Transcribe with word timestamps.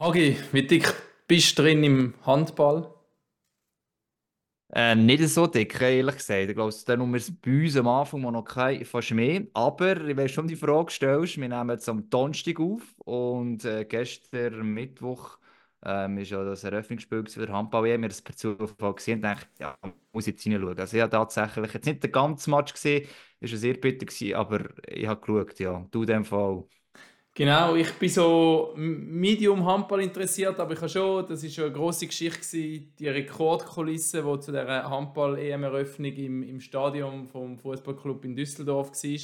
Hagi, 0.00 0.38
wie 0.52 0.62
dick 0.66 0.86
bist 1.28 1.58
du 1.58 1.62
drin 1.62 1.84
im 1.84 2.14
Handball? 2.24 2.94
Äh, 4.72 4.96
nicht 4.96 5.22
so 5.28 5.46
dick, 5.46 5.80
ehrlich 5.80 6.16
gesagt. 6.16 6.48
Ich 6.48 6.54
glaube, 6.54 6.70
es 6.70 6.84
dann 6.84 7.00
wir 7.12 7.20
bei 7.42 7.50
uns 7.64 7.76
am 7.76 7.86
Anfang 7.88 8.20
noch 8.22 8.42
kein, 8.44 8.84
fast 8.84 9.12
mehr. 9.12 9.42
Aber 9.54 10.04
ich 10.06 10.16
weiß 10.16 10.30
schon, 10.32 10.48
die 10.48 10.56
Frage 10.56 10.90
stellst. 10.90 11.36
Wir 11.38 11.48
nehmen 11.48 11.70
jetzt 11.70 11.88
am 11.88 12.10
Donnerstag 12.10 12.58
auf 12.60 12.82
und 13.04 13.64
äh, 13.64 13.84
gestern 13.84 14.62
Mittwoch 14.74 15.38
ähm, 15.84 16.18
ist 16.18 16.30
ja 16.30 16.44
das 16.44 16.64
Eröffnungsspiel 16.64 17.24
für 17.28 17.48
Handball. 17.48 17.86
Ich 17.86 17.92
habe 17.92 17.98
mir 18.00 18.08
das 18.08 18.22
per 18.22 18.34
Zufall 18.36 18.94
gesehen 18.94 19.18
und 19.18 19.22
dachte, 19.22 19.46
ja, 19.60 19.78
muss 20.12 20.26
jetzt 20.26 20.42
hineinschauen. 20.42 20.78
Also 20.80 20.96
ich 20.96 21.02
habe 21.02 21.10
tatsächlich 21.12 21.72
jetzt 21.72 21.86
nicht 21.86 22.02
den 22.02 22.10
ganzen 22.12 22.50
Match 22.50 22.72
gesehen, 22.72 23.06
ist 23.40 23.52
ja 23.52 23.56
sehr 23.58 23.74
bitter 23.74 24.06
aber 24.38 24.64
ich 24.88 25.06
habe 25.06 25.20
geschaut, 25.20 25.58
ja. 25.60 25.86
Du 25.92 26.00
in 26.02 26.06
dem 26.08 26.24
Fall. 26.24 26.64
Genau, 27.36 27.74
ich 27.76 27.92
bin 27.98 28.08
so 28.08 28.72
medium 28.76 29.62
Handball 29.66 30.00
interessiert, 30.00 30.58
aber 30.58 30.72
ich 30.72 30.78
habe 30.78 30.88
schon, 30.88 31.26
das 31.26 31.44
ist 31.44 31.54
schon 31.54 31.64
eine 31.64 31.72
grosse 31.74 32.06
Geschichte 32.06 32.56
die 32.98 33.08
Rekordkulisse, 33.08 34.22
die 34.22 34.40
zu 34.40 34.52
der 34.52 34.88
Handball-EM-Eröffnung 34.88 36.14
im, 36.14 36.42
im 36.42 36.60
Stadion 36.62 37.26
vom 37.26 37.58
Fußballclub 37.58 38.24
in 38.24 38.34
Düsseldorf 38.36 38.92
war. 38.92 39.20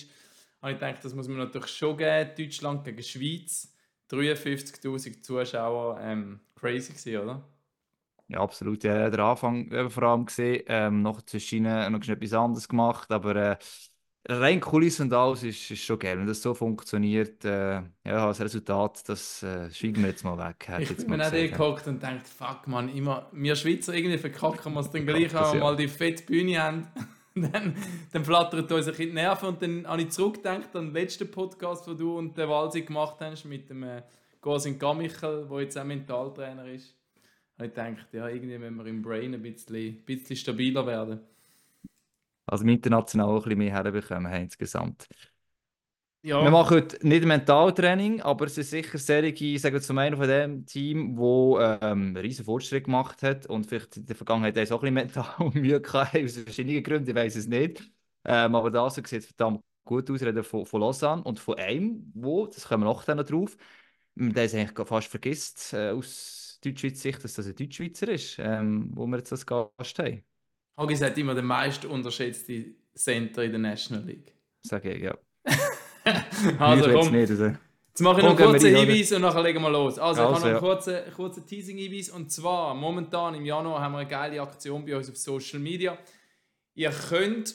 Und 0.60 0.74
ich 0.74 0.78
denke, 0.78 1.00
das 1.02 1.14
muss 1.14 1.26
man 1.26 1.38
natürlich 1.38 1.70
schon 1.70 1.96
geben. 1.96 2.30
Deutschland 2.36 2.84
gegen 2.84 3.02
Schweiz, 3.02 3.74
53.000 4.10 5.22
Zuschauer, 5.22 5.98
ähm, 6.02 6.40
crazy 6.54 6.92
gewesen, 6.92 7.16
oder? 7.16 7.42
Ja, 8.28 8.40
absolut. 8.40 8.84
Ja, 8.84 9.08
der 9.08 9.20
Anfang 9.20 9.90
vor 9.90 10.02
allem 10.02 10.26
gesehen, 10.26 10.64
ähm, 10.66 11.00
noch 11.00 11.22
zwischen 11.22 11.62
noch 11.62 12.08
etwas 12.08 12.32
anderes 12.34 12.68
gemacht, 12.68 13.10
aber 13.10 13.36
äh, 13.36 13.56
rein 14.28 14.60
Kulisse 14.60 15.02
und 15.02 15.12
alles 15.12 15.42
ist, 15.42 15.70
ist 15.70 15.82
schon 15.82 15.98
geil. 15.98 16.18
Wenn 16.18 16.26
das 16.26 16.42
so 16.42 16.54
funktioniert, 16.54 17.44
äh, 17.44 17.82
ja, 18.04 18.26
als 18.26 18.40
Resultat, 18.40 19.08
das 19.08 19.42
äh, 19.42 19.70
schweigen 19.70 20.02
wir 20.02 20.10
jetzt 20.10 20.24
mal 20.24 20.38
weg. 20.38 20.68
Ich 20.80 20.96
bin 20.96 21.18
mir 21.18 21.30
geguckt 21.30 21.86
und 21.86 22.02
denkt, 22.02 22.26
fuck 22.26 22.66
man, 22.66 22.88
immer, 22.88 23.28
wir 23.32 23.56
Schweizer 23.56 23.94
irgendwie 23.94 24.18
verkacken 24.18 24.74
wir 24.74 24.80
es 24.80 24.90
dann 24.90 25.06
gleich, 25.06 25.32
wenn 25.32 25.52
wir 25.52 25.60
mal 25.60 25.76
die 25.76 25.88
fette 25.88 26.24
Bühne 26.24 26.62
haben. 26.62 26.88
dann, 27.34 27.74
dann 28.12 28.24
flattert 28.24 28.70
uns 28.70 28.86
ein 28.86 28.92
bisschen 28.92 29.08
die 29.08 29.14
Nerven 29.14 29.48
und 29.48 29.62
dann 29.62 29.86
habe 29.86 30.02
ich 30.02 30.10
zurückgedacht 30.10 30.76
an 30.76 30.86
den 30.86 30.94
letzten 30.94 31.30
Podcast, 31.30 31.86
den 31.86 31.96
du 31.96 32.18
und 32.18 32.36
der 32.36 32.48
Walsi 32.48 32.82
gemacht 32.82 33.16
hast 33.20 33.44
mit 33.44 33.70
dem 33.70 33.82
äh, 33.82 34.02
Gosin 34.40 34.78
Gamichel, 34.78 35.46
der 35.50 35.60
jetzt 35.60 35.78
auch 35.78 35.84
Mentaltrainer 35.84 36.66
ist. 36.66 36.94
Und 37.58 37.66
ich 37.66 37.74
gedacht, 37.74 38.06
ja, 38.12 38.28
irgendwie 38.28 38.58
müssen 38.58 38.76
wir 38.76 38.86
im 38.86 39.02
Brain 39.02 39.34
ein 39.34 39.42
bisschen, 39.42 39.76
ein 39.76 40.04
bisschen 40.04 40.36
stabiler 40.36 40.86
werden. 40.86 41.20
Also 42.52 42.66
international 42.66 43.28
auch 43.28 43.36
ein 43.36 43.42
bisschen 43.44 43.58
mehr 43.58 43.72
herbekommen 43.72 44.30
insgesamt. 44.34 45.08
Ja. 46.20 46.44
Wir 46.44 46.50
machen 46.50 46.76
heute 46.76 47.04
nicht 47.06 47.24
Mentaltraining, 47.24 48.20
aber 48.20 48.44
es 48.44 48.58
ist 48.58 48.68
sicher 48.68 48.98
Serie, 48.98 49.32
ich 49.32 49.60
sage 49.62 49.80
zum 49.80 49.96
einen 49.96 50.18
von 50.18 50.28
dem 50.28 50.66
Team, 50.66 51.16
wo 51.16 51.58
ähm, 51.58 52.14
riesen 52.14 52.44
Fortschritt 52.44 52.84
gemacht 52.84 53.22
hat 53.22 53.46
und 53.46 53.66
vielleicht 53.66 53.96
in 53.96 54.04
der 54.04 54.14
Vergangenheit 54.14 54.56
auch 54.70 54.82
ein 54.82 54.94
bisschen 54.94 54.94
mental 54.94 55.50
Mühe 55.54 55.80
gehabt, 55.80 56.14
aus 56.14 56.36
verschiedenen 56.36 56.82
Gründen, 56.82 57.08
ich 57.08 57.16
weiß 57.16 57.36
es 57.36 57.46
nicht. 57.46 57.90
Ähm, 58.26 58.54
aber 58.54 58.70
das 58.70 58.96
sieht 58.96 59.24
verdammt 59.24 59.62
gut 59.84 60.10
aus, 60.10 60.20
reden 60.20 60.44
von, 60.44 60.66
von 60.66 60.80
Lausanne 60.82 61.24
und 61.24 61.40
von 61.40 61.56
einem, 61.58 62.12
wo, 62.14 62.46
das 62.46 62.68
kommen 62.68 62.84
wir 62.84 62.90
noch 62.90 63.04
dann 63.04 63.24
drauf, 63.24 63.56
der 64.14 64.44
es 64.44 64.54
eigentlich 64.54 64.86
fast 64.86 65.08
vergisst, 65.08 65.72
äh, 65.72 65.90
aus 65.90 66.60
Deutschschweizer 66.62 66.96
Sicht, 67.00 67.24
dass 67.24 67.32
das 67.32 67.46
ein 67.46 67.56
Deutschschweizer 67.56 68.08
ist, 68.08 68.38
ähm, 68.38 68.90
wo 68.94 69.06
wir 69.06 69.16
jetzt 69.16 69.32
als 69.32 69.46
Gast 69.46 69.98
haben. 69.98 70.22
Hogis 70.76 71.02
hat 71.02 71.16
immer 71.18 71.34
den 71.34 71.44
meist 71.44 71.84
unterschätzten 71.84 72.76
Center 72.94 73.44
in 73.44 73.52
der 73.52 73.60
National 73.60 74.04
League. 74.04 74.34
Sag 74.62 74.84
ich, 74.84 75.02
ja. 75.02 75.16
also 76.58 76.90
komm, 76.90 77.12
nicht, 77.12 77.30
also. 77.30 77.46
jetzt 77.46 78.00
mache 78.00 78.20
ich 78.20 78.24
noch 78.24 78.38
einen 78.38 78.50
kurzen 78.50 78.74
Hinweis 78.74 79.12
und 79.12 79.22
nachher 79.22 79.42
legen 79.42 79.62
wir 79.62 79.70
los. 79.70 79.98
Also, 79.98 80.22
also 80.22 80.22
ich 80.22 80.28
habe 80.28 80.40
noch 80.40 80.44
einen 80.44 80.58
kurzen, 80.60 81.14
kurzen 81.14 81.46
Teasing-Hinweis 81.46 82.10
und 82.10 82.30
zwar, 82.30 82.74
momentan 82.74 83.34
im 83.34 83.44
Januar 83.44 83.80
haben 83.80 83.92
wir 83.92 83.98
eine 83.98 84.08
geile 84.08 84.40
Aktion 84.40 84.84
bei 84.84 84.96
uns 84.96 85.10
auf 85.10 85.16
Social 85.16 85.60
Media. 85.60 85.98
Ihr 86.74 86.90
könnt 86.90 87.54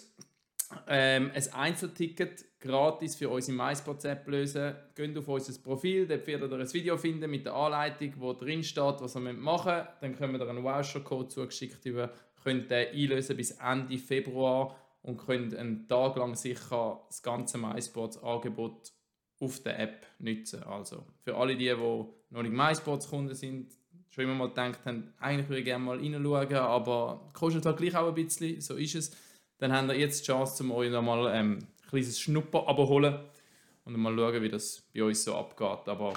ähm, 0.87 1.31
ein 1.33 1.53
Einzelticket 1.53 2.45
gratis 2.59 3.15
für 3.15 3.29
unsere 3.29 3.57
MySports-App 3.57 4.27
lösen. 4.27 4.75
Geht 4.95 5.17
auf 5.17 5.27
unser 5.27 5.59
Profil, 5.61 6.07
dort 6.07 6.27
werdet 6.27 6.51
ihr 6.51 6.57
ein 6.57 6.73
Video 6.73 6.97
finden 6.97 7.29
mit 7.29 7.45
der 7.45 7.53
Anleitung, 7.53 8.13
wo 8.17 8.33
drin 8.33 8.63
steht, 8.63 8.99
was 8.99 9.15
ihr 9.15 9.21
machen 9.21 9.73
müsst. 9.73 9.87
Dann 10.01 10.15
können 10.15 10.39
wir 10.39 10.47
einen 10.47 10.63
Voucher-Code 10.63 11.29
zugeschickt 11.29 11.85
über 11.85 12.11
könnt 12.47 12.71
den 12.71 12.87
einlösen 12.93 13.35
bis 13.35 13.51
Ende 13.51 13.97
Februar 13.97 14.73
und 15.01 15.17
könnt 15.17 15.53
einen 15.53 15.85
Tag 15.89 16.15
lang 16.15 16.33
sicher 16.33 17.03
das 17.09 17.21
ganze 17.21 17.57
MySports-Angebot 17.57 18.93
auf 19.41 19.61
der 19.63 19.77
App 19.77 20.05
nutzen. 20.19 20.63
Also 20.63 21.03
für 21.19 21.35
alle 21.35 21.57
die, 21.57 21.65
die 21.65 21.73
noch 21.73 22.43
nicht 22.43 22.53
MySports-Kunden 22.53 23.35
sind, 23.35 23.73
schon 24.09 24.23
immer 24.23 24.35
mal 24.35 24.47
gedacht 24.47 24.79
haben, 24.85 25.13
eigentlich 25.19 25.49
würde 25.49 25.59
ich 25.59 25.65
gerne 25.65 25.83
mal 25.83 25.97
reinschauen, 25.97 26.53
aber 26.53 27.29
kostet 27.33 27.65
halt 27.65 27.77
gleich 27.77 27.97
auch 27.97 28.07
ein 28.07 28.15
bisschen, 28.15 28.61
so 28.61 28.75
ist 28.75 28.95
es. 28.95 29.11
Dann 29.57 29.73
habt 29.73 29.89
ihr 29.89 29.99
jetzt 29.99 30.21
die 30.21 30.27
Chance, 30.27 30.63
um 30.63 30.71
euch 30.71 30.89
nochmal 30.89 31.29
ähm, 31.35 31.59
ein 31.59 31.89
kleines 31.89 32.17
Schnupper 32.17 32.65
abzuholen 32.65 33.19
und 33.83 33.97
mal 33.97 34.15
schauen, 34.15 34.41
wie 34.41 34.49
das 34.49 34.87
bei 34.93 35.03
uns 35.03 35.21
so 35.21 35.35
abgeht. 35.35 35.89
Aber 35.89 36.13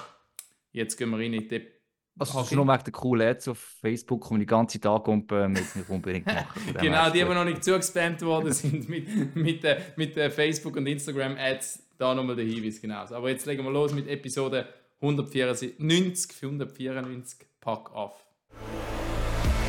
jetzt 0.71 0.95
gehen 0.95 1.09
wir 1.09 1.17
rein 1.17 1.33
in 1.33 1.49
die 1.49 1.80
also 2.19 2.39
okay. 2.39 2.55
nur 2.55 2.67
wegen 2.67 2.83
der 2.83 2.93
coolen 2.93 3.27
Ads 3.29 3.47
auf 3.47 3.57
Facebook 3.57 4.29
und 4.31 4.39
die 4.39 4.45
ganze 4.45 4.79
Tag 4.79 5.07
und 5.07 5.31
äh, 5.31 5.47
mit 5.47 5.75
mir 5.75 5.89
unbedingt 5.89 6.25
machen. 6.27 6.61
genau, 6.79 7.09
die, 7.09 7.19
die 7.19 7.25
noch 7.25 7.45
nicht 7.45 7.63
zugespammt 7.63 8.21
worden 8.21 8.51
sind 8.53 8.87
mit, 8.89 9.35
mit, 9.35 9.63
äh, 9.63 9.79
mit 9.95 10.17
äh, 10.17 10.29
Facebook 10.29 10.75
und 10.75 10.87
Instagram 10.87 11.35
Ads, 11.37 11.83
da 11.97 12.13
nochmal 12.13 12.35
der 12.35 12.45
Hinweis 12.45 12.81
genau. 12.81 13.05
Aber 13.05 13.29
jetzt 13.29 13.45
legen 13.45 13.63
wir 13.63 13.71
los 13.71 13.93
mit 13.93 14.07
Episode 14.07 14.67
194, 15.01 16.43
194, 16.43 17.47
Pack 17.59 17.91
auf. 17.93 18.13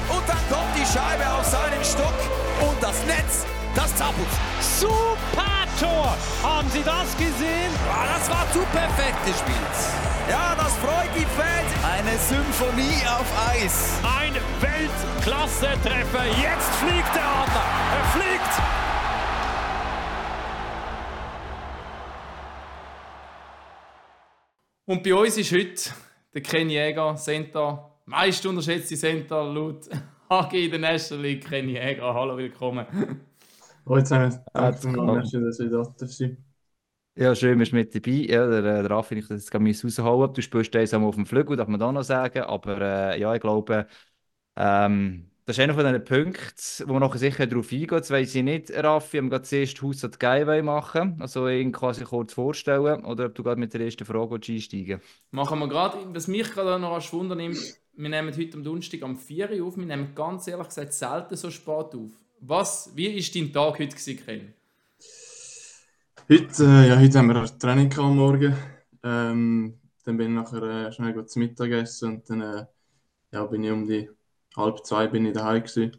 Und 0.09 0.29
dann 0.29 0.37
kommt 0.51 0.77
die 0.77 0.85
Scheibe 0.85 1.33
auf 1.33 1.45
seinen 1.45 1.85
Stock 1.85 2.69
und 2.69 2.83
das 2.83 3.07
Netz, 3.07 3.47
das 3.75 3.97
zappelt. 3.97 4.29
Super 4.61 5.52
Tor! 5.82 6.16
Haben 6.43 6.69
Sie 6.70 6.82
das 6.84 7.16
gesehen? 7.16 7.72
Ja, 7.88 8.15
das 8.15 8.31
war 8.31 8.47
zu 8.53 8.60
perfekt 8.70 9.26
gespielt. 9.26 9.78
Ja, 10.31 10.54
das 10.54 10.76
freut 10.76 11.10
die 11.16 11.26
Fans. 11.26 11.70
Eine 11.82 12.16
Symphonie 12.19 13.03
auf 13.06 13.26
Eis. 13.50 13.98
Ein 14.04 14.34
Weltklasse-Treffer. 14.60 16.25
Jetzt 16.41 16.70
fliegt 16.76 17.15
der 17.15 17.26
Adler. 17.26 17.66
Er 17.98 18.04
fliegt. 18.15 18.53
Und 24.87 25.03
bei 25.03 25.14
uns 25.14 25.37
ist 25.37 25.53
heute 25.53 25.94
der 26.32 26.43
Ken 26.43 26.70
Jäger, 26.70 27.16
Center, 27.16 27.91
meist 28.06 28.47
unterschätzte 28.47 28.97
Center 28.97 29.43
laut 29.43 29.88
HG 30.31 30.64
in 30.66 30.70
der 30.70 30.81
National 30.81 31.25
League. 31.25 31.49
Ken 31.49 31.69
Jäger, 31.69 32.14
hallo, 32.14 32.37
willkommen. 32.37 33.31
Hallo 34.54 34.75
zusammen, 34.75 35.04
danke, 35.04 35.41
dass 35.41 35.60
ihr 35.60 35.70
da 35.70 35.84
seid. 36.06 36.37
Ja, 37.15 37.34
schön, 37.34 37.59
bist 37.59 37.72
du 37.72 37.76
mit 37.76 37.94
dabei. 37.94 38.10
Ja, 38.12 38.47
der, 38.48 38.62
der 38.62 38.91
Raffi, 38.91 39.16
ich 39.16 39.28
das 39.28 39.43
jetzt 39.43 39.50
gerade 39.50 39.65
rausholen. 39.66 40.32
Du 40.32 40.41
spielst 40.41 40.75
das 40.75 40.94
auf 40.94 41.15
dem 41.15 41.26
Flügel, 41.26 41.56
darf 41.56 41.69
man 41.69 41.78
da 41.78 41.93
noch 41.93 42.03
sagen. 42.04 42.43
Aber 42.44 42.81
äh, 42.81 43.20
ja, 43.20 43.34
ich 43.34 43.41
glaube, 43.41 43.87
ähm, 44.56 45.31
das 45.44 45.59
ist 45.59 45.62
einer 45.65 45.75
von 45.75 45.84
den 45.84 46.04
Punkten, 46.04 46.88
wo 46.88 46.94
man 46.94 47.03
nachher 47.03 47.19
sicher 47.19 47.47
darauf 47.47 47.72
eingeht. 47.72 47.93
Jetzt 47.93 48.10
weiss 48.10 48.34
ich 48.34 48.43
nicht, 48.44 48.70
Raffi, 48.72 49.19
ob 49.19 49.25
wir 49.25 49.31
gerade 49.31 49.43
zuerst 49.44 49.82
Haus 49.82 50.04
und 50.04 50.20
Geil 50.20 50.62
machen 50.62 51.19
Also 51.20 51.49
ihn 51.49 51.72
quasi 51.72 52.04
kurz 52.04 52.32
vorstellen 52.34 53.04
oder 53.04 53.26
ob 53.26 53.34
du 53.34 53.43
gerade 53.43 53.60
mit 53.60 53.75
der 53.75 53.82
ersten 53.82 54.06
Frage 54.06 54.37
einsteigen 54.37 55.00
Machen 55.31 55.59
wir 55.59 55.69
gerade, 55.69 56.14
was 56.14 56.28
mich 56.28 56.50
gerade 56.53 56.81
noch 56.81 56.93
als 56.93 57.12
Wunder 57.12 57.34
nimmt, 57.34 57.59
wir 57.94 58.09
nehmen 58.09 58.34
heute 58.37 58.56
am 58.56 58.64
Donnerstag 58.64 59.03
am 59.03 59.16
4 59.16 59.50
Uhr 59.50 59.66
auf. 59.66 59.76
Wir 59.76 59.84
nehmen 59.87 60.14
ganz 60.14 60.47
ehrlich 60.47 60.69
gesagt 60.69 60.93
selten 60.93 61.37
so 61.37 61.50
spät 61.50 61.94
auf. 61.94 62.12
Was, 62.45 62.91
wie 62.97 63.15
war 63.15 63.33
dein 63.35 63.53
Tag 63.53 63.79
heute, 63.79 64.17
Ken? 64.17 64.53
Heute, 66.29 66.65
äh, 66.65 66.89
ja, 66.89 66.99
heute 66.99 67.19
haben 67.19 67.29
wir 67.29 67.37
ein 67.37 67.59
Training 67.61 67.97
am 67.97 68.17
Morgen. 68.17 68.57
Ähm, 69.05 69.79
dann 70.05 70.17
bin 70.17 70.31
ich 70.31 70.43
nachher 70.43 70.63
äh, 70.65 70.93
schnell 70.93 71.13
gut 71.13 71.31
zum 71.31 71.43
Mittagessen 71.43 72.15
und 72.15 72.29
dann 72.29 72.41
äh, 72.41 72.67
ja, 73.31 73.44
bin 73.44 73.62
ich 73.62 73.71
um 73.71 73.87
die 73.87 74.11
halb 74.56 74.85
zwei 74.85 75.06
bin 75.06 75.25
ich 75.27 75.35
daheim 75.35 75.62
gewesen. 75.62 75.97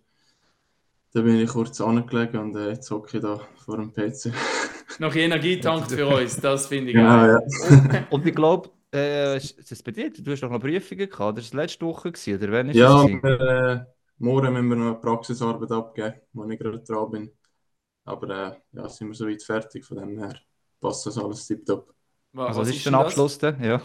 Dann 1.14 1.24
bin 1.24 1.40
ich 1.40 1.50
kurz 1.50 1.80
angelegt 1.80 2.36
und 2.36 2.58
äh, 2.58 2.72
jetzt 2.72 2.92
hocke 2.92 3.18
ich 3.18 3.24
da 3.24 3.40
vor 3.64 3.78
dem 3.78 3.94
PC. 3.94 4.34
Noch 5.00 5.16
Energie 5.16 5.62
tankt 5.62 5.94
für 5.94 6.08
uns, 6.18 6.36
das 6.42 6.68
finde 6.68 6.92
ich 6.92 6.98
genau, 6.98 7.26
ja. 7.26 7.40
Und 8.10 8.28
ich 8.28 8.36
glaube, 8.36 8.70
äh, 8.94 9.38
ist 9.38 9.72
das 9.72 9.82
bei 9.82 9.92
dir? 9.92 10.12
Du 10.12 10.30
hast 10.30 10.44
doch 10.44 10.50
noch 10.50 10.60
Prüfungen 10.60 11.10
gehabt, 11.10 11.38
das 11.38 11.54
war 11.54 11.62
letzte 11.62 11.86
Woche 11.86 12.12
gewesen, 12.12 12.44
oder 12.44 12.52
wann 12.52 12.70
ist 12.70 12.76
Ja, 12.76 13.88
morgen 14.24 14.54
müssen 14.54 14.70
wir 14.70 14.76
noch 14.78 14.86
eine 14.86 14.96
Praxisarbeit 14.96 15.72
abgeben, 15.72 16.14
wo 16.32 16.46
ich 16.46 16.58
gerade 16.58 16.80
dran 16.80 17.12
bin. 17.12 17.32
Aber 18.06 18.30
äh, 18.30 18.56
ja, 18.72 18.90
sind 18.90 19.10
wir 19.10 19.16
soweit 19.16 19.44
fertig, 19.44 19.86
von 19.86 19.98
dem 19.98 20.18
her 20.18 20.36
passt 20.80 21.06
das 21.06 21.18
alles 21.18 21.46
tiptop. 21.46 21.94
Also, 22.36 22.62
was 22.62 22.70
ist 22.70 22.86
der 22.86 22.94
Abschluss 22.94 23.38
denn? 23.38 23.62
Ja. 23.62 23.82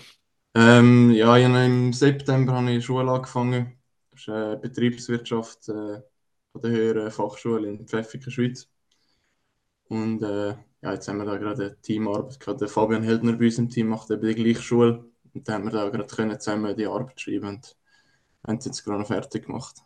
Ähm, 0.55 1.11
ja, 1.11 1.37
im 1.37 1.93
September 1.93 2.55
habe 2.55 2.70
ich 2.70 2.85
Schule 2.85 3.11
angefangen. 3.11 3.79
Das 4.11 4.20
ist 4.20 4.29
äh, 4.29 4.56
Betriebswirtschaft 4.56 5.69
äh, 5.69 6.00
von 6.52 6.62
der 6.62 6.70
Höheren 6.70 7.11
Fachschule 7.11 7.69
in 7.69 7.87
Pfäffiken, 7.87 8.32
Schweiz. 8.32 8.69
Und 9.88 10.23
äh, 10.23 10.50
ja, 10.82 10.93
jetzt 10.93 11.08
haben 11.08 11.19
wir 11.19 11.25
da 11.25 11.37
gerade 11.37 11.64
eine 11.64 11.81
Teamarbeit 11.81 12.40
gehabt. 12.40 12.61
Der 12.61 12.69
Fabian 12.69 13.02
Heldner 13.02 13.35
bei 13.35 13.46
uns 13.46 13.58
im 13.58 13.69
Team 13.69 13.88
macht 13.88 14.11
eben 14.11 14.26
die 14.26 14.35
gleiche 14.35 14.62
Schule. 14.62 15.05
Und 15.35 15.46
dann 15.49 15.56
haben 15.56 15.64
wir 15.64 15.73
da 15.73 15.88
gerade 15.88 16.14
können 16.14 16.40
zusammen 16.40 16.76
die 16.76 16.87
Arbeit 16.87 17.20
schreiben 17.20 17.49
und 17.49 17.76
haben 18.46 18.58
es 18.58 18.64
jetzt 18.64 18.85
gerade 18.85 19.00
noch 19.00 19.06
fertig 19.06 19.46
gemacht. 19.46 19.82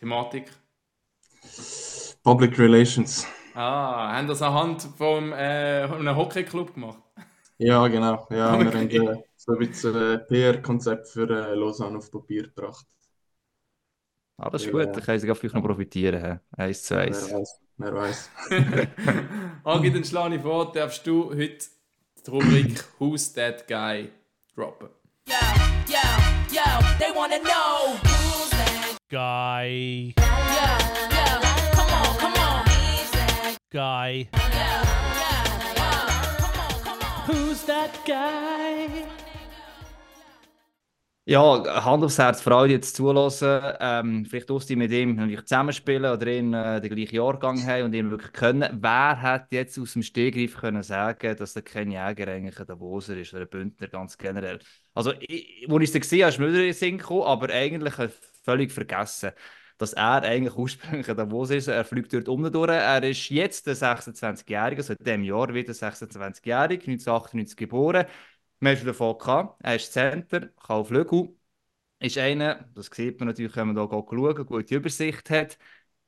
Thematik? 0.00 0.50
Public 2.22 2.58
Relations. 2.58 3.26
Ah, 3.54 4.16
haben 4.16 4.28
das 4.28 4.40
anhand 4.40 4.82
von 4.96 5.32
äh, 5.32 5.86
einem 5.90 6.16
Hockeyclub 6.16 6.72
gemacht? 6.72 7.02
Ja, 7.58 7.86
genau. 7.88 8.26
Ja, 8.30 8.54
okay. 8.54 8.64
wir 8.64 9.00
haben 9.00 9.18
äh, 9.18 9.22
so 9.36 9.52
ein 9.52 9.58
bisschen 9.58 9.94
ein 9.94 10.26
PR-Konzept 10.26 11.08
für 11.08 11.28
äh, 11.28 11.54
Lausanne 11.54 11.98
auf 11.98 12.10
Papier 12.10 12.44
gebracht. 12.44 12.86
Ah, 14.38 14.48
das 14.48 14.64
ist 14.64 14.72
gut, 14.72 14.86
da 14.86 15.00
können 15.00 15.18
sie 15.18 15.34
vielleicht 15.34 15.54
noch 15.54 15.62
profitieren. 15.62 16.40
Eins 16.56 16.82
zu 16.82 16.96
eins. 16.96 17.30
Wer 17.76 17.94
weiß. 17.94 18.30
Agi, 19.64 19.92
dann 19.92 20.04
schlage 20.04 20.36
ich 20.36 20.42
vor, 20.42 20.72
darfst 20.72 21.06
du 21.06 21.28
heute 21.28 21.66
die 22.26 22.30
Rubrik 22.30 22.84
Who's 22.98 23.30
That 23.34 23.68
Guy 23.68 24.10
droppen. 24.54 24.88
Yo, 25.28 25.34
yo, 25.86 25.98
yo, 26.50 26.96
they 26.98 27.14
wanna 27.14 27.38
know 27.38 28.49
guy. 29.10 30.14
Yo, 30.16 30.24
yo, 30.24 31.40
come 31.74 31.92
on, 31.92 32.16
come 32.16 32.38
on. 32.38 32.64
Guy? 33.70 34.28
On, 34.32 34.50
come 34.50 34.62
on. 36.62 37.26
Who's 37.26 37.64
that 37.64 37.98
guy? 38.06 39.04
Ja, 41.26 41.84
Hand 41.84 42.02
aufs 42.02 42.18
Herz, 42.18 42.40
Freude 42.40 42.72
jetzt 42.72 42.96
zulassen. 42.96 43.60
Ähm, 43.78 44.26
vielleicht 44.26 44.50
aus 44.50 44.66
die 44.66 44.74
mit 44.74 44.90
ihm 44.90 45.16
natürlich 45.16 45.42
zusammenspielen 45.42 46.12
oder 46.12 46.26
ihn 46.26 46.54
äh, 46.54 46.80
den 46.80 46.94
gleichen 46.94 47.16
Jahrgang 47.16 47.64
haben 47.64 47.84
und 47.84 47.94
ihn 47.94 48.10
wirklich 48.10 48.32
können. 48.32 48.78
Wer 48.80 49.22
hat 49.22 49.52
jetzt 49.52 49.78
aus 49.78 49.92
dem 49.92 50.02
Stegreif 50.02 50.56
können 50.56 50.82
sagen, 50.82 51.36
dass 51.36 51.52
der 51.52 51.62
kein 51.62 51.90
Jäger 51.90 52.26
eigentlich 52.28 52.58
ein 52.58 52.66
Davoser 52.66 53.16
ist 53.16 53.32
oder 53.32 53.42
ein 53.42 53.48
Bündner 53.48 53.88
ganz 53.88 54.16
generell? 54.18 54.58
Also, 54.94 55.12
ich, 55.20 55.66
wo 55.68 55.78
ich 55.78 55.94
es 55.94 56.00
gesehen 56.00 56.22
habe, 56.22 56.30
ist 56.30 56.38
mir 56.38 56.48
wieder 56.48 56.60
in 56.60 56.64
den 56.64 56.74
Sinn 56.74 56.98
gekommen, 56.98 57.22
aber 57.22 57.50
eigentlich 57.50 57.94
völlig 58.42 58.72
vergessen, 58.72 59.32
dass 59.78 59.92
er 59.94 60.22
eigentlich 60.22 60.56
ursprünglich 60.56 61.08
ein 61.08 61.16
Davos 61.16 61.50
ist. 61.50 61.68
Er 61.68 61.84
fliegt 61.84 62.12
dort 62.12 62.28
um 62.28 62.50
durch. 62.52 62.70
Er 62.70 63.02
ist 63.02 63.28
jetzt 63.30 63.66
der 63.66 63.76
26-Jährige, 63.76 64.82
seit 64.82 64.98
diesem 65.04 65.24
Jahr 65.24 65.52
wieder 65.54 65.74
26-jährig, 65.74 66.86
1998 66.86 67.56
geboren 67.56 68.06
wir 68.60 68.76
haben 68.76 68.86
davon 68.86 69.18
gehabt, 69.18 69.56
er 69.62 69.76
ist 69.76 69.92
Center, 69.92 70.50
auf 70.68 70.88
Flügel, 70.88 71.34
ist 72.00 72.18
einer, 72.18 72.68
das 72.74 72.86
sieht 72.92 73.20
man 73.20 73.28
natürlich, 73.28 73.56
wenn 73.56 73.72
man 73.72 73.76
hier 73.76 73.88
schauen, 73.90 74.46
gute 74.46 74.74
Übersicht 74.76 75.30
hat, 75.30 75.58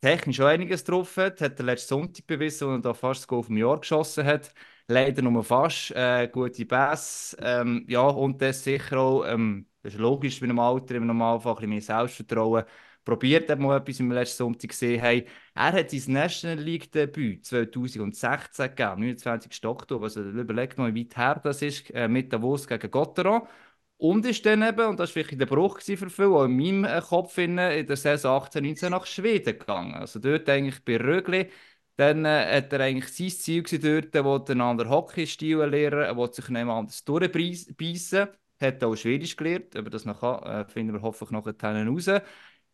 technisch 0.03 0.41
auch 0.41 0.47
einiges 0.47 0.85
drauf 0.85 1.17
hat, 1.17 1.41
hat 1.41 1.59
der 1.59 1.67
letzten 1.67 1.89
Sonntag 1.91 2.27
bewiesen, 2.27 2.69
als 2.69 2.79
er 2.79 2.83
da 2.83 2.95
fast 2.95 3.23
das 3.23 3.29
Goal 3.29 3.43
vom 3.45 3.57
Jahr 3.57 3.81
geschossen 3.81 4.25
hat. 4.27 4.55
Leider 4.89 5.23
nur 5.23 5.45
fast, 5.45 5.93
äh, 5.93 6.29
gute 6.29 6.67
Bass, 6.67 7.37
ähm, 7.41 7.87
ja, 7.89 8.03
und 8.03 8.43
das 8.43 8.65
sicher 8.65 8.99
auch, 8.99 9.25
ähm, 9.27 9.67
das 9.83 9.95
ist 9.95 10.01
logisch 10.01 10.41
bei 10.41 10.45
einem 10.47 10.59
Alter, 10.59 10.95
im 10.97 11.07
Normalfall 11.07 11.53
ein 11.53 11.57
bisschen 11.57 11.71
mehr 11.71 11.83
Selbstvertrauen, 11.83 12.65
probiert 13.05 13.51
hat, 13.51 13.59
mal 13.59 13.79
etwas 13.79 14.01
im 14.01 14.13
letzten 14.13 14.39
Sonntag 14.39 14.71
gesehen 14.71 15.03
haben. 15.03 15.25
Er 15.55 15.73
hat 15.73 15.91
sein 15.91 16.13
National 16.13 16.59
League 16.59 16.91
Debüt 16.93 17.45
2016 17.45 18.67
gegeben, 18.67 19.01
29. 19.01 19.65
Oktober, 19.67 20.05
also 20.05 20.23
überlegt 20.23 20.79
mal, 20.79 20.95
wie 20.95 21.05
weit 21.05 21.17
her 21.17 21.41
das 21.43 21.63
ist, 21.63 21.91
äh, 21.91 22.09
mit 22.09 22.33
Davos 22.33 22.67
gegen 22.67 22.91
Gotteron. 22.91 23.43
Und 23.97 24.27
ist 24.27 24.45
dann 24.47 24.63
eben, 24.63 24.89
und 24.89 24.99
das 24.99 25.11
war 25.11 25.17
wirklich 25.17 25.39
der 25.39 25.47
Bruch 25.47 25.81
für 25.81 26.11
viele, 26.11 26.29
auch 26.31 26.45
in 26.45 26.57
meinem 26.57 26.85
äh, 26.85 27.01
Kopf, 27.01 27.39
in, 27.39 27.57
der 27.57 27.97
Saison 27.97 28.43
18, 28.43 28.65
19 28.65 28.91
nach 28.91 29.07
Schweden 29.07 29.59
gegangen. 29.59 29.95
Also 29.95 30.19
dort 30.19 30.49
eigentlich 30.49 30.85
bei 30.85 30.97
Rögli. 30.97 31.51
Dann 31.97 32.25
äh, 32.25 32.57
hat 32.57 32.73
er 32.73 32.81
eigentlich 32.81 33.13
sein 33.13 33.31
Ziel 33.31 33.63
dort, 33.63 34.25
wo 34.25 34.37
er 34.37 34.51
einen 34.51 34.61
anderen 34.61 34.91
Hockeystil 34.91 35.59
lernen, 35.59 36.01
er 36.01 36.17
will 36.17 36.33
sich 36.33 36.49
nicht 36.49 36.63
anders 36.67 37.05
durchbeissen. 37.05 38.29
Hat 38.63 38.83
auch 38.85 38.97
Schwedisch 38.97 39.37
gelernt, 39.37 39.77
aber 39.77 39.91
das 39.91 40.05
noch 40.05 40.23
äh, 40.23 40.65
finden 40.67 40.95
wir 40.95 41.03
hoffentlich 41.03 41.31
noch 41.33 41.47
raus. 41.47 42.23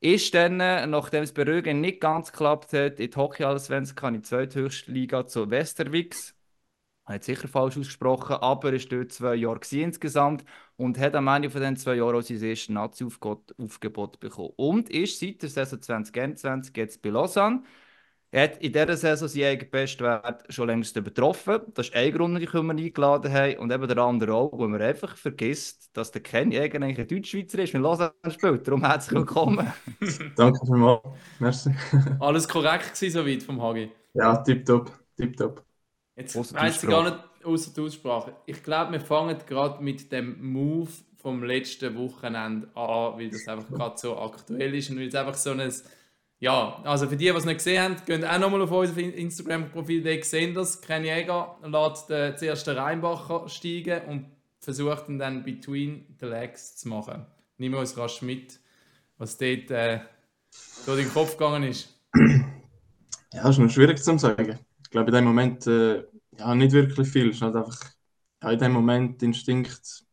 Ist 0.00 0.34
dann, 0.34 0.60
äh, 0.60 0.86
nachdem 0.86 1.24
es 1.24 1.32
bei 1.32 1.44
nicht 1.72 2.00
ganz 2.00 2.30
geklappt 2.30 2.72
hat, 2.72 3.00
in 3.00 3.10
die 3.10 3.16
Hockey 3.16 3.44
Allsvenskan 3.44 4.14
in 4.14 4.20
die 4.22 4.28
zweithöchste 4.28 4.92
Liga 4.92 5.26
zu 5.26 5.50
Westerwix. 5.50 6.36
Hat 7.04 7.24
sicher 7.24 7.48
falsch 7.48 7.78
ausgesprochen, 7.78 8.36
aber 8.36 8.72
ist 8.74 8.92
dort 8.92 9.12
zwei 9.12 9.34
Jahre 9.34 9.60
insgesamt 9.72 10.44
und 10.76 10.98
hat 10.98 11.14
am 11.16 11.26
Ende 11.28 11.50
von 11.50 11.60
diesen 11.62 11.76
zwei 11.76 11.94
Jahren 11.94 12.16
auch 12.16 12.22
sein 12.22 12.40
erstes 12.42 12.68
Nazi-Aufgebot 12.68 14.20
bekommen. 14.20 14.52
Und 14.56 14.90
ist 14.90 15.18
seit 15.18 15.42
der 15.42 15.48
Saison 15.48 15.80
2021 15.80 16.76
jetzt 16.76 17.02
bei 17.02 17.08
Lausanne 17.08 17.62
er 18.30 18.42
hat 18.42 18.58
in 18.58 18.72
dieser 18.72 18.96
Saison 18.96 19.26
seinen 19.26 19.44
eigenen 19.44 19.70
Bestwert 19.70 20.44
schon 20.52 20.66
längst 20.66 20.94
übertroffen. 20.96 21.60
Das 21.72 21.88
ist 21.88 21.94
ein 21.94 22.12
Grund, 22.12 22.34
warum 22.52 22.66
wir 22.66 22.74
ihn 22.74 22.84
eingeladen 22.84 23.32
haben. 23.32 23.56
Und 23.56 23.72
eben 23.72 23.88
der 23.88 23.96
andere 23.98 24.34
auch, 24.34 24.52
wo 24.52 24.68
man 24.68 24.82
einfach 24.82 25.16
vergisst, 25.16 25.96
dass 25.96 26.10
der 26.10 26.22
Ken 26.22 26.52
Jäger 26.52 26.82
eigentlich 26.82 26.98
ein 26.98 27.08
Deutschschweizer 27.08 27.58
ist, 27.60 27.72
wenn 27.72 27.80
Lausanne 27.80 28.12
spielt. 28.28 28.68
Darum 28.68 28.84
herzlich 28.84 29.18
willkommen. 29.18 29.72
Danke 30.36 30.60
vielmals. 30.66 31.02
Merci. 31.38 31.70
Alles 32.20 32.46
korrekt 32.46 32.94
gewesen, 32.94 33.12
soweit 33.12 33.42
vom 33.42 33.62
Hagi? 33.62 33.90
Ja, 34.12 34.36
tipptopp. 34.36 34.92
Tipptopp. 35.16 35.64
Jetzt 36.14 36.36
weiß 36.36 36.82
ich 36.82 36.88
gar 36.88 37.04
nicht 37.04 37.18
außer 37.44 37.70
der 37.72 37.84
Aussprache. 37.84 38.34
Ich 38.44 38.62
glaube, 38.62 38.92
wir 38.92 39.00
fangen 39.00 39.38
gerade 39.46 39.82
mit 39.82 40.12
dem 40.12 40.52
Move 40.52 40.90
vom 41.16 41.42
letzten 41.42 41.96
Wochenende 41.96 42.68
an, 42.74 43.18
weil 43.18 43.30
das 43.30 43.48
einfach 43.48 43.72
gerade 43.72 43.96
so 43.96 44.18
aktuell 44.18 44.74
ist 44.74 44.90
und 44.90 44.98
weil 44.98 45.08
es 45.08 45.14
einfach 45.14 45.34
so 45.34 45.50
ein 45.50 45.72
ja, 46.40 46.80
also 46.84 47.08
für 47.08 47.16
die, 47.16 47.24
die 47.24 47.30
es 47.30 47.44
nicht 47.44 47.58
gesehen 47.58 47.82
haben, 47.82 47.96
gehen 48.06 48.24
auch 48.24 48.38
nochmal 48.38 48.62
auf 48.62 48.70
unser 48.70 48.98
Instagram-Profil, 48.98 50.02
da 50.02 50.22
sehen 50.22 50.54
das. 50.54 50.80
Ken 50.80 51.04
Jäger 51.04 51.58
lässt 51.64 52.10
den 52.10 52.36
zuerst 52.36 52.68
Rheinbacher 52.68 53.48
steigen 53.48 54.02
und 54.08 54.26
versucht 54.60 55.08
ihn 55.08 55.18
dann 55.18 55.42
between 55.42 56.16
the 56.20 56.26
legs 56.26 56.76
zu 56.76 56.88
machen. 56.88 57.26
Nimm 57.56 57.74
uns 57.74 57.96
rasch 57.96 58.22
mit, 58.22 58.60
was 59.16 59.36
dort 59.36 59.70
äh, 59.70 60.00
durch 60.86 61.02
den 61.02 61.12
Kopf 61.12 61.36
gegangen 61.36 61.64
ist. 61.64 62.00
Ja, 63.32 63.42
das 63.42 63.50
ist 63.50 63.58
noch 63.58 63.70
schwierig 63.70 64.02
zu 64.02 64.16
sagen. 64.18 64.58
Ich 64.82 64.90
glaube, 64.90 65.08
in 65.10 65.14
dem 65.16 65.24
Moment 65.24 65.66
äh, 65.66 66.04
ja, 66.38 66.54
nicht 66.54 66.72
wirklich 66.72 67.08
viel. 67.08 67.30
Es 67.30 67.36
ist 67.36 67.42
einfach 67.42 67.78
ja, 68.42 68.50
in 68.52 68.58
dem 68.58 68.72
Moment 68.72 69.22
Instinkt, 69.22 70.04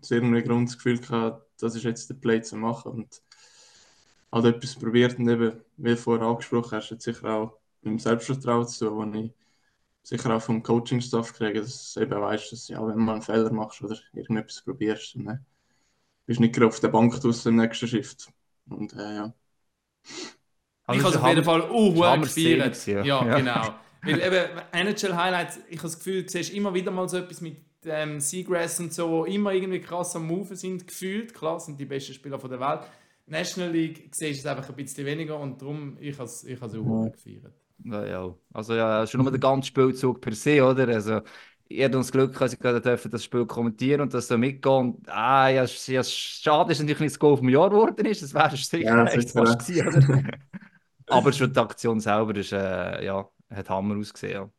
sehr 0.00 0.18
irgendwie 0.18 0.42
Grundgefühl 0.42 0.98
gehabt, 0.98 1.46
das 1.60 1.76
ist 1.76 1.84
jetzt 1.84 2.10
der 2.10 2.14
Play 2.14 2.42
zu 2.42 2.56
machen. 2.56 2.92
Und 2.92 3.22
halt 4.34 4.56
etwas 4.56 4.74
probiert 4.74 5.18
und 5.18 5.28
eben, 5.28 5.60
wie 5.76 5.96
vorher 5.96 6.26
angesprochen 6.26 6.76
hast, 6.76 6.90
hat 6.90 7.02
sicher 7.02 7.28
auch 7.30 7.58
mit 7.82 7.92
dem 7.92 7.98
Selbstvertrauen 7.98 8.66
zu 8.66 8.88
tun, 8.88 9.14
ich 9.14 9.32
sicher 10.02 10.34
auch 10.34 10.42
vom 10.42 10.62
Coaching-Staff 10.62 11.32
kriege, 11.32 11.60
dass 11.60 11.94
du 11.94 12.00
eben 12.00 12.20
weißt, 12.20 12.52
dass 12.52 12.68
ja, 12.68 12.86
wenn 12.86 12.94
du 12.94 13.00
mal 13.00 13.14
einen 13.14 13.22
Fehler 13.22 13.52
machst 13.52 13.82
oder 13.82 13.96
irgendetwas 14.12 14.62
probierst, 14.62 15.14
dann 15.16 15.26
äh, 15.28 15.38
bist 16.26 16.38
du 16.38 16.42
nicht 16.42 16.54
gerade 16.54 16.66
auf 16.66 16.80
der 16.80 16.88
Bank 16.88 17.24
aus 17.24 17.46
im 17.46 17.56
nächsten 17.56 17.88
Shift. 17.88 18.28
Und 18.68 18.92
äh, 18.92 19.14
ja. 19.14 19.34
Also 20.86 21.00
ich 21.00 21.06
habe 21.06 21.24
auf 21.24 21.28
jeden 21.28 21.44
Fall 21.44 21.70
uh, 21.70 22.20
gefeiert. 22.20 22.86
Ja. 22.86 23.02
ja, 23.02 23.38
genau. 23.38 23.74
Weil 24.02 24.20
eben 24.20 24.60
NHL-Highlights, 24.72 25.60
ich 25.68 25.78
habe 25.78 25.88
das 25.88 25.96
Gefühl, 25.96 26.24
du 26.24 26.28
siehst 26.28 26.52
immer 26.52 26.74
wieder 26.74 26.90
mal 26.90 27.08
so 27.08 27.16
etwas 27.16 27.40
mit 27.40 27.56
ähm, 27.86 28.20
Seagrass 28.20 28.80
und 28.80 28.92
so, 28.92 29.08
wo 29.08 29.24
immer 29.24 29.52
irgendwie 29.52 29.80
krass 29.80 30.14
am 30.16 30.26
Move 30.26 30.54
sind, 30.56 30.86
gefühlt. 30.86 31.32
Klar, 31.32 31.58
sind 31.60 31.80
die 31.80 31.86
besten 31.86 32.12
Spieler 32.12 32.36
der 32.36 32.60
Welt. 32.60 32.80
National 33.26 33.70
League 33.70 34.08
siehst 34.12 34.44
du 34.44 34.48
es 34.48 34.56
einfach 34.56 34.68
ein 34.68 34.76
bisschen 34.76 35.06
weniger 35.06 35.38
und 35.38 35.60
darum 35.60 35.96
ich 36.00 36.14
habe 36.18 36.24
es 36.24 36.44
ich 36.44 36.60
auch 36.60 36.72
ja. 36.72 37.08
gefeiert. 37.08 37.54
Ja, 37.84 38.06
ja. 38.06 38.34
Also 38.52 38.74
ja, 38.74 39.06
schon 39.06 39.22
nur 39.22 39.30
der 39.30 39.40
ganze 39.40 39.68
Spielzug 39.68 40.20
per 40.20 40.32
se, 40.34 40.62
oder? 40.64 40.88
Also 40.88 41.20
ich 41.68 41.82
hatte 41.82 41.92
das 41.92 42.12
Glück, 42.12 42.38
dass 42.38 42.52
ich 42.52 42.58
gerade 42.58 42.80
dürfen 42.80 43.10
das 43.10 43.24
Spiel 43.24 43.46
kommentieren 43.46 44.02
und 44.02 44.14
das 44.14 44.28
so 44.28 44.36
mitgehen. 44.36 44.94
Und, 44.94 45.08
ah, 45.08 45.48
ja, 45.48 45.64
ja, 45.64 46.04
schade 46.04 46.72
ist 46.72 46.80
natürlich 46.80 47.00
nicht 47.00 47.12
das 47.12 47.18
Goal 47.18 47.36
vom 47.36 47.48
Jahr 47.48 47.70
geworden 47.70 48.06
ist, 48.06 48.22
das 48.22 48.34
wäre 48.34 48.56
sicher 48.56 48.78
ja, 48.78 49.04
echt 49.06 49.30
fast 49.30 49.66
gewesen, 49.66 49.88
oder? 49.88 50.22
Aber 51.06 51.32
schon 51.32 51.52
die 51.52 51.58
Aktion 51.58 52.00
selber 52.00 52.34
ist, 52.36 52.52
äh, 52.52 53.04
ja, 53.04 53.28
hat 53.50 53.70
Hammer 53.70 53.96
ausgesehen. 53.96 54.34
Ja. 54.34 54.50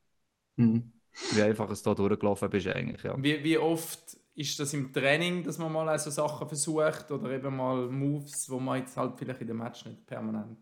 Mhm. 0.57 0.91
Wie 1.31 1.41
einfach 1.41 1.69
es 1.69 1.81
da 1.81 1.93
durchgelaufen 1.93 2.49
bist 2.49 2.67
eigentlich, 2.67 3.03
ja. 3.03 3.15
Wie, 3.17 3.43
wie 3.43 3.57
oft 3.57 4.17
ist 4.35 4.59
das 4.59 4.73
im 4.73 4.91
Training, 4.91 5.43
dass 5.43 5.57
man 5.57 5.71
mal 5.71 5.97
so 5.97 6.09
Sachen 6.11 6.47
versucht 6.47 7.09
oder 7.09 7.31
eben 7.31 7.55
mal 7.55 7.87
Moves, 7.87 8.49
wo 8.49 8.59
man 8.59 8.79
jetzt 8.79 8.97
halt 8.97 9.17
vielleicht 9.17 9.41
in 9.41 9.47
dem 9.47 9.57
Match 9.57 9.85
nicht 9.85 10.05
permanent. 10.05 10.59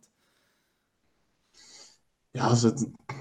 Ja, 2.35 2.47
also 2.47 2.73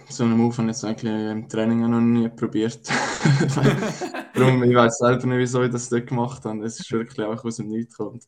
so 0.09 0.25
einen 0.25 0.38
Move 0.38 0.56
habe 0.56 0.71
ich 0.71 0.76
jetzt 0.76 0.85
eigentlich 0.85 1.30
im 1.30 1.49
Training 1.49 1.80
noch 1.90 2.00
nie 2.00 2.28
probiert. 2.30 2.88
Darum, 4.35 4.62
ich 4.62 4.75
weiß 4.75 4.99
selber 4.99 5.26
nicht, 5.26 5.38
wieso 5.38 5.62
ich 5.62 5.71
das 5.71 5.90
dort 5.90 6.06
gemacht 6.06 6.44
habe. 6.47 6.64
Es 6.64 6.80
ist 6.80 6.90
wirklich 6.92 7.26
auch 7.26 7.44
aus 7.44 7.56
dem 7.56 7.68
Nichts 7.68 7.97
gekommen. 7.97 8.21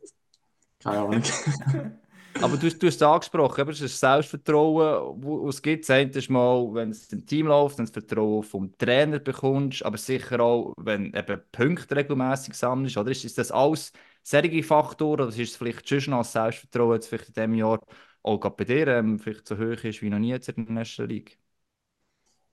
Keine 0.79 0.99
Ahnung. 0.99 1.23
Aber 2.41 2.59
du, 2.59 2.69
du 2.69 2.87
hast 2.87 2.97
es 2.97 3.03
angesprochen, 3.03 3.61
aber 3.63 3.71
es 3.73 3.81
ist 3.81 3.99
Selbstvertrauen, 3.99 5.23
wo 5.23 5.49
es 5.49 5.63
gibt. 5.63 5.89
Das 5.89 5.99
ist 6.17 6.29
mal, 6.31 6.69
wenn 6.75 6.91
es 6.91 7.11
im 7.13 7.25
Team 7.25 7.47
läuft, 7.47 7.79
wenn 7.79 7.87
du 7.87 7.93
das 7.93 8.05
Vertrauen 8.07 8.43
vom 8.43 8.77
Trainer 8.77 9.19
bekommst, 9.19 9.83
aber 9.85 9.97
sicher 9.97 10.41
auch, 10.41 10.75
wenn 10.77 11.15
eben 11.15 11.41
Punkte 11.53 11.97
regelmäßig 11.97 12.55
sammelst. 12.55 12.97
Oder 12.99 13.13
ist, 13.13 13.25
ist 13.25 13.39
das 13.39 13.51
alles 13.51 13.93
solche 14.23 14.63
Faktoren 14.63 15.21
oder 15.23 15.29
ist 15.29 15.39
es 15.39 15.57
vielleicht 15.57 15.89
schon 15.89 16.13
als 16.15 16.33
Selbstvertrauen 16.33 16.95
jetzt 16.95 17.09
vielleicht 17.09 17.29
in 17.29 17.35
diesem 17.35 17.55
Jahr 17.55 17.81
auch 18.23 18.39
bei 18.51 18.65
dir 18.65 18.89
ähm, 18.89 19.19
vielleicht 19.19 19.47
so 19.49 19.57
hoch 19.57 19.85
ist 19.85 20.03
wie 20.03 20.11
noch 20.11 20.19
nie 20.19 20.31
jetzt 20.31 20.49
in 20.49 20.67
der 20.67 20.75
National 20.75 21.11
League? 21.11 21.39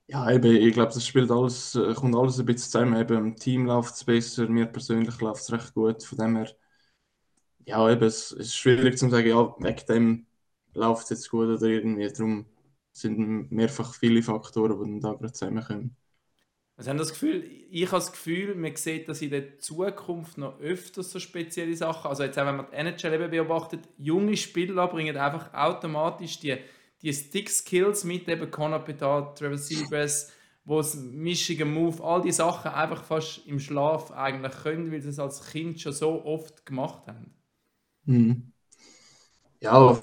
Ja, 0.08 0.30
eben, 0.30 0.46
ich 0.58 0.74
glaube, 0.74 0.92
das 0.94 1.08
spielt 1.08 1.32
alles, 1.32 1.74
äh, 1.76 1.94
kommt 1.94 2.16
alles 2.16 2.38
ein 2.40 2.46
bisschen 2.46 2.70
zusammen. 2.72 3.00
Eben, 3.00 3.18
im 3.18 3.36
Team 3.38 3.66
läuft 3.66 3.94
es 3.96 4.04
besser, 4.04 4.48
mir 4.50 4.66
persönlich 4.66 5.20
läuft 5.22 5.42
es 5.42 5.52
recht 5.52 5.74
gut. 5.74 6.04
Von 6.04 6.18
dem 6.18 6.36
her, 6.36 6.50
ja, 7.66 7.90
eben, 7.90 8.04
es, 8.04 8.32
ist 8.32 8.56
schwierig 8.56 8.98
zu 8.98 9.10
sagen, 9.10 9.28
ja, 9.28 9.56
wegen 9.60 9.86
dem 9.88 10.26
läuft 10.74 11.04
es 11.04 11.10
jetzt 11.10 11.30
gut 11.30 11.48
oder 11.48 11.68
irgendwie. 11.68 12.08
Darum 12.08 12.46
sind 12.92 13.52
mehrfach 13.52 13.94
viele 13.94 14.22
Faktoren, 14.22 14.78
die 14.80 14.92
dann 14.92 15.00
da 15.00 15.14
gerade 15.14 15.34
zusammenkommen. 15.34 15.96
Also 16.78 16.90
haben 16.90 16.98
das 16.98 17.12
Gefühl, 17.12 17.48
ich 17.70 17.86
habe 17.86 17.98
das 17.98 18.12
Gefühl, 18.12 18.56
man 18.56 18.76
sieht 18.76 19.08
dass 19.08 19.22
in 19.22 19.30
der 19.30 19.60
Zukunft 19.60 20.38
noch 20.38 20.60
öfters 20.60 21.12
so 21.12 21.20
spezielle 21.20 21.76
Sachen. 21.76 22.10
Also 22.10 22.24
jetzt 22.24 22.40
auch 22.40 22.46
wenn 22.46 22.58
man 22.58 22.68
die 22.72 22.76
NHL 22.76 23.14
eben 23.14 23.30
beobachtet, 23.32 23.82
junge 23.98 24.36
Spieler 24.36 24.88
bringen 24.88 25.16
einfach 25.16 25.54
automatisch 25.54 26.40
die, 26.40 26.58
die 27.04 27.14
Stick-Skills 27.14 28.04
mit, 28.04 28.28
eben 28.28 28.50
Conor 28.50 28.80
Bedard, 28.80 29.38
Trevor 29.38 29.58
Seagrass, 29.58 30.32
wo 30.66 30.80
es 30.80 30.96
Michigan 30.96 31.72
Move, 31.72 32.04
all 32.04 32.22
die 32.22 32.32
Sachen 32.32 32.72
einfach 32.72 33.04
fast 33.04 33.46
im 33.46 33.60
Schlaf 33.60 34.12
eigentlich 34.12 34.54
können, 34.64 34.92
weil 34.92 35.02
sie 35.02 35.10
es 35.10 35.20
als 35.20 35.52
Kind 35.52 35.80
schon 35.80 35.94
so 35.94 36.26
oft 36.26 36.66
gemacht 36.66 37.08
haben. 37.08 37.32
Mhm. 38.12 38.52
Ja, 39.62 40.00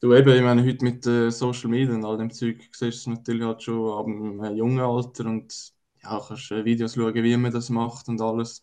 du 0.00 0.14
eben, 0.14 0.30
ich 0.34 0.42
meine, 0.42 0.64
heute 0.64 0.84
mit 0.84 1.06
äh, 1.06 1.30
Social 1.30 1.68
Media 1.68 1.94
und 1.94 2.04
all 2.04 2.16
dem 2.18 2.30
Zeug 2.30 2.60
siehst 2.72 2.80
du 2.80 2.86
es 3.12 3.18
natürlich 3.18 3.44
halt 3.44 3.62
schon 3.62 3.90
ab 3.98 4.06
einem 4.06 4.56
jungen 4.56 4.80
Alter 4.80 5.26
und 5.26 5.72
ja, 6.02 6.20
kannst 6.26 6.50
äh, 6.50 6.64
Videos 6.64 6.94
schauen, 6.94 7.14
wie 7.14 7.36
man 7.36 7.52
das 7.52 7.68
macht 7.70 8.08
und 8.08 8.20
alles. 8.20 8.62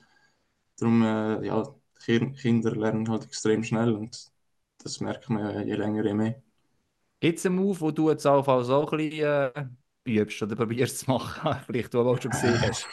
Darum, 0.79 1.03
äh, 1.03 1.45
ja, 1.45 1.63
Kinder 2.05 2.75
lernen 2.75 3.09
halt 3.09 3.25
extrem 3.25 3.63
schnell 3.63 3.93
und 3.95 4.31
das 4.79 4.99
merkt 5.01 5.29
man 5.29 5.67
je 5.67 5.75
länger, 5.75 6.03
je 6.05 6.13
mehr. 6.13 6.41
Gibt 7.19 7.39
es 7.39 7.45
einen 7.45 7.55
Move, 7.55 7.79
wo 7.81 7.91
du 7.91 8.09
jetzt 8.09 8.25
auch, 8.27 8.47
auch 8.47 8.91
ein 8.91 8.97
bisschen 8.97 9.25
äh, 9.25 9.65
übst 10.05 10.41
oder 10.43 10.55
probierst 10.55 10.99
zu 10.99 11.11
machen? 11.11 11.57
Vielleicht 11.65 11.93
du 11.93 12.01
auch 12.01 12.21
schon 12.21 12.31
gesehen 12.31 12.61
hast. 12.61 12.87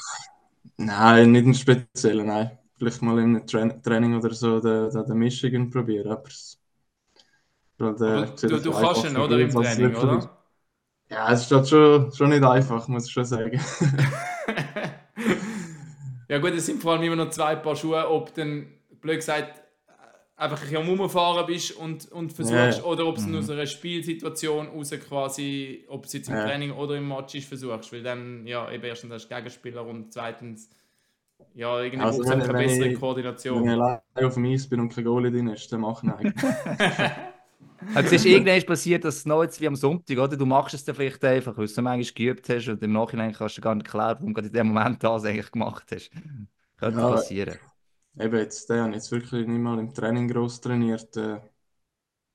Nein, 0.79 1.33
nicht 1.33 1.45
einen 1.45 1.55
speziellen, 1.55 2.27
nein. 2.27 2.59
Vielleicht 2.81 3.03
mal 3.03 3.19
in 3.19 3.37
einem 3.37 3.47
Tra 3.47 3.69
Training 3.69 4.17
oder 4.17 4.33
so 4.33 4.59
den, 4.59 4.89
den, 4.91 5.05
den 5.05 5.19
Michigan 5.19 5.69
probieren. 5.69 6.13
Aber, 6.13 6.25
aber 7.79 8.27
du, 8.41 8.59
du 8.59 8.73
kannst 8.73 9.05
ihn, 9.05 9.19
oder? 9.19 9.39
Im 9.39 9.51
Training, 9.51 9.95
oder? 9.95 10.31
Ja, 11.11 11.31
es 11.31 11.43
ist 11.43 11.53
halt 11.53 11.69
schon, 11.69 12.11
schon 12.11 12.31
nicht 12.31 12.43
einfach, 12.43 12.89
muss 12.89 13.05
ich 13.05 13.13
schon 13.13 13.27
sagen. 13.27 13.61
ja 16.29 16.39
gut, 16.39 16.53
es 16.53 16.65
sind 16.65 16.81
vor 16.81 16.93
allem 16.93 17.03
immer 17.03 17.17
noch 17.17 17.29
zwei 17.29 17.55
Paar 17.57 17.77
Schuhe, 17.77 18.09
ob 18.09 18.33
dann, 18.33 18.69
blöd 19.03 19.17
gesagt, 19.17 19.61
einfach 20.37 20.63
ein 20.63 20.71
bisschen 20.71 20.99
Rumfahren 20.99 21.45
bist 21.45 21.73
und, 21.73 22.11
und 22.13 22.33
versuchst, 22.33 22.79
ja. 22.79 22.85
oder 22.85 23.07
ob 23.07 23.19
es 23.19 23.27
mhm. 23.27 23.37
aus 23.37 23.51
einer 23.51 23.67
Spielsituation 23.67 24.69
raus 24.69 24.91
quasi, 25.07 25.85
ob 25.89 26.07
es 26.07 26.15
jetzt 26.15 26.31
im 26.31 26.37
ja. 26.37 26.45
Training 26.45 26.71
oder 26.71 26.97
im 26.97 27.07
Match 27.07 27.35
ist, 27.35 27.47
versuchst, 27.47 27.93
weil 27.93 28.03
dann, 28.03 28.47
ja, 28.47 28.71
eben 28.73 28.85
erstens 28.85 29.13
hast 29.13 29.29
du 29.29 29.35
Gegenspieler 29.35 29.85
und 29.85 30.15
zweitens, 30.15 30.71
ja, 31.55 31.81
irgendwie 31.81 32.05
also 32.05 32.23
braucht 32.23 32.37
es 32.37 32.49
eine 32.49 32.53
bessere 32.53 32.89
ich, 32.89 32.99
Koordination. 32.99 33.65
Wenn 33.65 33.71
ich 33.71 33.81
allein 33.81 34.01
auf 34.27 34.35
dem 34.35 34.45
Eis 34.47 34.69
bin 34.69 34.81
und 34.81 34.95
kein 34.95 35.05
Goalie 35.05 35.31
drin 35.31 35.49
ist, 35.49 35.73
dann 35.73 35.81
mach 35.81 36.03
ich 36.03 36.11
eigentlich. 36.11 36.45
Also 37.95 38.09
es 38.09 38.13
ist 38.13 38.27
irgendwann 38.27 38.63
passiert, 38.63 39.05
dass 39.05 39.17
es 39.17 39.27
noch 39.27 39.43
jetzt 39.43 39.61
wie 39.61 39.67
am 39.67 39.75
Sonntag, 39.75 40.19
oder? 40.19 40.37
Du 40.37 40.45
machst 40.45 40.75
es 40.75 40.85
dann 40.85 40.95
vielleicht 40.95 41.25
einfach, 41.25 41.57
weil 41.57 41.67
du 41.67 41.73
so 41.73 41.81
manchmal 41.81 42.13
geübt 42.13 42.49
hast 42.49 42.69
und 42.69 42.83
im 42.83 42.93
Nachhinein 42.93 43.33
kannst 43.33 43.57
du 43.57 43.63
gar 43.63 43.75
nicht 43.75 43.89
klar, 43.89 44.17
warum 44.19 44.35
du 44.35 44.43
in 44.43 44.53
dem 44.53 44.69
Moment 44.69 45.03
das 45.03 45.25
eigentlich 45.25 45.51
gemacht 45.51 45.87
hast. 45.91 46.11
Könnte 46.77 47.01
ja, 47.01 47.11
passieren. 47.11 47.57
Eben, 48.19 48.37
jetzt, 48.37 48.69
der 48.69 48.83
habe 48.83 48.93
jetzt 48.93 49.11
wirklich 49.11 49.47
nicht 49.47 49.61
mal 49.61 49.79
im 49.79 49.95
Training 49.95 50.29
groß 50.29 50.61
trainiert. 50.61 51.17
Äh, 51.17 51.41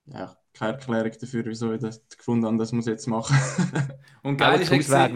ja, 0.07 0.35
keine 0.53 0.73
Erklärung 0.73 1.11
dafür, 1.19 1.45
wieso 1.45 1.73
ich 1.73 1.81
das 1.81 2.01
gefunden 2.17 2.45
habe, 2.45 2.57
das 2.57 2.71
muss 2.71 2.87
ich 2.87 2.91
jetzt 2.91 3.07
machen. 3.07 3.37
und 4.23 4.37
geil 4.37 4.61
ist 4.61 4.71
ja, 4.89 5.07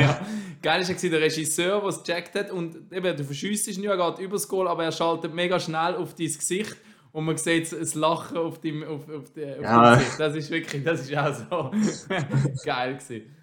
ja, 0.00 0.20
geil 0.62 0.80
ist 0.80 1.02
ja 1.02 1.10
der 1.10 1.20
Regisseur, 1.20 1.80
der 1.80 1.88
es 1.88 2.02
gecheckt 2.02 2.34
hat 2.34 2.50
und 2.50 2.92
eben, 2.92 3.16
du 3.16 3.24
verschießt 3.24 3.68
ihn 3.68 3.82
ja 3.82 3.94
gerade 3.96 4.22
übers 4.22 4.48
Goal, 4.48 4.68
aber 4.68 4.84
er 4.84 4.92
schaltet 4.92 5.34
mega 5.34 5.58
schnell 5.58 5.96
auf 5.96 6.14
dein 6.14 6.26
Gesicht 6.26 6.76
und 7.12 7.24
man 7.24 7.36
sieht 7.36 7.72
das 7.72 7.94
Lachen 7.94 8.38
auf 8.38 8.60
dem, 8.60 8.82
auf, 8.82 9.08
auf, 9.08 9.24
auf 9.24 9.36
ja. 9.36 9.94
Gesicht. 9.96 10.20
Das 10.20 10.36
ist 10.36 10.50
wirklich, 10.50 10.84
das 10.84 11.00
ist 11.02 11.16
auch 11.16 11.34
so 11.34 11.70
geil 12.64 12.94
gewesen. 12.96 13.36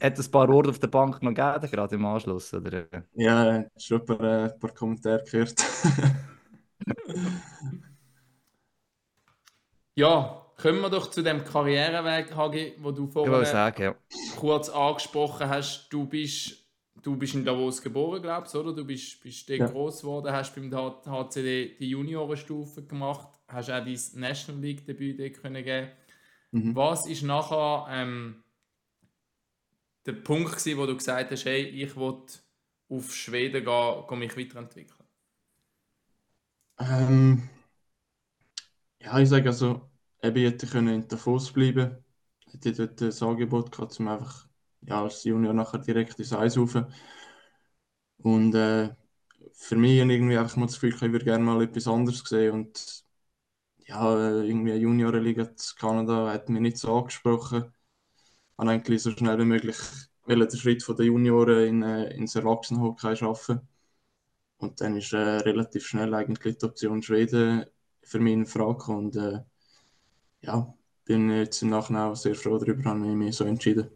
Hat 0.00 0.18
es 0.18 0.28
ein 0.28 0.30
paar 0.30 0.48
Worte 0.48 0.70
auf 0.70 0.78
der 0.78 0.86
Bank 0.86 1.22
noch 1.22 1.34
gegeben, 1.34 1.70
gerade 1.70 1.94
im 1.96 2.06
Anschluss? 2.06 2.54
Oder? 2.54 2.86
Ja, 3.14 3.64
schon 3.76 4.00
ein 4.00 4.06
paar, 4.06 4.20
äh, 4.20 4.44
ein 4.44 4.58
paar 4.60 4.70
Kommentare 4.70 5.24
gehört. 5.24 5.54
ja, 9.96 10.39
kommen 10.60 10.80
wir 10.80 10.90
doch 10.90 11.10
zu 11.10 11.22
dem 11.22 11.44
Karriereweg, 11.44 12.34
Hagi, 12.34 12.74
wo 12.78 12.90
du 12.90 13.06
vorher 13.06 13.44
sagen, 13.44 13.82
ja. 13.82 13.94
kurz 14.36 14.68
angesprochen 14.68 15.48
hast. 15.48 15.88
Du 15.90 16.06
bist 16.06 16.60
du 17.02 17.16
bist 17.16 17.34
in 17.34 17.44
Davos 17.44 17.80
geboren, 17.80 18.22
glaubst 18.22 18.54
du, 18.54 18.60
oder? 18.60 18.74
Du 18.74 18.84
bist, 18.84 19.22
bist 19.22 19.48
ja. 19.48 19.66
groß 19.66 20.00
geworden, 20.00 20.32
hast 20.32 20.54
beim 20.54 20.70
HCD 20.72 21.76
die 21.78 21.90
Juniorenstufe 21.90 22.84
gemacht, 22.84 23.28
hast 23.48 23.70
auch 23.70 23.84
dein 23.84 23.98
National 24.14 24.60
League 24.60 24.84
Debüt 24.84 25.40
können 25.40 25.64
geben. 25.64 25.88
Mhm. 26.52 26.74
Was 26.74 27.06
ist 27.06 27.22
nachher 27.22 27.86
ähm, 27.90 28.42
der 30.06 30.12
Punkt 30.12 30.50
gewesen, 30.50 30.78
wo 30.78 30.86
du 30.86 30.96
gesagt 30.96 31.30
hast, 31.30 31.44
hey, 31.44 31.62
ich 31.62 31.96
will 31.96 32.22
auf 32.88 33.14
Schweden 33.14 33.64
gehen, 33.64 34.04
gehen 34.08 34.18
mich 34.18 34.36
weiterentwickeln? 34.36 35.08
Ähm, 36.78 37.48
ja, 39.00 39.18
ich 39.18 39.28
sage 39.28 39.48
also, 39.48 39.88
eben 40.22 40.42
hätte 40.44 40.66
ich 40.66 40.74
in 40.74 41.08
Davos 41.08 41.52
bleiben, 41.52 42.04
hätte 42.50 42.72
dort 42.72 43.02
ein 43.02 43.28
Angebot 43.28 43.72
gehabt, 43.72 43.98
um 44.00 44.08
einfach 44.08 44.48
ja, 44.82 45.02
als 45.02 45.24
Junior 45.24 45.52
nachher 45.54 45.78
direkt 45.78 46.18
ins 46.18 46.32
Eis 46.32 46.56
rauf. 46.58 46.76
Und 48.18 48.54
äh, 48.54 48.94
für 49.54 49.76
mich 49.76 49.92
irgendwie 49.98 50.36
einfach 50.38 50.56
mal 50.56 50.66
das 50.66 50.74
Gefühl, 50.80 50.94
ich 50.94 51.00
würde 51.12 51.24
gerne 51.24 51.44
mal 51.44 51.62
etwas 51.62 51.88
anderes 51.88 52.20
sehen. 52.24 52.52
Und 52.52 53.04
ja, 53.86 54.42
irgendwie 54.42 54.72
eine 54.72 54.80
Juniorenliga 54.80 55.44
in 55.44 55.56
Kanada 55.78 56.32
hat 56.32 56.48
mich 56.48 56.62
nicht 56.62 56.78
so 56.78 56.96
angesprochen. 56.96 57.64
Ich 58.52 58.58
wollte 58.58 58.72
eigentlich 58.72 59.02
so 59.02 59.10
schnell 59.12 59.38
wie 59.38 59.44
möglich 59.44 59.76
den 60.28 60.50
Schritt 60.50 60.82
von 60.82 60.96
den 60.96 61.06
Junioren 61.06 61.66
in, 61.66 61.82
äh, 61.82 62.14
ins 62.14 62.36
Erwachsenenhockey 62.36 63.16
schaffen. 63.16 63.60
Und 64.58 64.80
dann 64.80 64.96
ist 64.96 65.12
äh, 65.12 65.18
relativ 65.18 65.86
schnell 65.86 66.14
eigentlich 66.14 66.58
die 66.58 66.66
Option 66.66 67.02
Schweden 67.02 67.66
für 68.02 68.20
mich 68.20 68.34
in 68.34 68.46
Frage. 68.46 68.92
Und 68.92 69.16
äh, 69.16 69.40
ja, 70.42 70.72
bin 71.04 71.30
jetzt 71.30 71.62
im 71.62 71.70
Nachhinein 71.70 72.10
auch 72.10 72.16
sehr 72.16 72.34
froh 72.34 72.58
darüber, 72.58 72.90
habe 72.90 73.06
ich 73.06 73.14
mich 73.14 73.36
so 73.36 73.44
entschieden. 73.44 73.90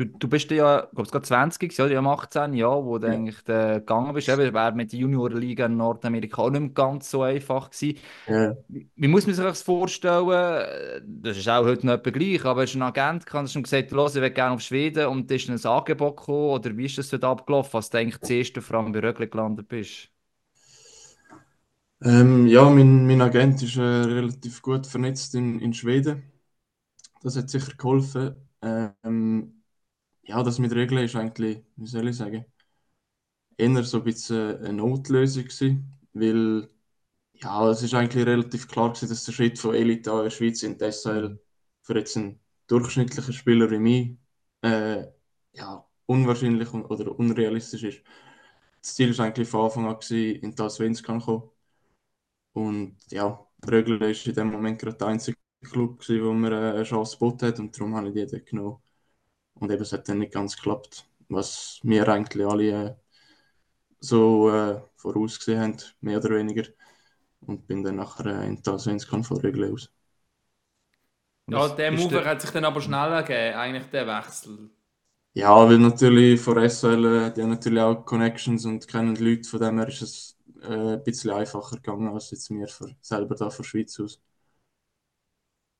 Du, 0.00 0.06
du 0.06 0.28
bist 0.28 0.50
ja, 0.50 0.88
glaube 0.94 1.02
ich, 1.02 1.10
gerade 1.10 1.26
20, 1.26 1.76
ja, 1.76 1.86
ja 1.86 2.00
18 2.00 2.54
Jahre, 2.54 2.86
wo 2.86 2.96
du 2.96 3.06
ja. 3.06 3.12
eigentlich 3.12 3.46
äh, 3.48 3.80
gegangen 3.80 4.14
bist. 4.14 4.30
Eben, 4.30 4.54
wäre 4.54 4.72
mit 4.72 4.92
der 4.92 4.98
Juniorenliga 4.98 5.66
in 5.66 5.76
Nordamerika 5.76 6.40
auch 6.40 6.48
nicht 6.48 6.74
ganz 6.74 7.10
so 7.10 7.20
einfach 7.20 7.70
gewesen. 7.70 7.98
Ja. 8.26 8.56
Wie 8.68 9.08
muss 9.08 9.26
man 9.26 9.34
sich 9.34 9.44
das 9.44 9.60
vorstellen? 9.60 11.02
Das 11.04 11.36
ist 11.36 11.48
auch 11.50 11.66
heute 11.66 11.86
nicht 11.86 12.02
gleich, 12.02 12.44
aber 12.46 12.64
du 12.64 12.72
einen 12.72 12.82
Agent 12.82 13.26
hast 13.30 13.52
schon 13.52 13.62
gesagt, 13.62 13.90
los, 13.90 14.16
ich 14.16 14.22
will 14.22 14.30
gerne 14.30 14.54
auf 14.54 14.62
Schweden 14.62 15.06
und 15.08 15.30
ist 15.30 15.50
ein 15.50 15.70
Angebot 15.70 16.16
gekommen? 16.16 16.50
Oder 16.50 16.74
wie 16.78 16.86
ist 16.86 16.96
das 16.96 17.10
dort 17.10 17.24
abgelaufen, 17.24 17.76
als 17.76 17.90
du 17.90 17.98
eigentlich 17.98 18.22
zuerst 18.22 18.56
vor 18.56 18.78
allem 18.78 18.92
bei 18.92 19.00
Rögle 19.00 19.28
gelandet 19.28 19.68
bist? 19.68 20.08
Ähm, 22.02 22.46
ja, 22.46 22.68
mein, 22.70 23.06
mein 23.06 23.20
Agent 23.20 23.62
ist 23.62 23.76
äh, 23.76 23.80
relativ 23.82 24.62
gut 24.62 24.86
vernetzt 24.86 25.34
in, 25.34 25.60
in 25.60 25.74
Schweden. 25.74 26.22
Das 27.22 27.36
hat 27.36 27.50
sicher 27.50 27.74
geholfen. 27.76 28.36
Ähm, 28.62 29.64
ja, 30.24 30.42
das 30.42 30.58
mit 30.60 30.72
Regeln 30.74 31.04
ist 31.04 31.16
eigentlich, 31.16 31.64
wie 31.76 31.86
soll 31.88 32.08
ich 32.08 32.16
sagen, 32.18 32.44
eher 33.56 33.84
so 33.84 33.98
ein 33.98 34.04
bisschen 34.04 34.58
eine 34.58 34.72
Notlösung 34.72 35.44
gewesen, 35.44 35.98
weil 36.12 36.68
ja, 37.34 37.70
es 37.70 37.82
ist 37.82 37.94
eigentlich 37.94 38.26
relativ 38.26 38.68
klar 38.68 38.90
gewesen, 38.90 39.08
dass 39.10 39.24
der 39.24 39.32
Schritt 39.32 39.58
von 39.58 39.74
Elite 39.74 40.10
in 40.10 40.24
der 40.24 40.30
Schweiz 40.30 40.62
in 40.64 40.78
die 40.78 40.84
SHL 40.84 41.40
für 41.82 41.98
jetzt 41.98 42.16
einen 42.16 42.40
durchschnittlichen 42.68 43.34
Spieler 43.34 43.70
wie 43.70 43.78
mich 43.78 44.18
äh, 44.62 45.06
ja, 45.54 45.86
unwahrscheinlich 46.06 46.72
oder 46.74 47.18
unrealistisch 47.18 47.84
ist. 47.84 48.02
Das 48.82 48.94
Ziel 48.96 49.16
war 49.18 49.26
eigentlich 49.26 49.48
von 49.48 49.66
Anfang 49.66 49.86
an, 49.88 49.98
gewesen, 50.00 50.40
in 50.42 50.54
das 50.54 50.76
Svenskan 50.76 51.20
kommen. 51.20 51.50
Und 52.52 52.96
ja, 53.10 53.46
Rögle 53.68 54.10
ist 54.10 54.26
in 54.26 54.34
dem 54.34 54.50
Moment 54.50 54.78
gerade 54.80 54.96
der 54.96 55.08
einzige 55.08 55.36
Club, 55.64 56.00
gewesen, 56.00 56.24
wo 56.24 56.32
man 56.32 56.52
eine 56.52 56.82
Chance 56.84 57.16
geboten 57.18 57.46
hat 57.48 57.58
und 57.60 57.76
darum 57.78 57.94
habe 57.96 58.08
ich 58.08 58.14
die 58.14 58.26
dort 58.26 58.46
genommen. 58.46 58.78
Und 59.54 59.70
eben, 59.70 59.82
es 59.82 59.92
hat 59.92 60.08
dann 60.08 60.18
nicht 60.20 60.32
ganz 60.32 60.56
geklappt, 60.56 61.08
was 61.28 61.80
wir 61.82 62.08
eigentlich 62.08 62.46
alle 62.46 62.64
äh, 62.86 62.94
so 64.00 64.50
äh, 64.50 64.80
vorausgesehen 64.96 65.60
haben, 65.60 65.76
mehr 66.00 66.18
oder 66.18 66.30
weniger. 66.36 66.64
Und 67.40 67.66
bin 67.66 67.82
dann 67.82 67.96
nachher 67.96 68.26
äh, 68.26 68.46
in 68.46 68.62
Taswenskan 68.62 69.24
von 69.24 69.38
Rögle 69.38 69.72
aus. 69.72 69.90
Ja, 71.46 71.68
der 71.68 71.92
Mover 71.92 72.24
hat 72.24 72.40
sich 72.40 72.50
dann 72.50 72.64
aber 72.64 72.80
schneller 72.80 73.22
gegeben, 73.22 73.56
eigentlich 73.56 73.86
der 73.90 74.06
Wechsel. 74.06 74.70
Ja, 75.32 75.68
weil 75.68 75.78
natürlich 75.78 76.40
von 76.40 76.58
SL, 76.58 77.04
äh, 77.04 77.32
die 77.32 77.42
haben 77.42 77.50
natürlich 77.50 77.80
auch 77.80 78.04
Connections 78.04 78.64
und 78.64 78.86
kennen 78.88 79.14
Leute, 79.16 79.48
von 79.48 79.60
dem 79.60 79.78
her 79.78 79.88
ist 79.88 80.02
es 80.02 80.38
äh, 80.62 80.94
ein 80.94 81.02
bisschen 81.04 81.30
einfacher 81.30 81.76
gegangen 81.76 82.08
als 82.08 82.30
jetzt 82.30 82.50
mir 82.50 82.68
für, 82.68 82.94
selber 83.00 83.34
da 83.34 83.50
von 83.50 83.62
der 83.62 83.68
Schweiz 83.68 83.98
aus. 84.00 84.20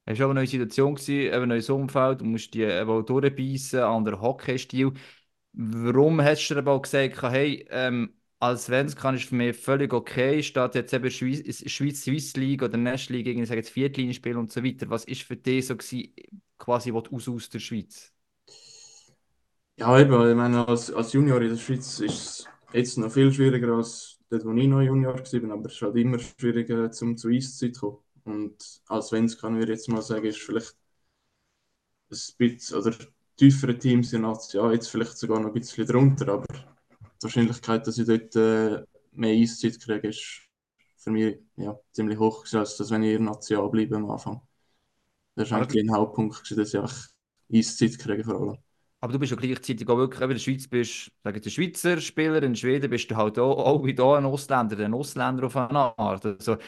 Es 0.07 0.19
war 0.19 0.27
auch 0.27 0.31
eine 0.31 0.41
neue 0.41 0.47
Situation, 0.49 0.95
gewesen, 0.97 1.33
ein 1.33 1.49
neues 1.49 1.71
Umfeld, 1.71 2.21
du 2.21 2.25
musst 2.25 2.53
die 2.55 2.63
eben 2.63 3.07
durchbeissen, 3.07 3.81
anderer 3.81 4.21
Hockeystil. 4.21 4.93
Warum 5.53 6.21
hast 6.23 6.49
du 6.49 6.57
aber 6.57 6.73
auch 6.73 6.83
gesagt, 6.83 7.23
hey, 7.23 7.67
ähm, 7.71 8.15
als 8.41 8.65
Svenska 8.65 9.13
ist 9.13 9.29
für 9.29 9.35
mich 9.35 9.57
völlig 9.57 9.93
okay, 9.93 10.43
statt 10.43 10.75
jetzt 10.75 10.95
eben 10.95 11.11
Schweiz, 11.11 11.71
Schweiz 11.71 12.03
Swiss 12.03 12.35
League 12.37 12.63
oder 12.63 12.79
National 12.79 13.23
League, 13.23 13.39
ich 13.39 13.49
sage 13.49 13.61
jetzt 13.61 13.71
Viertlinie 13.71 14.39
und 14.39 14.51
so 14.51 14.65
weiter. 14.65 14.89
Was 14.89 15.05
ist 15.05 15.23
für 15.23 15.37
dich 15.37 15.67
so 15.67 15.77
gewesen, 15.77 16.15
quasi 16.59 16.93
was 16.93 17.13
aus, 17.13 17.29
aus 17.29 17.51
der 17.51 17.59
Schweiz? 17.59 18.13
Ja, 19.77 19.99
eben, 19.99 20.31
ich 20.31 20.37
meine, 20.37 20.67
als, 20.67 20.93
als 20.93 21.13
Junior 21.13 21.41
in 21.41 21.51
der 21.51 21.57
Schweiz 21.57 22.01
ist 22.01 22.03
es 22.03 22.49
jetzt 22.73 22.99
noch 22.99 23.11
viel 23.11 23.33
schwieriger 23.33 23.75
als 23.75 24.20
dort, 24.31 24.45
wo 24.45 24.53
ich 24.55 24.69
noch 24.69 24.83
Junior 24.83 25.15
war, 25.15 25.53
aber 25.53 25.67
es 25.67 25.75
ist 25.75 25.83
halt 25.83 25.97
immer 25.97 26.19
schwieriger, 26.19 26.91
zum 26.91 27.17
zu 27.17 27.29
Eiszeit 27.29 27.75
zu 27.77 27.81
kommen. 27.93 28.05
Und 28.25 28.83
als 28.89 29.09
Svenska 29.09 29.49
kann 29.49 29.61
ich 29.61 29.69
jetzt 29.69 29.89
mal 29.89 30.03
sagen, 30.03 30.27
ist 30.27 30.41
vielleicht 30.41 30.77
ein 32.11 32.17
bisschen, 32.39 32.79
oder 32.79 32.95
tiefere 33.37 33.79
Teams 33.79 34.13
in 34.13 34.23
ja, 34.53 34.73
jetzt 34.73 34.89
vielleicht 34.91 35.17
sogar 35.19 35.41
noch 35.41 35.49
ein 35.49 35.55
bisschen 35.55 35.87
drunter, 35.87 36.29
aber 36.29 36.47
die 36.49 37.23
Wahrscheinlichkeit, 37.23 37.87
dass 37.87 37.99
ich 37.99 38.07
dort 38.07 38.37
äh, 38.37 38.85
mehr 39.13 39.35
Eiszeit 39.43 39.81
kriege, 39.81 40.09
ist 40.09 40.43
für 40.99 41.11
mich 41.11 41.39
ja, 41.57 41.79
ziemlich 41.93 42.19
hoch, 42.19 42.45
als 42.55 42.77
dass 42.77 42.91
wenn 42.91 43.03
ich 43.03 43.15
in 43.17 43.25
Nation 43.25 43.71
bleibe 43.71 43.97
am 43.97 44.11
Anfang. 44.11 44.43
Das 45.37 45.51
war 45.51 45.61
eigentlich 45.63 45.85
ein 45.85 45.93
Hauptpunkt, 45.95 46.51
dass 46.57 46.75
ich 46.75 46.81
Eiszeit 47.53 47.99
kriege 47.99 48.25
vor 48.25 48.37
allem. 48.41 48.59
Aber 49.01 49.13
du 49.13 49.19
bist 49.19 49.31
ja 49.33 49.37
gleichzeitig 49.37 49.89
auch 49.89 49.97
wirklich, 49.97 50.21
wenn 50.21 50.29
du 50.29 50.35
in 50.35 50.39
der 50.39 50.45
Schweiz 50.45 50.69
bist, 50.69 51.11
sagen 51.25 51.41
der 51.41 51.51
Schweizer 51.51 52.01
Spieler, 52.01 52.43
in 52.43 52.55
Schweden 52.55 52.91
bist 52.91 53.11
du 53.11 53.17
halt 53.17 53.39
auch, 53.39 53.59
auch 53.59 53.85
wie 53.85 53.95
hier 53.95 54.05
ein 54.05 54.27
Ausländer, 54.27 54.79
ein 54.85 54.95
Ausländer 54.95 55.47
auf 55.47 55.57
eine 55.57 55.99
Art. 55.99 56.27
Also, 56.27 56.59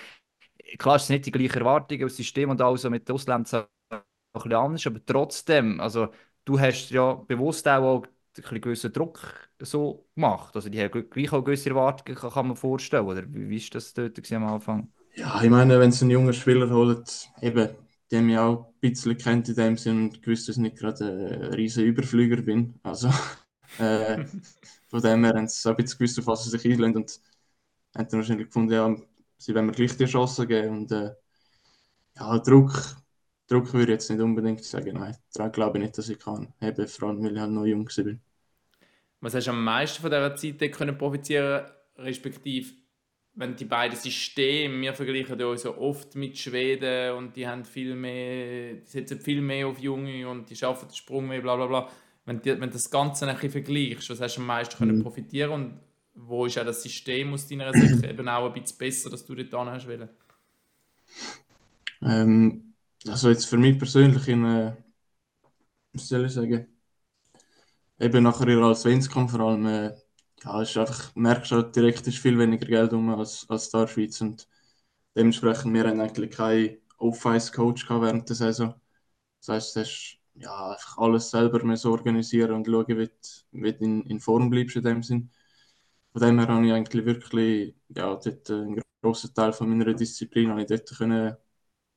klar, 0.79 0.97
es 0.97 1.07
sind 1.07 1.17
nicht 1.17 1.27
die 1.27 1.33
gleichen 1.33 1.59
Erwartungen, 1.59 2.03
das 2.03 2.17
System 2.17 2.51
und 2.51 2.61
alles 2.61 2.89
mit 2.89 3.09
den 3.09 3.15
Ausländern 3.15 3.67
ein 3.91 4.01
bisschen 4.33 4.53
anders, 4.55 4.87
aber 4.87 5.05
trotzdem, 5.05 5.81
also 5.81 6.09
du 6.45 6.59
hast 6.59 6.91
ja 6.91 7.15
bewusst 7.15 7.69
auch 7.69 8.05
ein 8.51 8.61
gewissen 8.61 8.93
Druck 8.93 9.21
so 9.61 10.07
gemacht. 10.15 10.57
Also 10.57 10.69
die 10.71 10.81
haben 10.83 11.11
gleich 11.11 11.33
auch 11.33 11.45
gewisse 11.45 11.71
Erwartungen, 11.71 12.19
kann 12.19 12.47
man 12.47 12.57
vorstellen. 12.57 13.07
Oder 13.07 13.25
wie 13.29 13.61
war 13.61 13.69
das 13.73 13.93
dort 13.93 14.33
am 14.33 14.45
Anfang? 14.45 14.89
Ja, 15.15 15.43
ich 15.43 15.51
meine, 15.51 15.79
wenn 15.79 15.91
es 15.91 16.01
einen 16.01 16.11
jungen 16.11 16.33
Spieler 16.33 16.71
holt, 16.71 17.29
eben, 17.43 17.69
die 18.13 18.21
mich 18.21 18.39
auch 18.39 18.67
ein 18.67 18.75
bisschen 18.81 19.17
kennt 19.17 19.49
in 19.49 19.55
dem 19.57 19.77
Sinn 19.77 20.05
und 20.05 20.23
gewusst, 20.23 20.49
dass 20.49 20.57
ich 20.57 20.63
nicht 20.63 20.77
gerade 20.77 21.05
ein 21.07 21.55
riesiger 21.55 21.87
Überflüger 21.87 22.43
bin. 22.43 22.75
Also 22.83 23.09
äh, 23.79 24.25
von 24.89 25.03
dem 25.03 25.25
her 25.25 25.35
haben 25.35 25.49
sie 25.49 25.69
ein 25.69 25.77
bisschen 25.77 25.99
gewusst, 25.99 26.19
auf 26.19 26.27
was 26.27 26.45
sie 26.45 26.51
sich 26.51 26.65
einlösen 26.67 26.97
und 26.97 27.21
haben 27.97 28.09
dann 28.09 28.21
wahrscheinlich 28.21 28.47
gefunden, 28.49 28.73
ja, 28.73 28.95
sie 29.39 29.55
wollen 29.55 29.67
mir 29.67 29.73
gleich 29.73 29.97
die 29.97 30.05
Chance 30.05 30.47
geben 30.47 30.79
und 30.79 30.93
äh, 30.93 31.13
ja, 32.17 32.39
Druck, 32.39 32.97
Druck 33.47 33.73
würde 33.73 33.93
ich 33.93 33.97
jetzt 33.97 34.11
nicht 34.11 34.21
unbedingt 34.21 34.63
sagen, 34.65 34.99
nein, 34.99 35.17
daran 35.33 35.53
glaube 35.53 35.79
ich 35.79 35.85
nicht, 35.85 35.99
dass 35.99 36.09
ich 36.11 36.19
kann, 36.19 36.53
eben 36.61 36.87
vor 36.89 37.09
allem, 37.09 37.25
weil 37.25 37.35
ich 37.35 37.41
halt 37.41 37.51
noch 37.51 37.65
jung 37.65 37.89
bin. 37.97 38.21
Was 39.21 39.35
hast 39.35 39.47
du 39.47 39.53
am 39.53 39.65
meisten 39.65 40.03
von 40.03 40.11
dieser 40.11 40.37
Zeit 40.37 40.73
können 40.73 40.99
profitieren 40.99 41.67
respektive 41.97 42.82
wenn 43.35 43.57
die 43.57 43.65
beiden 43.65 43.99
Systeme, 43.99 44.81
wir 44.81 44.93
vergleichen 44.93 45.39
ja 45.39 45.57
so 45.57 45.77
oft 45.79 46.15
mit 46.17 46.37
Schweden 46.37 47.17
und 47.17 47.35
die 47.35 47.47
haben 47.47 47.65
viel 47.65 47.95
mehr, 47.95 48.75
die 48.75 48.87
setzen 48.87 49.21
viel 49.21 49.41
mehr 49.41 49.67
auf 49.67 49.79
Junge 49.79 50.29
und 50.29 50.51
die 50.51 50.57
schaffen 50.57 50.89
den 50.89 50.95
Sprung 50.95 51.29
mehr, 51.29 51.41
bla 51.41 51.57
bla 51.57 51.67
bla. 51.67 51.89
Wenn, 52.25 52.43
die, 52.43 52.61
wenn 52.61 52.71
das 52.71 52.91
Ganze 52.91 53.27
ein 53.27 53.35
bisschen 53.35 53.51
vergleichst, 53.51 54.11
was 54.11 54.21
hast 54.21 54.37
du 54.37 54.43
am 54.43 54.47
meisten 54.47 54.75
mhm. 54.75 54.79
können 54.79 55.03
profitieren 55.03 55.51
und 55.51 55.81
wo 56.15 56.45
ist 56.45 56.59
auch 56.59 56.65
das 56.65 56.83
System 56.83 57.33
aus 57.33 57.49
deiner 57.49 57.73
Sicht 57.73 58.05
eben 58.09 58.29
auch 58.29 58.47
ein 58.47 58.61
bisschen 58.61 58.79
besser, 58.79 59.11
dass 59.11 59.25
du 59.25 59.35
dort 59.35 59.67
hast 59.71 59.89
wollen? 59.89 60.09
Ähm, 62.03 62.75
also 63.07 63.31
jetzt 63.31 63.47
für 63.47 63.57
mich 63.57 63.79
persönlich 63.79 64.29
in, 64.29 64.45
äh, 64.45 64.77
was 65.95 66.09
soll 66.09 66.27
ich 66.27 66.33
sagen, 66.33 66.67
eben 67.99 68.23
nachher 68.23 68.59
als 68.59 68.83
Svenskan 68.83 69.29
vor 69.29 69.41
allem, 69.41 69.67
äh, 69.67 69.95
ja, 70.45 70.63
ist 70.63 70.77
einfach, 70.77 71.15
merkst 71.15 71.53
du 71.53 71.63
direkt, 71.63 72.07
ist 72.07 72.19
viel 72.19 72.39
weniger 72.39 72.67
Geld 72.67 72.93
um 72.93 73.11
als, 73.11 73.47
als 73.49 73.71
da 73.71 73.81
in 73.81 73.87
der 73.87 73.93
Schweiz 73.93 74.21
und 74.21 74.49
dementsprechend, 75.17 75.75
wir 75.75 75.85
haben 75.89 76.01
eigentlich 76.01 76.31
keinen 76.31 76.79
Off-Ice-Coach 76.99 77.89
während 77.91 78.29
der 78.29 78.37
Saison. 78.37 78.75
Das 79.41 79.49
heisst, 79.51 79.77
du 79.77 79.81
hast 79.83 80.19
ja, 80.35 80.73
einfach 80.73 80.99
alles 80.99 81.31
selber 81.31 81.65
müssen 81.65 81.91
organisieren 81.91 82.53
und 82.53 82.67
schauen, 82.67 82.89
wie, 82.89 83.11
wie 83.53 83.73
du 83.73 83.85
in, 83.85 84.03
in 84.07 84.21
Form 84.21 84.51
bleibst 84.51 84.77
in 84.77 84.85
dem 84.85 85.03
Sinn. 85.03 85.31
Von 86.13 86.23
dem 86.23 86.39
her 86.39 86.49
habe 86.49 86.67
ich 86.67 86.73
eigentlich 86.73 87.05
wirklich 87.07 87.75
ja, 87.91 88.15
dort 88.17 88.51
einen 88.51 88.83
grossen 89.03 89.35
Teil 89.35 89.53
von 89.53 89.69
meiner 89.71 89.95
Disziplin 89.95 90.51
habe 90.51 90.63
ich 90.63 90.69
dort 90.69 90.91
können, 90.97 91.37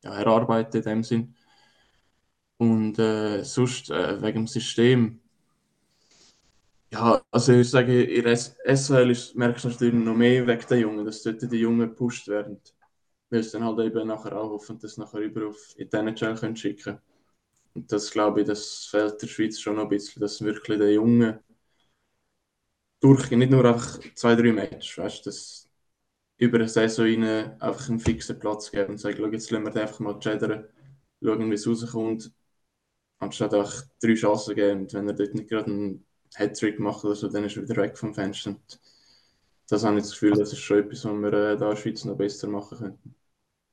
ja, 0.04 0.14
erarbeiten 0.16 0.78
in 0.78 0.84
dem 0.84 1.04
Sinn. 1.04 1.36
Und 2.58 3.00
äh, 3.00 3.44
sonst 3.44 3.90
äh, 3.90 4.22
wegen 4.22 4.40
dem 4.42 4.48
System 4.48 5.22
ja, 6.96 7.22
also 7.32 7.54
ich 7.54 7.70
sage, 7.70 8.04
in 8.04 8.24
der 8.24 8.34
SHL 8.34 9.12
ist, 9.12 9.36
merkst 9.36 9.66
du 9.66 9.70
natürlich 9.70 9.94
noch 9.94 10.16
mehr 10.16 10.46
wegen 10.48 10.68
der 10.70 10.80
Jungen, 10.80 11.06
dass 11.06 11.24
dort 11.24 11.42
die 11.42 11.58
Jungen 11.58 11.90
gepusht 11.90 12.28
werden. 12.28 12.60
Weil 13.30 13.44
sie 13.44 13.52
dann 13.54 13.66
halt 13.66 13.80
eben 13.80 14.08
nachher 14.08 14.38
auch 14.38 14.52
hoffen, 14.52 14.80
dass 14.80 14.98
nachher 14.98 15.20
über 15.22 15.48
auf 15.48 15.76
in 15.78 15.90
die 15.90 15.98
NHL 15.98 16.36
können 16.36 16.56
schicken 16.56 17.00
Und 17.76 17.92
das 17.92 18.12
glaube 18.12 18.42
ich, 18.42 18.48
das 18.48 18.88
fehlt 18.92 19.22
der 19.22 19.28
Schweiz 19.28 19.60
schon 19.60 19.76
noch 19.78 19.84
ein 19.84 19.90
bisschen, 19.90 20.22
dass 20.22 20.42
wirklich 20.44 20.80
die 20.80 20.86
Jungen 20.96 21.40
durchgehen, 23.00 23.40
nicht 23.40 23.52
nur 23.52 23.66
einfach 23.66 24.00
zwei, 24.16 24.36
drei 24.36 24.52
Matches, 24.52 24.98
weißt 24.98 25.26
du, 25.26 25.32
über 26.38 26.58
eine 26.58 26.68
Saison 26.70 27.06
ihnen 27.08 27.62
einfach 27.62 27.90
einen 27.90 28.00
fixen 28.00 28.40
Platz 28.40 28.72
geben 28.72 28.92
und 28.94 28.98
sagen, 29.00 29.32
jetzt 29.34 29.52
lassen 29.52 29.66
wir 29.66 29.72
den 29.72 29.82
einfach 29.84 30.00
mal 30.00 30.20
chattern, 30.20 30.68
schauen, 31.24 31.50
wie 31.52 31.56
es 31.56 31.68
rauskommt, 31.68 32.32
anstatt 33.20 33.54
einfach 33.54 33.84
drei 34.02 34.16
Chancen 34.16 34.56
geben. 34.56 34.82
Und 34.82 34.94
wenn 34.94 35.08
er 35.10 35.16
dort 35.16 35.36
nicht 35.36 35.50
gerade 35.50 35.72
einen 35.72 36.05
Hattrick 36.36 36.80
machen 36.80 37.08
oder 37.08 37.16
so, 37.16 37.28
dann 37.30 37.46
ist 37.46 37.58
er 37.58 37.64
wieder 37.64 37.78
weg 37.82 37.98
vom 37.98 38.14
Fenster. 38.14 38.52
Und 38.52 38.80
das 39.70 39.84
habe 39.84 39.98
ich 39.98 40.04
das 40.04 40.12
Gefühl, 40.12 40.34
das 40.34 40.54
ist 40.54 40.60
schon 40.60 40.80
etwas, 40.80 41.06
was 41.06 41.14
wir 41.14 41.34
äh, 41.34 41.58
da 41.58 41.66
in 41.66 41.72
der 41.72 41.76
Schweiz 41.76 42.06
noch 42.06 42.18
besser 42.18 42.48
machen 42.48 42.78
könnten. 42.78 43.16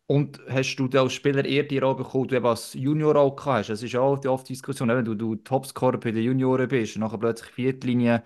Und 0.06 0.40
hast 0.48 0.76
du 0.76 0.88
als 0.98 1.14
Spieler 1.14 1.44
eher 1.44 1.62
die 1.62 1.78
Rolle 1.78 1.96
bekommen, 1.96 2.28
du 2.28 2.44
als 2.44 2.74
Junior 2.74 3.16
auch 3.16 3.34
gehabt 3.34 3.60
hast? 3.60 3.70
Das 3.70 3.82
ist 3.82 3.96
auch 3.96 4.18
die 4.18 4.28
oft 4.28 4.48
Diskussion, 4.48 4.88
wenn 4.88 5.04
du, 5.04 5.14
du 5.14 5.36
Topscorer 5.36 5.98
bei 5.98 6.10
den 6.10 6.22
Junioren 6.24 6.68
bist 6.68 6.96
und 6.96 7.00
nachher 7.00 7.18
plötzlich 7.18 7.50
Viertlinie 7.52 8.22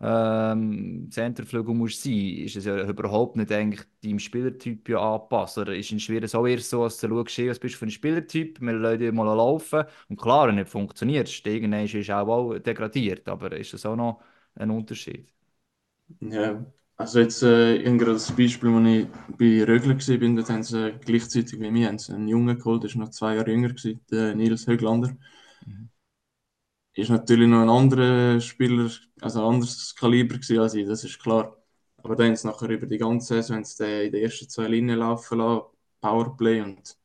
ähm, 0.00 1.08
Centerflügel 1.10 1.74
musst 1.74 2.02
sein, 2.02 2.14
ist 2.14 2.56
es 2.56 2.64
ja 2.64 2.88
überhaupt 2.88 3.36
nicht 3.36 3.52
eigentlich 3.52 3.82
deinem 4.02 4.18
Spielertyp 4.18 4.88
ja 4.88 4.98
angepasst. 5.00 5.58
Oder 5.58 5.74
ist 5.76 5.92
in 5.92 6.00
Schweden 6.00 6.30
auch 6.34 6.46
eher 6.46 6.58
so, 6.60 6.84
dass 6.84 6.98
du 6.98 7.08
schaust, 7.26 7.38
was 7.48 7.58
bist 7.60 7.74
du 7.74 7.78
für 7.78 7.86
ein 7.86 7.90
Spielertyp, 7.90 8.60
wir 8.60 8.72
lassen 8.72 8.98
dich 9.00 9.12
mal 9.12 9.24
laufen. 9.34 9.84
Und 10.08 10.16
klar, 10.20 10.48
wenn 10.48 10.56
nicht 10.56 10.68
funktioniert, 10.70 11.28
irgendwann 11.46 11.84
ist 11.84 11.94
es 11.94 12.10
auch, 12.10 12.58
degradiert, 12.58 13.28
aber 13.28 13.52
ist 13.56 13.72
das 13.74 13.86
auch 13.86 13.96
noch 13.96 14.22
ein 14.54 14.70
Unterschied? 14.70 15.28
Ja, 16.20 16.64
also 16.96 17.20
jetzt 17.20 17.42
äh, 17.42 17.82
gerade 17.82 18.12
das 18.14 18.32
Beispiel, 18.36 18.70
als 18.70 18.86
ich 18.86 19.36
bei 19.38 19.64
Rögler 19.64 19.94
war, 19.96 20.36
dort 20.36 20.50
haben 20.50 20.62
sie 20.62 20.92
gleichzeitig 21.04 21.58
wie 21.60 21.70
mir 21.70 21.88
einen 21.88 22.28
Jungen 22.28 22.58
geholt, 22.58 22.82
der 22.84 22.90
war 22.94 23.00
noch 23.02 23.10
zwei 23.10 23.34
Jahre 23.36 23.50
jünger, 23.50 23.68
gewesen, 23.68 24.00
der 24.10 24.34
Nils 24.34 24.66
Höglander. 24.66 25.16
Mhm 25.66 25.90
ist 26.94 27.10
natürlich 27.10 27.48
noch 27.48 27.62
ein 27.62 27.68
anderer 27.70 28.40
Spieler, 28.40 28.90
also 29.20 29.40
ein 29.40 29.54
anderes 29.54 29.94
Kaliber 29.94 30.36
als 30.62 30.74
ich, 30.74 30.86
das 30.86 31.04
ist 31.04 31.18
klar. 31.20 31.56
Aber 31.98 32.16
dann 32.16 32.34
sie 32.36 32.46
nachher 32.46 32.70
über 32.70 32.86
die 32.86 32.98
ganze 32.98 33.34
Saison 33.34 33.56
haben 33.56 33.64
sie 33.64 34.06
in 34.06 34.12
den 34.12 34.22
ersten 34.22 34.48
zwei 34.48 34.68
Linien 34.68 34.98
laufen 34.98 35.38
lassen, 35.38 35.66
Powerplay 36.00 36.62
und 36.62 36.96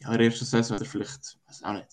ja, 0.00 0.12
in 0.12 0.18
der 0.18 0.26
ersten 0.28 0.44
Saison 0.46 0.76
hat 0.76 0.82
er 0.82 0.88
vielleicht, 0.88 1.38
weiß 1.46 1.62
auch 1.64 1.74
nicht, 1.74 1.88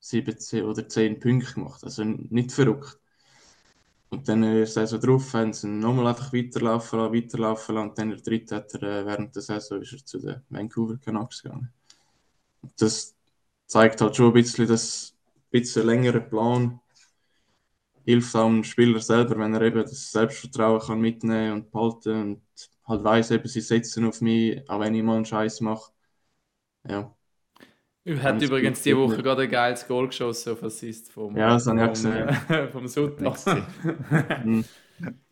17 0.00 0.64
oder 0.64 0.88
10 0.88 1.20
Punkte 1.20 1.54
gemacht, 1.54 1.84
also 1.84 2.04
nicht 2.04 2.52
verrückt. 2.52 2.98
Und 4.10 4.28
dann 4.28 4.42
in 4.44 4.54
der 4.54 4.66
Saison 4.66 5.00
drauf 5.00 5.32
haben 5.34 5.52
sie 5.52 5.66
ihn 5.66 5.80
nochmal 5.80 6.06
einfach 6.08 6.32
weiterlaufen 6.32 6.98
lassen, 7.00 7.14
weiterlaufen 7.14 7.74
lassen 7.74 7.88
und 7.90 7.98
dann 7.98 8.10
der 8.10 8.20
dritten 8.20 8.54
hat 8.56 8.72
er, 8.74 8.82
äh, 8.82 9.06
während 9.06 9.34
der 9.34 9.42
Saison 9.42 9.82
ist 9.82 9.92
er 9.92 10.04
zu 10.06 10.18
den 10.20 10.40
Vancouver 10.50 10.96
Canucks 10.98 11.42
gegangen. 11.42 11.72
Und 12.62 12.72
das 12.80 13.16
zeigt 13.66 14.00
halt 14.00 14.16
schon 14.16 14.28
ein 14.28 14.32
bisschen, 14.34 14.68
dass 14.68 15.13
bisschen 15.60 15.86
längeren 15.86 16.28
Plan 16.28 16.80
hilft 18.04 18.34
auch 18.36 18.48
dem 18.48 18.64
Spieler 18.64 19.00
selber, 19.00 19.38
wenn 19.38 19.54
er 19.54 19.62
eben 19.62 19.80
das 19.80 20.10
Selbstvertrauen 20.10 20.80
kann 20.80 21.00
mitnehmen 21.00 21.52
und 21.52 21.70
behalten 21.70 22.22
und 22.22 22.42
halt 22.86 23.04
weiß, 23.04 23.30
eben, 23.30 23.48
sie 23.48 23.60
setzen 23.60 24.06
auf 24.06 24.20
mich, 24.20 24.68
auch 24.68 24.80
wenn 24.80 24.94
ich 24.94 25.02
mal 25.02 25.16
einen 25.16 25.24
Scheiß 25.24 25.60
mache. 25.62 25.92
Ja. 26.86 27.14
Er 28.06 28.22
hat 28.22 28.42
übrigens 28.42 28.82
diese 28.82 28.98
Woche 28.98 29.22
gerade 29.22 29.42
ein 29.42 29.50
geiles 29.50 29.86
Goal 29.88 30.08
geschossen 30.08 30.52
auf 30.52 30.62
Assist 30.62 31.10
vom, 31.10 31.34
ja, 31.34 31.54
das 31.54 31.66
habe 31.66 31.78
ich 31.78 31.84
auch 31.84 31.88
gesehen. 31.90 32.28
Äh, 32.48 32.68
vom 32.72 32.86
Sutter. 32.86 33.34
Mhm. 34.44 34.64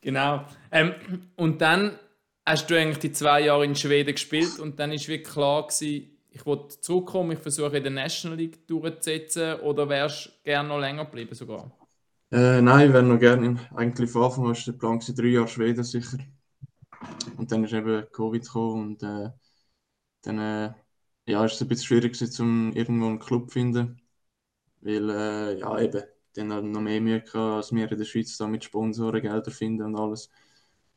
genau. 0.00 0.44
Ähm, 0.70 0.94
und 1.36 1.60
dann 1.60 1.98
hast 2.46 2.70
du 2.70 2.78
eigentlich 2.78 2.98
die 2.98 3.12
zwei 3.12 3.42
Jahre 3.42 3.64
in 3.64 3.76
Schweden 3.76 4.14
gespielt 4.14 4.58
und 4.58 4.80
dann 4.80 4.90
ist 4.92 5.06
wirklich 5.08 5.30
klar 5.30 5.66
gewesen, 5.66 6.11
ich 6.32 6.46
wollte 6.46 6.80
zurückkommen, 6.80 7.32
ich 7.32 7.38
versuche 7.38 7.76
in 7.76 7.82
der 7.82 7.92
National 7.92 8.38
League 8.38 8.66
durchzusetzen 8.66 9.60
oder 9.60 9.88
wärst 9.88 10.26
du 10.26 10.30
gerne 10.44 10.68
noch 10.68 10.80
länger 10.80 11.04
geblieben 11.04 11.34
sogar? 11.34 11.70
Äh, 12.30 12.62
nein, 12.62 12.88
ich 12.88 12.92
wäre 12.94 13.02
noch 13.02 13.18
gerne, 13.18 13.58
eigentlich 13.74 14.10
von 14.10 14.24
Anfang 14.24 14.46
an 14.46 14.56
der 14.66 14.72
Plan 14.72 14.98
drei 14.98 15.26
Jahre 15.26 15.48
Schweden 15.48 15.84
sicher. 15.84 16.18
Und 17.36 17.52
dann 17.52 17.64
ist 17.64 17.72
eben 17.74 18.06
Covid 18.12 18.42
gekommen 18.42 18.82
und 18.82 19.02
äh, 19.02 19.30
dann 20.22 20.38
äh, 20.38 20.72
ja, 21.26 21.44
ist 21.44 21.54
es 21.54 21.62
ein 21.62 21.68
bisschen 21.68 21.86
schwierig 21.86 22.14
gewesen, 22.18 22.42
um 22.42 22.72
irgendwo 22.72 23.06
einen 23.06 23.18
Club 23.18 23.48
zu 23.48 23.52
finden. 23.52 24.00
Weil, 24.80 25.10
äh, 25.10 25.58
ja, 25.60 25.78
eben, 25.80 26.02
die 26.34 26.40
haben 26.42 26.72
noch 26.72 26.80
mehr 26.80 27.00
Mühe 27.00 27.20
gehabt, 27.20 27.36
als 27.36 27.72
wir 27.72 27.90
in 27.90 27.98
der 27.98 28.04
Schweiz 28.04 28.36
da 28.38 28.46
mit 28.48 28.64
Sponsoren 28.64 29.22
Gelder 29.22 29.50
finden 29.50 29.84
und 29.84 29.96
alles. 29.96 30.30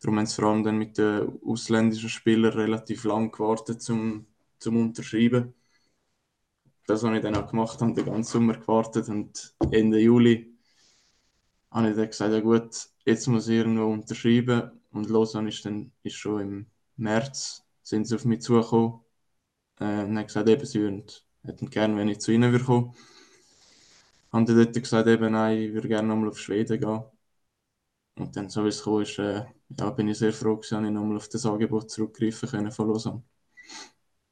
Darum 0.02 0.18
haben 0.20 0.26
sie 0.26 0.36
vor 0.36 0.52
allem 0.52 0.64
dann 0.64 0.78
mit 0.78 0.98
den 0.98 1.40
ausländischen 1.46 2.10
Spielern 2.10 2.54
relativ 2.54 3.04
lang 3.06 3.32
gewartet, 3.32 3.82
zum, 3.82 4.28
zum 4.60 4.78
Unterschreiben. 4.78 5.54
Das 6.88 7.04
habe 7.04 7.18
ich 7.18 7.24
dann 7.24 7.36
auch 7.36 7.50
gemacht, 7.50 7.82
habe 7.82 7.94
den 7.94 8.06
ganzen 8.06 8.32
Sommer 8.32 8.58
gewartet 8.58 9.10
und 9.10 9.56
Ende 9.72 10.00
Juli 10.00 10.56
habe 11.72 11.90
ich 11.90 11.96
dann 11.96 12.08
gesagt, 12.08 12.32
ja 12.34 12.40
gut, 12.40 12.90
jetzt 13.06 13.28
muss 13.28 13.48
ich 13.48 13.56
irgendwo 13.58 13.86
unterschreiben. 13.86 14.72
Und 14.92 15.10
Lausanne 15.10 15.50
ist 15.50 15.66
dann 15.66 15.92
ist 16.04 16.16
schon 16.16 16.42
im 16.42 16.66
März 16.96 17.64
sind 17.84 18.06
sie 18.08 18.16
auf 18.16 18.26
mich 18.26 18.42
zugekommen 18.42 19.02
äh, 19.80 20.04
und 20.04 20.18
haben 20.18 20.28
gesagt, 20.28 20.50
eben, 20.50 20.66
sie 20.66 20.80
würden, 20.82 21.06
hätten 21.44 21.70
gerne, 21.70 21.98
wenn 21.98 22.08
ich 22.10 22.20
zu 22.20 22.32
ihnen 22.32 22.52
würde 22.52 22.66
kommen. 22.66 22.96
Haben 24.32 24.46
die 24.46 24.54
dort 24.56 24.74
gesagt, 24.74 25.08
eben, 25.08 25.32
nein, 25.34 25.58
ich 25.60 25.74
würde 25.74 25.88
gerne 25.88 26.08
nochmal 26.08 26.30
auf 26.30 26.40
Schweden 26.40 26.80
gehen. 26.80 27.04
Und 28.18 28.36
dann, 28.36 28.50
so 28.50 28.64
wie 28.64 28.70
es 28.70 28.84
kam, 28.84 29.02
ist, 29.02 29.20
äh, 29.20 29.46
ja, 29.78 29.90
bin 29.92 30.08
ich 30.08 30.18
sehr 30.18 30.34
froh, 30.34 30.56
dass 30.56 30.72
ich 30.72 30.80
nochmal 30.80 31.18
auf 31.18 31.28
das 31.30 31.46
Angebot 31.46 31.92
zurückgreifen 31.92 32.50
können 32.50 32.72
von 32.72 32.88
Lausanne. 32.88 33.24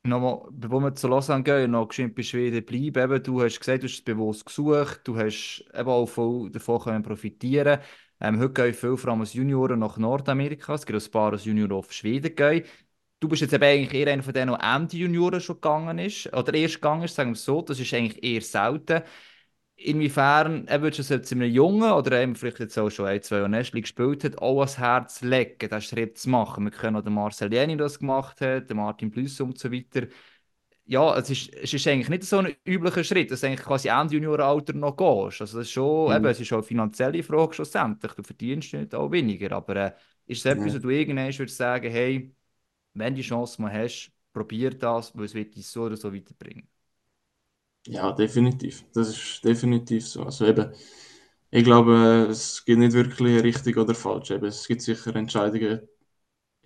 Nochmal, 0.05 0.49
bevor 0.51 0.81
wir 0.81 0.93
zu 0.95 1.07
Lausanne 1.07 1.43
gehen, 1.43 1.71
noch 1.71 1.87
geschwind 1.87 2.13
bei 2.13 2.23
Schweden 2.23 2.65
bleiben. 2.65 3.13
Eben, 3.13 3.23
du 3.23 3.41
hast 3.41 3.57
gesagt, 3.59 3.83
du 3.83 3.87
hast 3.87 3.93
es 3.93 4.01
bewusst 4.01 4.45
gesucht, 4.45 4.99
du 5.05 5.15
hast 5.17 5.63
eben 5.73 5.87
auch 5.89 6.05
voll 6.07 6.49
davon 6.51 6.81
können 6.81 7.03
profitieren 7.03 7.79
ähm, 8.19 8.37
Heute 8.39 8.51
gehen 8.53 8.73
viele, 8.73 8.97
vor 8.97 9.11
allem 9.11 9.21
als 9.21 9.33
Junioren, 9.33 9.79
nach 9.79 9.97
Nordamerika. 9.97 10.73
Es 10.73 10.85
gibt 10.85 11.01
ein 11.01 11.11
paar 11.11 11.31
als 11.31 11.45
Junioren 11.45 11.71
auf 11.71 11.91
Schweden 11.93 12.35
gehen. 12.35 12.65
Du 13.21 13.29
bist 13.29 13.41
jetzt 13.41 13.53
eben 13.53 13.63
eigentlich 13.63 13.93
eher 13.93 14.11
einer 14.11 14.23
von 14.23 14.33
denen, 14.33 14.57
der 14.59 14.75
Ende 14.75 14.97
Junioren 14.97 15.39
schon 15.39 15.55
gegangen 15.55 15.97
ist, 15.99 16.31
oder 16.33 16.53
erst 16.53 16.75
gegangen 16.75 17.03
ist, 17.03 17.15
sagen 17.15 17.31
wir 17.31 17.35
so. 17.37 17.61
Das 17.61 17.79
ist 17.79 17.93
eigentlich 17.93 18.21
eher 18.23 18.41
selten. 18.41 19.03
Inwiefern 19.75 20.67
er 20.67 20.81
würdest 20.81 21.09
du 21.09 21.15
es 21.15 21.31
einem 21.31 21.49
Jungen 21.51 21.91
oder 21.91 22.17
einem 22.17 22.36
vielleicht 22.36 22.59
jetzt 22.59 22.77
auch 22.77 22.89
schon 22.89 23.07
ein, 23.07 23.21
zwei 23.21 23.38
Jahre 23.38 23.49
Nestli 23.49 23.81
gespielt 23.81 24.23
hat, 24.23 24.38
auch 24.38 24.59
ans 24.59 24.77
Herz 24.77 25.21
legen, 25.21 25.57
diesen 25.59 25.81
Schritt 25.81 26.17
zu 26.17 26.29
machen? 26.29 26.63
Wir 26.63 26.71
können 26.71 26.95
auch 26.95 27.01
den 27.01 27.13
Marcel 27.13 27.51
Jenny 27.51 27.75
das 27.75 27.99
gemacht 27.99 28.39
hat, 28.39 28.69
den 28.69 28.77
Martin 28.77 29.09
Plüss 29.12 29.41
und 29.41 29.57
so 29.57 29.71
weiter. 29.71 30.07
Ja, 30.86 31.17
es 31.17 31.29
ist, 31.29 31.53
es 31.53 31.73
ist 31.73 31.88
eigentlich 31.88 32.09
nicht 32.09 32.23
so 32.23 32.39
ein 32.39 32.55
üblicher 32.65 33.03
Schritt, 33.03 33.31
dass 33.31 33.41
du 33.41 33.47
eigentlich 33.47 33.65
quasi 33.65 33.88
Ende 33.88 34.13
Juniorenalter 34.15 34.73
noch 34.73 34.95
gehst. 34.95 35.41
Also 35.41 35.57
das 35.57 35.67
ist 35.67 35.71
schon, 35.71 36.09
mhm. 36.09 36.17
eben, 36.17 36.25
es 36.25 36.39
ist 36.39 36.51
auch 36.53 36.57
eine 36.57 36.63
finanzielle 36.63 37.23
Frage 37.23 37.53
schlussendlich. 37.53 38.12
Du 38.13 38.23
verdienst 38.23 38.73
nicht 38.73 38.93
auch 38.93 39.12
weniger, 39.12 39.53
aber 39.53 39.75
äh, 39.75 39.91
ist 40.27 40.39
es 40.39 40.45
etwas, 40.45 40.73
mhm. 40.73 40.77
wo 40.77 40.79
du 40.79 40.89
irgendwann 40.89 41.38
würdest 41.38 41.57
sagen, 41.57 41.89
hey, 41.89 42.33
wenn 42.93 43.15
du 43.15 43.21
die 43.21 43.27
Chance 43.27 43.62
mal 43.62 43.71
hast, 43.73 44.12
probier 44.33 44.71
das, 44.71 45.15
weil 45.17 45.25
es 45.25 45.33
wird 45.33 45.55
dich 45.55 45.67
so 45.67 45.83
oder 45.83 45.97
so 45.97 46.13
weiterbringen. 46.13 46.67
Ja, 47.88 48.12
definitiv. 48.13 48.86
Das 48.93 49.10
ist 49.10 49.43
definitiv 49.43 50.08
so. 50.08 50.24
Also 50.24 50.46
eben, 50.46 50.72
ich 51.52 51.63
glaube, 51.63 52.28
es 52.30 52.63
gibt 52.65 52.80
nicht 52.80 52.93
wirklich 52.93 53.43
richtig 53.43 53.78
oder 53.78 53.93
falsch. 53.96 54.32
Eben, 54.32 54.46
es 54.46 54.67
gibt 54.67 54.82
sicher 54.82 55.15
Entscheidungen, 55.15 55.82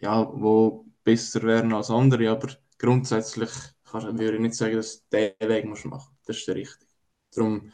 ja, 0.02 0.28
wo 0.34 0.86
besser 1.04 1.44
wären 1.44 1.74
als 1.74 1.92
andere, 1.92 2.30
aber 2.32 2.50
grundsätzlich 2.80 3.50
kann, 3.86 4.20
würde 4.20 4.36
ich 4.36 4.42
nicht 4.42 4.56
sagen, 4.56 4.76
dass 4.78 5.08
diesen 5.10 5.36
Weg 5.42 5.66
musst 5.66 5.86
machen 5.86 6.16
Das 6.28 6.38
ist 6.38 6.48
der 6.48 6.56
richtige. 6.56 6.88
Darum, 7.36 7.72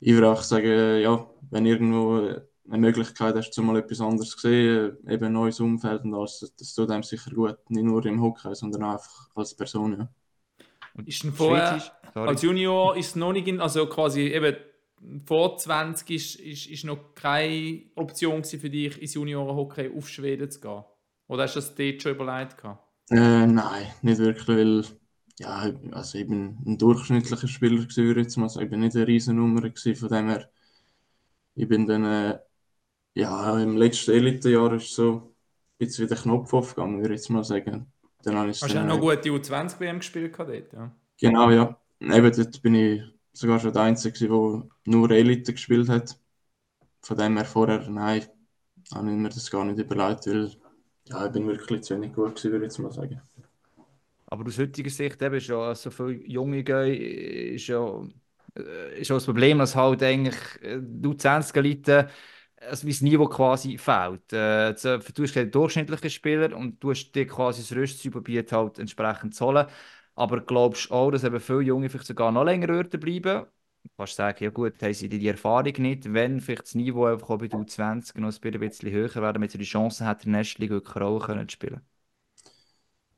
ich 0.00 0.14
würde 0.14 0.30
auch 0.32 0.42
sagen, 0.42 1.00
ja, 1.02 1.28
wenn 1.50 1.66
irgendwo 1.66 2.18
eine 2.68 2.78
Möglichkeit 2.78 3.36
hast, 3.36 3.56
mal 3.58 3.78
etwas 3.78 4.00
anderes 4.02 4.30
zu 4.32 4.38
sehen, 4.40 4.98
eben 5.08 5.24
ein 5.26 5.32
neues 5.34 5.60
Umfeld 5.60 6.04
und 6.04 6.14
alles, 6.14 6.52
das 6.58 6.74
tut 6.74 6.90
einem 6.90 7.02
sicher 7.04 7.30
gut. 7.32 7.58
Nicht 7.70 7.84
nur 7.84 8.04
im 8.06 8.22
Hockey, 8.22 8.54
sondern 8.54 8.84
auch 8.84 8.92
einfach 8.94 9.30
als 9.36 9.54
Person. 9.56 9.94
Ja. 10.00 10.10
Ist 11.04 11.22
denn 11.22 11.32
vorher, 11.32 11.82
als 12.14 12.42
Junior 12.42 12.96
ist 12.96 13.16
noch 13.16 13.32
nicht, 13.32 13.48
in, 13.48 13.60
also 13.60 13.86
quasi 13.86 14.22
eben 14.22 14.56
vor 15.26 15.58
20 15.58 16.10
ist, 16.10 16.34
ist, 16.36 16.66
ist 16.66 16.84
noch 16.84 17.14
keine 17.14 17.82
Option 17.94 18.42
für 18.44 18.70
dich, 18.70 19.00
ins 19.00 19.14
Junioren-Hockey 19.14 19.90
auf 19.96 20.08
Schweden 20.08 20.50
zu 20.50 20.60
gehen? 20.60 20.84
Oder 21.28 21.42
hast 21.44 21.56
du 21.56 21.60
das 21.60 21.74
dort 21.74 22.02
schon 22.02 22.12
überlegt? 22.14 22.62
Äh, 23.10 23.46
nein, 23.46 23.86
nicht 24.02 24.18
wirklich, 24.18 24.48
weil 24.48 24.84
ja, 25.38 25.70
also 25.92 26.18
ich 26.18 26.26
bin 26.26 26.58
ein 26.66 26.78
durchschnittlicher 26.78 27.48
Spieler 27.48 27.82
gewesen, 27.82 28.16
jetzt 28.16 28.36
mal 28.36 28.48
sagen. 28.48 28.64
Ich 28.64 28.70
bin 28.70 28.80
nicht 28.80 28.96
eine 28.96 29.06
Riesennummer 29.06 29.60
gewesen, 29.62 29.96
von 29.96 30.08
dem 30.08 30.28
her 30.28 30.50
ich 31.54 31.68
bin 31.68 31.86
dann 31.86 32.04
äh, 32.04 32.38
ja, 33.14 33.58
im 33.60 33.76
letzten 33.76 34.12
Elite-Jahr 34.12 34.74
ist 34.74 34.94
so 34.94 35.12
ein 35.12 35.34
bisschen 35.78 36.06
wieder 36.06 36.20
Knopf 36.20 36.52
aufgegangen, 36.54 37.00
würde 37.00 37.14
ich 37.14 37.20
jetzt 37.20 37.30
mal 37.30 37.44
sagen. 37.44 37.92
Dann 38.26 38.36
habe 38.38 38.50
ich 38.50 38.60
Hast 38.60 38.74
du 38.74 38.80
auch 38.80 38.84
noch 38.84 39.00
gute 39.00 39.30
U20-WM 39.30 39.98
gespielt 39.98 40.34
dort, 40.36 40.72
ja? 40.72 40.90
Genau, 41.20 41.48
ja. 41.50 41.80
Eben, 42.00 42.32
dort 42.36 42.60
bin 42.60 42.74
ich 42.74 43.02
sogar 43.32 43.60
schon 43.60 43.72
der 43.72 43.82
Einzige, 43.82 44.18
der 44.18 44.68
nur 44.84 45.10
Elite 45.12 45.52
gespielt 45.52 45.88
hat. 45.88 46.18
Von 47.02 47.16
dem 47.16 47.36
her 47.36 47.44
vorher, 47.44 47.88
nein, 47.88 48.24
habe 48.92 49.10
ich 49.10 49.16
mir 49.16 49.28
das 49.28 49.48
gar 49.48 49.64
nicht 49.64 49.78
überlegt, 49.78 50.26
weil 50.26 50.50
ja, 51.04 51.26
ich 51.26 51.32
bin 51.32 51.46
wirklich 51.46 51.82
zu 51.82 51.94
wenig 51.94 52.14
gut 52.14 52.34
gewesen, 52.34 52.50
würde 52.50 52.66
ich 52.66 52.72
jetzt 52.72 52.78
mal 52.80 52.90
sagen. 52.90 53.20
Aber 54.26 54.44
aus 54.44 54.58
heutiger 54.58 54.90
Sicht 54.90 55.22
eben 55.22 55.36
ist 55.36 55.46
ja 55.46 55.72
so 55.76 55.90
viele 55.90 56.14
junge 56.26 56.64
gehen, 56.64 57.54
ist 57.54 57.68
ja, 57.68 58.02
äh, 58.58 59.00
ist 59.00 59.08
ja 59.08 59.14
das 59.14 59.24
Problem, 59.24 59.58
dass 59.58 59.76
halt 59.76 60.02
eigentlich 60.02 60.36
äh, 60.62 60.80
du 60.82 61.14
20 61.14 61.54
Leute 61.62 62.08
also 62.68 62.86
das 62.86 63.00
Niveau 63.00 63.26
quasi 63.28 63.78
fehlt. 63.78 64.32
Äh, 64.32 64.74
du 64.74 65.22
hast 65.22 65.36
einen 65.36 65.50
durchschnittlichen 65.50 66.10
Spieler 66.10 66.56
und 66.56 66.82
du 66.82 66.90
hast 66.90 67.12
dir 67.12 67.26
quasi 67.26 67.62
das 67.62 67.70
probiert 68.10 68.52
halt 68.52 68.78
entsprechend 68.78 69.34
zu 69.34 69.46
holen. 69.46 69.66
Aber 70.14 70.40
glaubst 70.40 70.90
du 70.90 70.94
auch, 70.94 71.10
dass 71.10 71.24
eben 71.24 71.40
viele 71.40 71.60
Junge 71.62 71.88
vielleicht 71.90 72.06
sogar 72.06 72.32
noch 72.32 72.44
länger 72.44 72.68
würden 72.68 73.00
bleiben? 73.00 73.46
Du 73.84 73.90
kannst 73.96 74.16
sagen, 74.16 74.42
ja 74.44 74.50
gut, 74.50 74.82
haben 74.82 74.94
sie 74.94 75.08
die 75.08 75.26
Erfahrung 75.28 75.72
nicht, 75.78 76.12
wenn 76.12 76.40
vielleicht 76.40 76.62
das 76.64 76.74
Niveau 76.74 77.06
einfach 77.06 77.30
auch 77.30 77.38
bei 77.38 77.48
der 77.48 77.58
U20 77.60 78.20
noch 78.20 78.32
ein 78.42 78.60
bisschen 78.60 78.90
höher 78.92 79.14
wäre, 79.14 79.32
damit 79.32 79.52
sie 79.52 79.58
die 79.58 79.64
Chance 79.64 80.06
hätten, 80.08 80.32
Nestliga 80.32 80.74
wirklich 80.74 80.96
Rolle 80.96 81.20
können 81.24 81.48
spielen. 81.48 81.80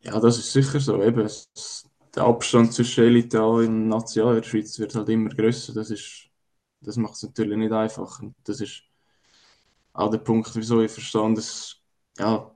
Ja, 0.00 0.20
das 0.20 0.38
ist 0.38 0.52
sicher 0.52 0.80
so. 0.80 1.02
Eben, 1.02 1.28
der 2.14 2.22
Abstand 2.24 2.72
zwischen 2.72 3.04
Elite 3.04 3.42
und 3.42 3.88
National 3.88 4.36
in 4.36 4.42
der 4.42 4.48
Schweiz 4.48 4.78
wird 4.78 4.94
halt 4.94 5.08
immer 5.08 5.30
grösser. 5.30 5.74
Das, 5.74 5.88
das 6.80 6.96
macht 6.96 7.14
es 7.14 7.22
natürlich 7.24 7.56
nicht 7.58 7.72
einfach. 7.72 8.20
Das 8.44 8.60
ist 8.60 8.82
auch 9.98 10.10
der 10.10 10.18
Punkt, 10.18 10.54
wieso 10.54 10.80
ich 10.80 10.92
verstehe, 10.92 11.34
dass 11.34 11.76
ja, 12.18 12.50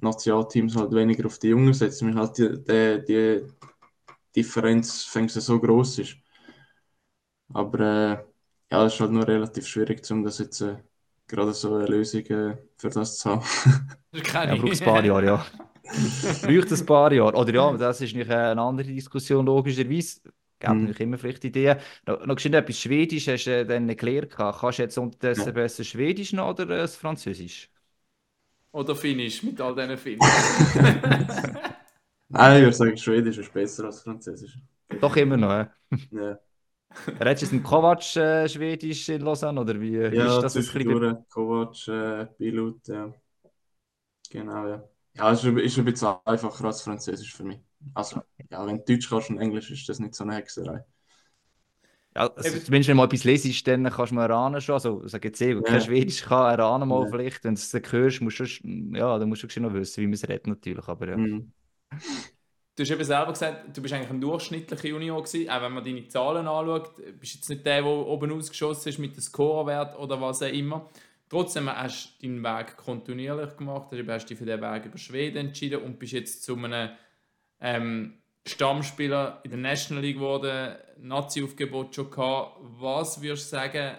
Nationalteams 0.00 0.76
halt 0.76 0.92
weniger 0.92 1.26
auf 1.26 1.38
die 1.38 1.48
Jungen 1.48 1.72
setzen, 1.72 2.08
weil 2.08 2.20
halt 2.20 2.38
die, 2.38 3.04
die, 3.04 3.04
die 3.06 3.46
Differenz 4.34 5.04
fängt 5.04 5.30
so 5.30 5.60
groß 5.60 6.00
ist. 6.00 6.16
Aber 7.52 7.80
äh, 7.80 8.18
ja, 8.70 8.84
es 8.84 8.94
ist 8.94 9.00
halt 9.00 9.12
nur 9.12 9.26
relativ 9.26 9.66
schwierig, 9.66 10.08
um 10.10 10.24
das 10.24 10.38
jetzt 10.38 10.60
äh, 10.60 10.76
gerade 11.26 11.54
so 11.54 11.74
eine 11.74 11.86
Lösung 11.86 12.20
äh, 12.26 12.56
für 12.76 12.90
das 12.90 13.18
zu 13.18 13.30
haben. 13.30 13.42
ja, 14.12 14.56
braucht 14.56 14.80
ein 14.82 14.84
paar 14.84 15.04
Jahre, 15.04 15.24
ja. 15.24 15.46
braucht 16.42 16.72
ein 16.72 16.86
paar 16.86 17.12
Jahre. 17.12 17.36
Oder 17.36 17.54
ja, 17.54 17.76
das 17.76 18.00
ist 18.00 18.14
nicht 18.14 18.30
eine 18.30 18.60
andere 18.60 18.88
Diskussion, 18.88 19.46
logischerweise. 19.46 20.20
Gibt 20.58 20.72
mhm. 20.72 20.80
natürlich 20.80 21.00
immer 21.00 21.18
vielleicht 21.18 21.44
Ideen. 21.44 21.78
Noch, 22.06 22.26
noch 22.26 22.44
etwas 22.44 22.78
Schwedisch 22.78 23.28
hast 23.28 23.46
du 23.46 23.64
dann 23.64 23.86
gelernt. 23.88 24.30
Kannst 24.30 24.78
du 24.78 24.82
jetzt 24.82 24.98
unterdessen 24.98 25.46
ja. 25.46 25.52
besser 25.52 25.84
Schwedisch 25.84 26.32
noch 26.32 26.50
oder 26.50 26.68
äh, 26.70 26.88
Französisch? 26.88 27.70
Oder 28.72 28.94
Finnisch 28.94 29.42
mit 29.42 29.60
all 29.60 29.74
diesen 29.74 29.96
Finnisch? 29.96 30.28
Nein, 32.28 32.56
ich 32.56 32.62
würde 32.62 32.72
sagen, 32.72 32.96
Schwedisch 32.96 33.38
ist 33.38 33.52
besser 33.52 33.84
als 33.86 34.02
Französisch. 34.02 34.58
Doch 35.00 35.16
immer 35.16 35.36
noch, 35.36 35.50
ja. 35.50 35.72
ja. 36.10 36.38
Redest 37.20 37.52
du 37.52 37.56
in 37.56 37.62
Kovac 37.62 38.16
äh, 38.16 38.48
Schwedisch 38.48 39.08
in 39.08 39.20
Lausanne 39.20 39.60
oder 39.60 39.80
wie 39.80 39.92
ja, 39.92 40.38
ist 40.38 40.56
das? 40.56 40.74
Ja, 40.74 41.24
Kovac, 41.28 41.88
äh, 41.88 42.26
Pilot, 42.26 42.88
ja. 42.88 43.12
Genau, 44.30 44.66
ja. 44.66 44.84
Ja, 45.14 45.32
es 45.32 45.44
ist, 45.44 45.56
ist 45.58 45.78
ein 45.78 45.84
bisschen 45.84 46.16
einfacher 46.24 46.64
als 46.64 46.82
Französisch 46.82 47.34
für 47.34 47.44
mich. 47.44 47.60
Also, 47.94 48.22
ja, 48.50 48.66
wenn 48.66 48.78
du 48.78 48.84
Deutsch 48.84 49.08
kannst 49.08 49.30
und 49.30 49.38
Englisch, 49.38 49.70
ist 49.70 49.88
das 49.88 49.98
nicht 49.98 50.14
so 50.14 50.24
eine 50.24 50.34
Hexerei. 50.34 50.84
Ja, 52.16 52.26
also, 52.26 52.58
zumindest 52.58 52.70
wenn 52.70 52.82
du 52.82 52.94
mal 52.94 53.04
etwas 53.04 53.24
lesest, 53.24 53.66
dann 53.66 53.84
kannst 53.90 54.10
du 54.10 54.16
mal 54.16 54.24
erahnen 54.24 54.60
schon. 54.60 54.74
Also, 54.74 55.06
sag 55.06 55.24
jetzt 55.24 55.40
eh, 55.40 55.54
wenn 55.54 55.62
ja. 55.62 55.70
kein 55.70 55.80
Schwedisch 55.80 56.22
kann, 56.22 56.50
erahnen 56.50 56.88
mal 56.88 57.04
ja. 57.04 57.10
vielleicht. 57.10 57.44
Wenn 57.44 57.54
du 57.54 57.60
es 57.60 57.70
dann 57.70 57.82
hörst, 57.88 58.20
musst 58.20 58.40
du 58.40 58.46
schon, 58.46 58.94
ja, 58.94 59.18
dann 59.18 59.28
musst 59.28 59.42
du 59.42 59.48
schon 59.48 59.62
noch 59.62 59.72
wissen, 59.72 60.02
wie 60.02 60.06
man 60.06 60.14
es 60.14 60.28
redet 60.28 60.46
natürlich, 60.46 60.88
aber 60.88 61.08
ja. 61.08 61.16
Mhm. 61.16 61.52
Du 62.78 62.84
hast 62.84 62.90
eben 62.92 63.04
selber 63.04 63.32
gesagt, 63.32 63.76
du 63.76 63.82
bist 63.82 63.92
eigentlich 63.92 64.10
ein 64.10 64.20
durchschnittlicher 64.20 64.88
Junior 64.88 65.20
gewesen. 65.20 65.50
Auch 65.50 65.62
wenn 65.62 65.72
man 65.72 65.84
deine 65.84 66.06
Zahlen 66.06 66.46
anschaut, 66.46 66.94
bist 67.18 67.34
du 67.34 67.38
jetzt 67.38 67.48
nicht 67.48 67.66
der, 67.66 67.82
der 67.82 67.86
oben 67.86 68.30
ausgeschossen 68.30 68.88
ist 68.90 68.98
mit 68.98 69.16
dem 69.16 69.20
Scorewert 69.20 69.98
oder 69.98 70.20
was 70.20 70.42
auch 70.42 70.52
immer. 70.52 70.88
Trotzdem 71.28 71.68
hast 71.68 72.16
du 72.22 72.26
deinen 72.26 72.42
Weg 72.42 72.76
kontinuierlich 72.76 73.56
gemacht, 73.56 73.92
du 73.92 74.06
hast 74.06 74.26
dich 74.26 74.38
für 74.38 74.46
den 74.46 74.60
Weg 74.60 74.86
über 74.86 74.96
Schweden 74.96 75.48
entschieden 75.48 75.82
und 75.82 75.98
bist 75.98 76.12
jetzt 76.12 76.44
zu 76.44 76.56
einem 76.56 76.90
ähm, 77.60 78.14
Stammspieler 78.46 79.40
in 79.44 79.50
der 79.50 79.60
National 79.60 80.02
League 80.02 80.16
geworden, 80.16 80.76
Nazi-Aufgebot 81.00 81.94
schon 81.94 82.10
gehabt. 82.10 82.58
Was 82.78 83.20
würdest 83.20 83.52
du 83.52 83.56
sagen, 83.56 83.96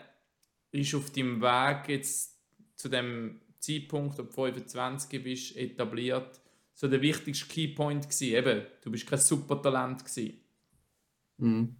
ist 0.71 0.95
auf 0.95 1.11
deinem 1.11 1.41
Weg 1.41 1.89
jetzt 1.89 2.37
zu 2.75 2.89
dem 2.89 3.41
Zeitpunkt, 3.59 4.19
ob 4.19 4.27
du 4.27 4.33
25 4.33 5.23
bist, 5.23 5.55
etabliert, 5.57 6.39
so 6.73 6.87
der 6.87 7.01
wichtigste 7.01 7.47
Keypoint 7.47 8.03
gewesen? 8.03 8.35
Eben, 8.35 8.65
du 8.81 8.91
bist 8.91 9.07
kein 9.07 9.19
Supertalent 9.19 10.03
gewesen. 10.05 10.39
Mhm. 11.37 11.75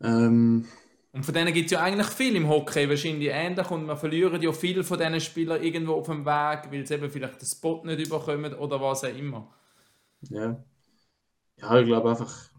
Ähm, 0.00 0.66
und 1.12 1.24
von 1.24 1.34
denen 1.34 1.52
gibt 1.52 1.66
es 1.66 1.72
ja 1.72 1.82
eigentlich 1.82 2.08
viel 2.08 2.34
im 2.36 2.48
Hockey, 2.48 2.88
wahrscheinlich 2.88 3.28
ähnlich. 3.30 3.70
Und 3.70 3.84
man 3.84 3.98
verlieren 3.98 4.40
ja 4.40 4.52
viele 4.52 4.82
von 4.82 4.98
diesen 4.98 5.20
Spielern 5.20 5.62
irgendwo 5.62 5.94
auf 5.94 6.06
dem 6.06 6.24
Weg, 6.24 6.72
weil 6.72 6.86
sie 6.86 6.94
eben 6.94 7.10
vielleicht 7.10 7.40
den 7.40 7.46
Spot 7.46 7.82
nicht 7.84 8.06
überkommen 8.06 8.54
oder 8.54 8.80
was 8.80 9.04
auch 9.04 9.14
immer. 9.16 9.52
Ja. 10.30 10.64
Ja, 11.56 11.80
ich 11.80 11.86
glaube 11.86 12.10
einfach 12.10 12.50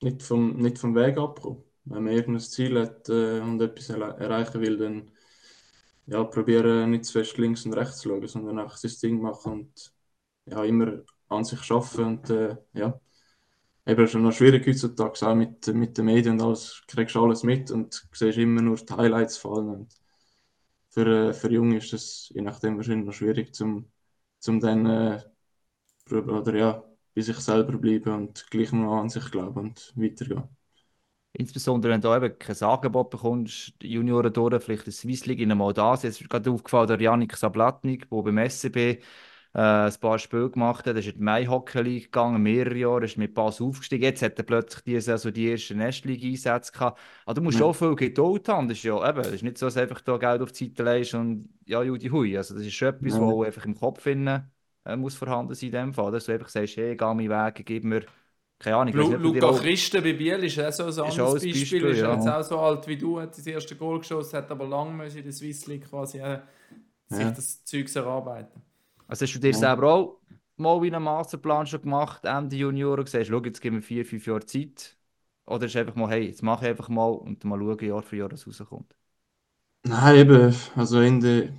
nicht 0.00 0.22
vom, 0.22 0.56
nicht 0.56 0.78
vom 0.78 0.94
Weg 0.94 1.18
abkommen. 1.18 1.62
Wenn 1.84 2.04
man 2.04 2.12
irgendein 2.14 2.40
Ziel 2.40 2.80
hat 2.80 3.08
äh, 3.08 3.40
und 3.40 3.60
etwas 3.60 3.88
erreichen 3.90 4.60
will, 4.60 4.76
dann 4.78 5.10
ja, 6.06 6.24
probieren 6.24 6.90
nicht 6.90 7.04
zu 7.06 7.12
fest 7.14 7.38
links 7.38 7.64
und 7.66 7.74
rechts 7.74 7.98
zu 7.98 8.08
schauen, 8.10 8.26
sondern 8.28 8.58
einfach 8.58 8.76
sein 8.76 8.92
Ding 9.02 9.20
machen 9.22 9.52
und 9.52 9.92
ja, 10.46 10.64
immer 10.64 11.02
an 11.28 11.44
sich 11.44 11.70
arbeiten 11.70 12.04
und 12.04 12.30
äh, 12.30 12.56
ja, 12.74 13.00
eben 13.86 14.08
schon 14.08 14.22
noch 14.24 14.32
schwierig 14.32 14.66
heutzutage, 14.66 15.26
auch 15.28 15.34
mit, 15.34 15.66
mit 15.68 15.98
den 15.98 16.06
Medien 16.06 16.34
und 16.40 16.42
alles, 16.46 16.82
kriegst 16.88 17.14
du 17.16 17.24
alles 17.24 17.44
mit 17.44 17.70
und 17.72 18.08
siehst 18.14 18.38
immer 18.38 18.62
nur 18.62 18.76
die 18.76 18.94
Highlights 18.94 19.38
fallen 19.38 19.68
und 19.70 19.94
für, 20.90 21.30
äh, 21.30 21.32
für 21.34 21.50
Junge 21.52 21.78
ist 21.78 21.92
das 21.92 22.30
je 22.34 22.42
nachdem 22.42 22.76
wahrscheinlich 22.76 23.06
noch 23.06 23.12
schwierig, 23.14 23.54
zum, 23.54 23.90
zum 24.38 24.60
dann 24.60 24.86
äh, 24.86 25.22
oder 26.12 26.54
ja, 26.54 26.84
bei 27.14 27.22
sich 27.22 27.36
selber 27.38 27.78
bleiben 27.78 28.12
und 28.12 28.46
gleich 28.50 28.72
noch 28.72 29.00
an 29.00 29.08
sich 29.08 29.30
glauben 29.30 29.60
und 29.60 29.92
weitergehen. 29.96 30.44
Insbesondere 31.32 31.92
wenn 31.92 32.00
du 32.00 32.12
eben 32.14 32.38
kein 32.38 32.62
Angebot 32.62 33.10
bekommst, 33.10 33.74
Junioren 33.82 34.32
durch, 34.32 34.62
vielleicht 34.62 34.84
eine 34.84 34.92
Swiss 34.92 35.26
League 35.26 35.40
in 35.40 35.52
einmal 35.52 35.72
da. 35.72 35.94
Jetzt 35.94 36.20
ist 36.20 36.28
gerade 36.28 36.50
aufgefallen, 36.50 36.88
der 36.88 37.00
Janik 37.00 37.36
Sablatnik, 37.36 38.10
der 38.10 38.22
beim 38.22 38.50
SCB 38.50 38.76
äh, 38.76 39.58
ein 39.58 39.94
paar 40.00 40.18
Spiele 40.18 40.50
gemacht 40.50 40.86
hat. 40.86 40.94
Er 40.94 40.96
ist 40.96 41.06
in 41.06 41.18
die 41.18 41.22
Mai 41.22 41.46
Hockey 41.46 41.82
League 41.82 42.04
gegangen, 42.04 42.42
mehrere 42.42 42.76
Jahre, 42.76 43.04
ist 43.04 43.16
mit 43.16 43.34
Pass 43.34 43.60
aufgestiegen. 43.60 44.04
Jetzt 44.04 44.22
hat 44.22 44.38
er 44.38 44.44
plötzlich 44.44 44.82
diese 44.82 45.12
also 45.12 45.30
die 45.30 45.50
ersten 45.50 45.78
Nestleague-Einsätze 45.78 46.72
gehabt. 46.72 47.00
Aber 47.24 47.34
du 47.34 47.42
musst 47.42 47.60
ja. 47.60 47.66
auch 47.66 47.74
viel 47.74 47.94
Geduld 47.94 48.48
haben. 48.48 48.68
Das 48.68 48.78
ist 48.78 48.84
ja 48.84 49.08
eben, 49.08 49.22
das 49.22 49.32
ist 49.32 49.42
nicht 49.42 49.58
so, 49.58 49.66
dass 49.66 49.74
du 49.74 49.82
einfach 49.82 50.00
da 50.00 50.16
Geld 50.16 50.42
auf 50.42 50.52
die 50.52 50.66
Seite 50.66 50.82
legst 50.82 51.14
und 51.14 51.48
ja, 51.66 51.82
Judi 51.82 52.08
Hui. 52.08 52.36
Also 52.36 52.54
das 52.54 52.64
ist 52.64 52.74
schon 52.74 52.88
etwas, 52.88 53.14
ja. 53.14 53.20
was 53.20 53.46
einfach 53.46 53.64
im 53.66 53.74
Kopf 53.76 54.02
finden, 54.02 54.50
äh, 54.84 54.96
muss 54.96 55.14
vorhanden 55.14 55.54
sein 55.54 55.68
in 55.68 55.72
dem 55.72 55.94
Fall. 55.94 56.12
Dass 56.12 56.26
du 56.26 56.32
einfach 56.32 56.48
sagst, 56.48 56.76
hey, 56.76 56.96
geh 56.96 57.04
meinen 57.04 57.30
Weg, 57.30 57.66
gib 57.66 57.84
mir 57.84 58.04
keine 58.60 58.76
Ahnung. 58.76 58.94
Lu 58.94 59.16
Luca 59.16 59.52
Christen 59.52 60.02
bei 60.02 60.12
Biel 60.12 60.44
ist 60.44 60.58
auch 60.60 60.70
so 60.70 61.02
ein 61.02 61.10
anderes 61.10 61.42
ist 61.42 61.44
Beispiel. 61.44 61.80
Beispiel. 61.80 61.84
Ist 61.86 62.00
ja. 62.00 62.14
jetzt 62.14 62.28
auch 62.28 62.42
so 62.42 62.58
alt 62.58 62.86
wie 62.86 62.96
du, 62.96 63.18
hat 63.18 63.36
das 63.36 63.46
erste 63.46 63.74
Goal 63.74 63.98
geschossen, 64.00 64.36
hat 64.36 64.50
aber 64.50 64.66
lange 64.66 65.06
in 65.06 65.22
der 65.22 65.32
Swiss 65.32 65.66
League 65.66 65.88
quasi 65.88 66.18
äh, 66.18 66.40
sich 67.08 67.20
ja. 67.20 67.30
das 67.30 67.64
Zeug 67.64 67.94
erarbeiten. 67.96 68.60
Also 69.08 69.24
hast 69.24 69.34
du 69.34 69.38
dir 69.38 69.50
ja. 69.50 69.56
selber 69.56 69.94
auch 69.94 70.20
mal 70.56 70.80
wie 70.82 70.88
einen 70.88 71.02
Masterplan 71.02 71.66
schon 71.66 71.80
gemacht, 71.80 72.24
Ende 72.26 72.54
Junioren, 72.54 73.04
gesagt, 73.04 73.26
schau, 73.26 73.42
jetzt 73.42 73.62
geben 73.62 73.76
wir 73.76 73.82
vier, 73.82 74.04
fünf 74.04 74.26
Jahre 74.26 74.44
Zeit? 74.44 74.96
Oder 75.46 75.64
ist 75.64 75.76
einfach 75.76 75.96
mal, 75.96 76.10
hey, 76.10 76.26
jetzt 76.26 76.42
mache 76.42 76.66
ich 76.66 76.70
einfach 76.70 76.90
mal 76.90 77.08
und 77.08 77.42
mal 77.44 77.58
schauen, 77.58 77.78
Jahr 77.80 78.02
für 78.02 78.16
Jahr, 78.16 78.30
was 78.30 78.46
rauskommt? 78.46 78.94
Nein, 79.84 80.16
eben, 80.16 80.54
also 80.76 81.00
Ende, 81.00 81.52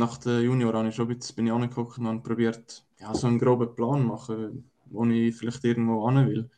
nach 0.00 0.18
der 0.18 0.40
Junior 0.42 0.72
habe 0.74 0.88
ich 0.88 0.94
schon 0.94 1.08
ein 1.08 1.16
bisschen, 1.16 1.36
bin 1.36 1.46
ich 1.46 1.52
angeguckt 1.52 1.98
und 1.98 2.22
probiert, 2.22 2.84
ja, 2.98 3.14
so 3.14 3.26
einen 3.26 3.38
groben 3.38 3.74
Plan 3.74 4.04
machen 4.04 4.70
wo 4.90 5.04
ich 5.06 5.36
vielleicht 5.36 5.64
irgendwo 5.64 6.08
hin 6.08 6.26
will. 6.26 6.50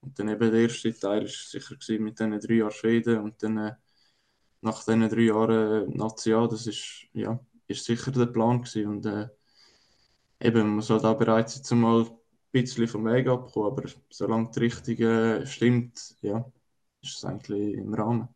Und 0.00 0.18
dann 0.18 0.28
eben 0.28 0.50
der 0.50 0.62
erste 0.62 0.92
Teil 0.92 1.22
war 1.22 1.28
sicher 1.28 2.00
mit 2.00 2.18
diesen 2.18 2.40
drei 2.40 2.54
Jahren 2.54 2.70
Schweden 2.70 3.20
und 3.20 3.42
dann 3.42 3.58
äh, 3.58 3.74
nach 4.60 4.84
diesen 4.84 5.08
drei 5.08 5.20
Jahren 5.22 5.92
äh, 5.92 5.96
National, 5.96 6.48
das 6.48 6.66
ist, 6.66 7.06
ja, 7.12 7.38
ist 7.66 7.84
sicher 7.84 8.10
der 8.10 8.26
Plan 8.26 8.62
gewesen. 8.62 8.86
Und 8.86 9.06
äh, 9.06 9.28
eben, 10.40 10.68
man 10.68 10.82
soll 10.82 11.00
da 11.00 11.14
bereit 11.14 11.50
sein, 11.50 11.64
zumal 11.64 12.02
ein 12.02 12.10
bisschen 12.52 12.88
vom 12.88 13.04
Weg 13.06 13.26
abzukommen, 13.28 13.72
aber 13.72 13.88
solange 14.10 14.50
die 14.50 14.60
Richtung 14.60 14.96
äh, 14.98 15.46
stimmt, 15.46 16.16
ja, 16.22 16.44
ist 17.02 17.16
es 17.16 17.24
eigentlich 17.24 17.74
im 17.74 17.94
Rahmen. 17.94 18.28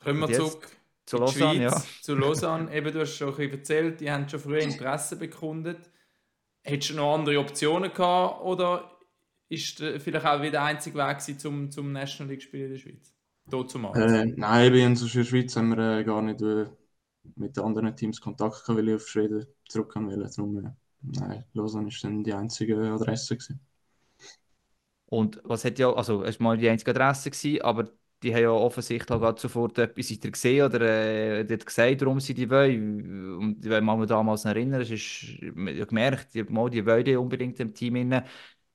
Kommen 0.00 0.20
wir 0.20 0.32
zurück 0.32 0.77
zu 1.08 1.16
Lausanne, 1.16 1.62
ja. 1.62 1.82
Zu 2.02 2.14
Lausanne, 2.14 2.74
eben, 2.74 2.92
du 2.92 3.00
hast 3.00 3.16
schon 3.16 3.28
ein 3.30 3.36
bisschen 3.36 3.52
erzählt, 3.52 4.00
die 4.00 4.10
haben 4.10 4.28
schon 4.28 4.40
früher 4.40 4.60
Interesse 4.60 5.16
bekundet. 5.16 5.90
Hättest 6.62 6.90
du 6.90 6.96
noch 6.96 7.14
andere 7.14 7.38
Optionen 7.38 7.92
gehabt 7.92 8.42
oder 8.44 8.98
ist 9.48 9.78
vielleicht 9.78 10.26
auch 10.26 10.40
wieder 10.40 10.50
der 10.50 10.64
einzige 10.64 10.98
Weg 10.98 11.18
gewesen, 11.18 11.38
zum, 11.38 11.70
zum 11.70 11.92
National 11.92 12.30
League 12.32 12.42
spielen 12.42 12.66
in 12.66 12.70
der 12.72 12.78
Schweiz? 12.78 13.14
Äh, 13.94 14.26
Nein, 14.36 14.72
bei 14.72 14.86
uns 14.86 15.00
in 15.00 15.08
der 15.08 15.24
Schweiz 15.24 15.56
haben 15.56 15.70
wir 15.70 15.98
äh, 15.98 16.04
gar 16.04 16.20
nicht 16.20 16.42
äh, 16.42 16.66
mit 17.36 17.58
anderen 17.58 17.96
Teams 17.96 18.20
Kontakt 18.20 18.62
gehabt, 18.64 18.78
weil 18.78 18.88
ich 18.88 18.94
auf 18.96 19.08
Schweden 19.08 19.46
zurück 19.66 19.94
will. 19.96 20.28
Darum, 20.36 20.66
äh, 20.66 20.70
nein, 21.00 21.44
Lausanne 21.54 21.88
ist 21.88 22.04
dann 22.04 22.22
die 22.22 22.34
einzige 22.34 22.76
Adresse 22.76 23.36
gewesen. 23.36 23.60
Und 25.06 25.40
was 25.44 25.64
hat 25.64 25.78
ja, 25.78 25.90
also 25.90 26.22
es 26.22 26.38
war 26.38 26.44
mal 26.44 26.58
die 26.58 26.68
einzige 26.68 26.90
Adresse 26.90 27.30
gewesen, 27.30 27.62
aber 27.62 27.90
die 28.22 28.34
haben 28.34 28.42
ja 28.42 28.50
offensichtlich 28.50 29.10
auch 29.10 29.38
sofort 29.38 29.78
etwas 29.78 30.10
in 30.10 30.32
gesehen 30.32 30.66
oder 30.66 30.80
äh, 30.80 31.44
gesagt, 31.44 32.00
warum 32.00 32.20
sie 32.20 32.34
die 32.34 32.50
wollen. 32.50 33.36
Und 33.38 33.64
wenn 33.64 33.84
man 33.84 34.00
mich 34.00 34.08
damals 34.08 34.44
erinnern, 34.44 34.80
es 34.80 34.90
ist 34.90 35.40
ja 35.40 35.84
gemerkt, 35.84 36.34
die, 36.34 36.42
mal, 36.44 36.70
die 36.70 36.84
wollen 36.84 37.16
unbedingt 37.16 37.60
im 37.60 37.74
Team 37.74 37.96
rein. 37.96 38.24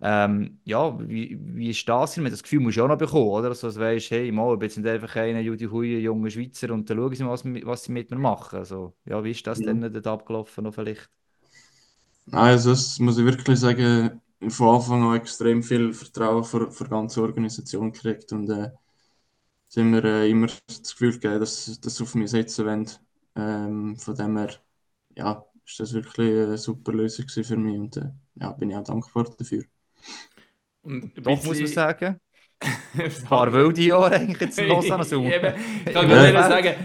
Ähm, 0.01 0.60
ja, 0.65 0.97
wie, 1.08 1.38
wie 1.41 1.69
ist 1.69 1.88
das? 1.88 2.15
Das 2.15 2.43
Gefühl 2.43 2.60
musst 2.60 2.77
du 2.77 2.84
auch 2.84 2.88
noch 2.89 2.97
bekommen, 2.97 3.27
oder? 3.27 3.49
Also, 3.49 3.67
dass 3.67 3.75
du 3.75 3.82
weißt, 3.82 4.12
hey, 4.12 4.32
mal, 4.32 4.58
jetzt 4.62 4.75
sind 4.75 4.86
einfach 4.86 5.15
eine 5.15 5.39
Judy 5.41 5.65
Hui, 5.65 5.97
junge 5.99 6.29
Schweizer 6.29 6.71
und 6.73 6.89
dann 6.89 6.97
schauen 6.97 7.15
sie 7.15 7.23
mal, 7.23 7.32
was, 7.32 7.45
was 7.45 7.84
sie 7.84 7.91
mit 7.93 8.12
mir 8.12 8.17
machen. 8.17 8.60
Also, 8.60 8.93
ja, 9.06 9.23
wie 9.23 9.32
ist 9.32 9.47
das 9.47 9.60
ja. 9.60 9.67
denn 9.67 9.82
dort 9.82 10.08
abgelaufen, 10.08 10.65
noch 10.65 10.73
vielleicht? 10.73 11.10
Nein, 12.25 12.51
also 12.51 12.71
das 12.71 12.99
muss 12.99 13.17
ich 13.17 13.25
wirklich 13.25 13.60
sagen, 13.60 14.21
von 14.49 14.75
Anfang 14.75 15.03
an 15.03 15.15
extrem 15.15 15.63
viel 15.63 15.93
Vertrauen 15.93 16.43
für, 16.43 16.69
für 16.71 16.84
die 16.86 16.89
ganze 16.89 17.21
Organisation 17.21 17.91
gekriegt 17.91 18.32
und 18.34 18.49
äh, 18.49 18.71
sie 19.73 19.83
mir 19.83 20.03
äh, 20.03 20.29
immer 20.29 20.47
das 20.67 20.91
Gefühl 20.91 21.13
gegeben, 21.13 21.39
dass 21.39 21.79
das 21.81 22.01
auf 22.01 22.13
mich 22.13 22.29
setzen 22.29 22.65
wollen. 22.65 22.89
Ähm, 23.36 23.97
von 23.97 24.15
dem 24.15 24.38
her, 24.38 24.51
ja, 25.15 25.43
ist 25.65 25.79
das 25.79 25.93
wirklich 25.93 26.29
eine 26.29 26.57
super 26.57 26.93
Lösung 26.93 27.27
für 27.27 27.57
mich 27.57 27.79
und 27.79 27.97
äh, 27.97 28.12
ja, 28.36 28.51
bin 28.51 28.69
ich 28.69 28.75
auch 28.75 28.83
dankbar 28.83 29.25
dafür. 29.38 29.63
Und 30.83 31.13
Doch 31.17 31.43
muss 31.43 31.59
man 31.59 31.67
sagen, 31.67 32.19
ein 32.97 33.12
paar 33.27 33.51
wilde 33.51 33.81
Jahre 33.81 34.15
eigentlich 34.15 34.41
jetzt 34.41 34.59
in 34.59 34.67
Lausanne 34.67 35.03
so. 35.03 35.25
ich 35.25 35.41
kann 35.93 36.07
gerade 36.07 36.49
sagen, 36.49 36.75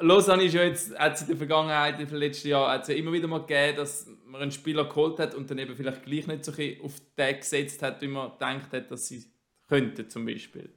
Lausanne 0.00 0.44
ist 0.44 0.54
ja 0.54 0.62
jetzt, 0.62 0.98
hat 0.98 1.16
es 1.16 1.22
in 1.22 1.28
der 1.28 1.36
Vergangenheit, 1.36 2.00
in 2.00 2.08
den 2.08 2.16
letzten 2.16 2.48
Jahren, 2.48 2.72
hat 2.72 2.82
es 2.82 2.88
ja 2.88 2.94
immer 2.94 3.12
wieder 3.12 3.28
mal 3.28 3.40
gegeben, 3.40 3.76
dass 3.76 4.06
man 4.24 4.40
einen 4.40 4.52
Spieler 4.52 4.86
geholt 4.86 5.18
hat 5.18 5.34
und 5.34 5.50
dann 5.50 5.58
eben 5.58 5.76
vielleicht 5.76 6.04
gleich 6.04 6.26
nicht 6.26 6.44
so 6.46 6.52
auf 6.52 6.94
den 7.18 7.36
gesetzt 7.36 7.82
hat, 7.82 8.00
wie 8.00 8.08
man 8.08 8.30
gedacht 8.32 8.72
hat, 8.72 8.90
dass 8.90 9.08
sie 9.08 9.26
könnten 9.68 10.08
zum 10.08 10.24
Beispiel. 10.24 10.70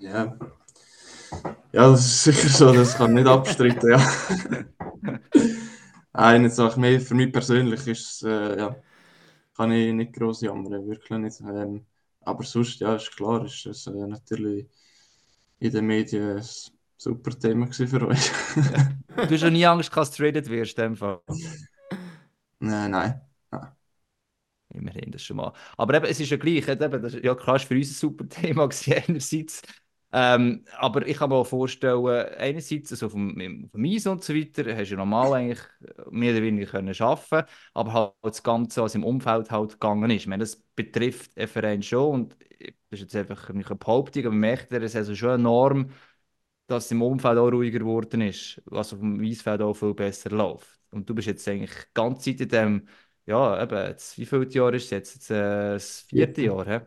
Ja. 0.00 0.36
Ja, 1.72 1.90
das 1.90 2.00
ist 2.06 2.24
sicher 2.24 2.48
so, 2.48 2.72
das 2.72 2.96
kann 2.96 3.14
nicht 3.14 3.26
abstreiten, 3.26 3.90
ja. 3.90 3.98
Eine 6.12 6.50
Sache 6.50 6.80
mehr 6.80 7.00
für 7.00 7.14
mich 7.14 7.32
persönlich 7.32 7.86
ist, 7.86 8.22
äh, 8.22 8.58
ja, 8.58 8.76
kann 9.56 9.72
ich 9.72 9.92
nicht 9.92 10.14
groß 10.14 10.42
jammern, 10.42 10.86
wirklich 10.88 11.18
nicht. 11.18 11.40
Ähm, 11.40 11.84
aber 12.22 12.44
sonst, 12.44 12.80
ja, 12.80 12.96
ist 12.96 13.14
klar, 13.16 13.44
ist 13.44 13.66
es 13.66 13.86
äh, 13.86 13.90
natürlich 13.92 14.66
in 15.58 15.72
den 15.72 15.86
Medien 15.86 16.38
ein 16.38 16.44
super 16.96 17.38
Thema 17.38 17.66
für 17.72 18.06
euch. 18.08 18.30
du 19.16 19.30
hast 19.30 19.42
ja 19.42 19.50
nie 19.50 19.66
Angst, 19.66 19.94
dass 19.96 20.10
du 20.12 20.22
traded 20.22 20.48
wirst, 20.48 20.78
in 20.78 20.84
dem 20.84 20.96
Fall. 20.96 21.20
Nein, 22.60 22.90
nein. 22.90 23.20
Immerhin, 24.74 25.12
das 25.12 25.22
schon 25.22 25.36
mal. 25.36 25.52
Aber 25.76 25.94
eben, 25.94 26.06
es 26.06 26.20
ist 26.20 26.30
ja 26.30 26.36
gleich, 26.36 26.66
eben, 26.68 27.02
das, 27.02 27.14
ja 27.14 27.34
klar, 27.34 27.56
ist 27.56 27.66
für 27.66 27.74
uns 27.74 27.90
ein 27.90 27.94
super 27.94 28.28
Thema 28.28 28.68
einerseits. 28.88 29.62
Ähm, 30.18 30.64
aber 30.78 31.06
ich 31.06 31.18
kann 31.18 31.28
mir 31.28 31.36
auch 31.36 31.46
vorstellen, 31.46 32.06
einerseits 32.38 32.90
also 32.90 33.06
auf, 33.06 33.12
dem, 33.12 33.64
auf 33.66 33.72
dem 33.72 33.84
Eis 33.84 34.06
und 34.06 34.24
so 34.24 34.34
weiter, 34.34 34.64
hast 34.74 34.88
du 34.88 34.94
ja 34.94 34.96
normal 34.96 35.34
eigentlich 35.34 35.60
mehr 36.10 36.32
oder 36.32 36.42
weniger 36.42 36.70
können 36.70 36.94
arbeiten 36.98 37.46
aber 37.74 37.92
halt 37.92 38.14
das 38.22 38.42
Ganze, 38.42 38.80
was 38.82 38.94
im 38.94 39.04
Umfeld 39.04 39.50
halt 39.50 39.72
gegangen 39.72 40.10
ist. 40.10 40.22
Ich 40.22 40.26
meine, 40.26 40.42
das 40.42 40.56
betrifft 40.74 41.36
einen 41.36 41.48
Verein 41.48 41.82
schon 41.82 42.14
und 42.14 42.36
das 42.90 43.00
ist 43.00 43.12
jetzt 43.12 43.16
einfach 43.16 43.50
eine 43.50 43.62
Behauptung, 43.64 44.22
aber 44.24 44.30
man 44.30 44.40
merkt, 44.40 44.72
es 44.72 44.82
ist 44.84 44.96
also 44.96 45.14
schon 45.14 45.30
eine 45.32 45.42
Norm, 45.42 45.90
dass 46.66 46.86
es 46.86 46.90
im 46.92 47.02
Umfeld 47.02 47.38
auch 47.38 47.50
ruhiger 47.52 47.78
geworden 47.80 48.20
ist, 48.22 48.60
was 48.66 48.92
auf 48.92 49.00
dem 49.00 49.20
Eisfeld 49.22 49.62
auch 49.62 49.74
viel 49.74 49.94
besser 49.94 50.30
läuft. 50.30 50.80
Und 50.92 51.08
du 51.08 51.14
bist 51.14 51.28
jetzt 51.28 51.46
eigentlich 51.48 51.72
ganz 51.94 52.24
Zeit 52.24 52.40
in 52.40 52.48
dem, 52.48 52.88
ja, 53.26 53.62
eben, 53.62 53.76
jetzt, 53.88 54.18
wie 54.18 54.26
viele 54.26 54.48
Jahre 54.48 54.76
ist 54.76 54.84
es 54.86 54.90
jetzt? 54.90 55.14
jetzt 55.16 55.30
äh, 55.30 55.34
das 55.74 56.00
vierte 56.02 56.42
Jahr, 56.42 56.66
he? 56.66 56.80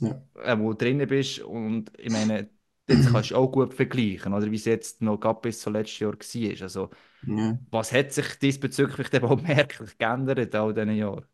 ja. 0.00 0.22
äh, 0.42 0.58
wo 0.58 0.72
du 0.72 0.78
drin 0.78 1.06
bist 1.06 1.40
und 1.40 1.90
ich 1.98 2.10
meine, 2.10 2.50
das 2.88 3.06
kannst 3.06 3.30
du 3.30 3.36
auch 3.36 3.48
gut 3.52 3.74
vergleichen, 3.74 4.32
oder 4.34 4.50
wie 4.50 4.56
es 4.56 4.64
jetzt 4.64 5.02
noch 5.02 5.18
bis 5.42 5.60
zum 5.60 5.74
letzten 5.74 6.04
Jahr 6.04 6.12
war. 6.14 6.62
Also, 6.62 6.90
ja. 7.26 7.58
Was 7.70 7.92
hat 7.92 8.12
sich 8.12 8.38
diesbezüglich 8.40 9.10
denn 9.10 9.24
auch 9.24 9.40
merklich 9.42 9.98
geändert 9.98 10.54
all 10.54 10.74
diesen 10.74 10.92
Jahren? 10.96 11.26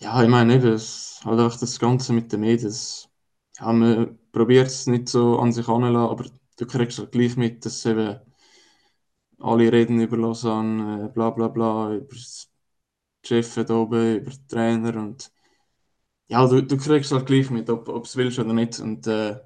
Ja, 0.00 0.22
ich 0.22 0.28
meine, 0.28 0.54
eben, 0.54 0.64
das, 0.70 1.20
halt 1.24 1.40
auch 1.40 1.56
das 1.58 1.78
Ganze 1.80 2.12
mit 2.12 2.32
den 2.32 2.40
Medien, 2.40 2.72
ja, 3.58 3.72
man 3.72 4.18
probiert 4.32 4.68
es 4.68 4.86
nicht 4.86 5.08
so 5.08 5.38
an 5.40 5.52
sich 5.52 5.66
heranzulassen, 5.66 6.10
aber 6.10 6.24
du 6.56 6.66
kriegst 6.66 6.98
halt 6.98 7.12
gleich 7.12 7.36
mit, 7.36 7.64
dass 7.64 7.84
eben 7.86 8.20
alle 9.38 9.70
reden 9.72 10.00
über 10.00 10.16
Lausanne, 10.16 11.06
äh, 11.06 11.08
bla 11.12 11.30
bla 11.30 11.48
bla, 11.48 11.94
über 11.94 12.08
das 12.14 12.50
Chef 13.24 13.54
da 13.56 13.74
oben, 13.76 14.16
über 14.18 14.30
den 14.32 14.48
Trainer 14.48 14.96
und 15.02 15.32
ja, 16.28 16.46
du, 16.48 16.62
du 16.62 16.76
kriegst 16.78 17.12
halt 17.12 17.26
gleich 17.26 17.50
mit, 17.50 17.70
ob 17.70 17.86
du 17.86 18.00
es 18.02 18.16
willst 18.16 18.38
oder 18.38 18.52
nicht. 18.54 18.80
Und 18.80 19.06
äh, 19.06 19.40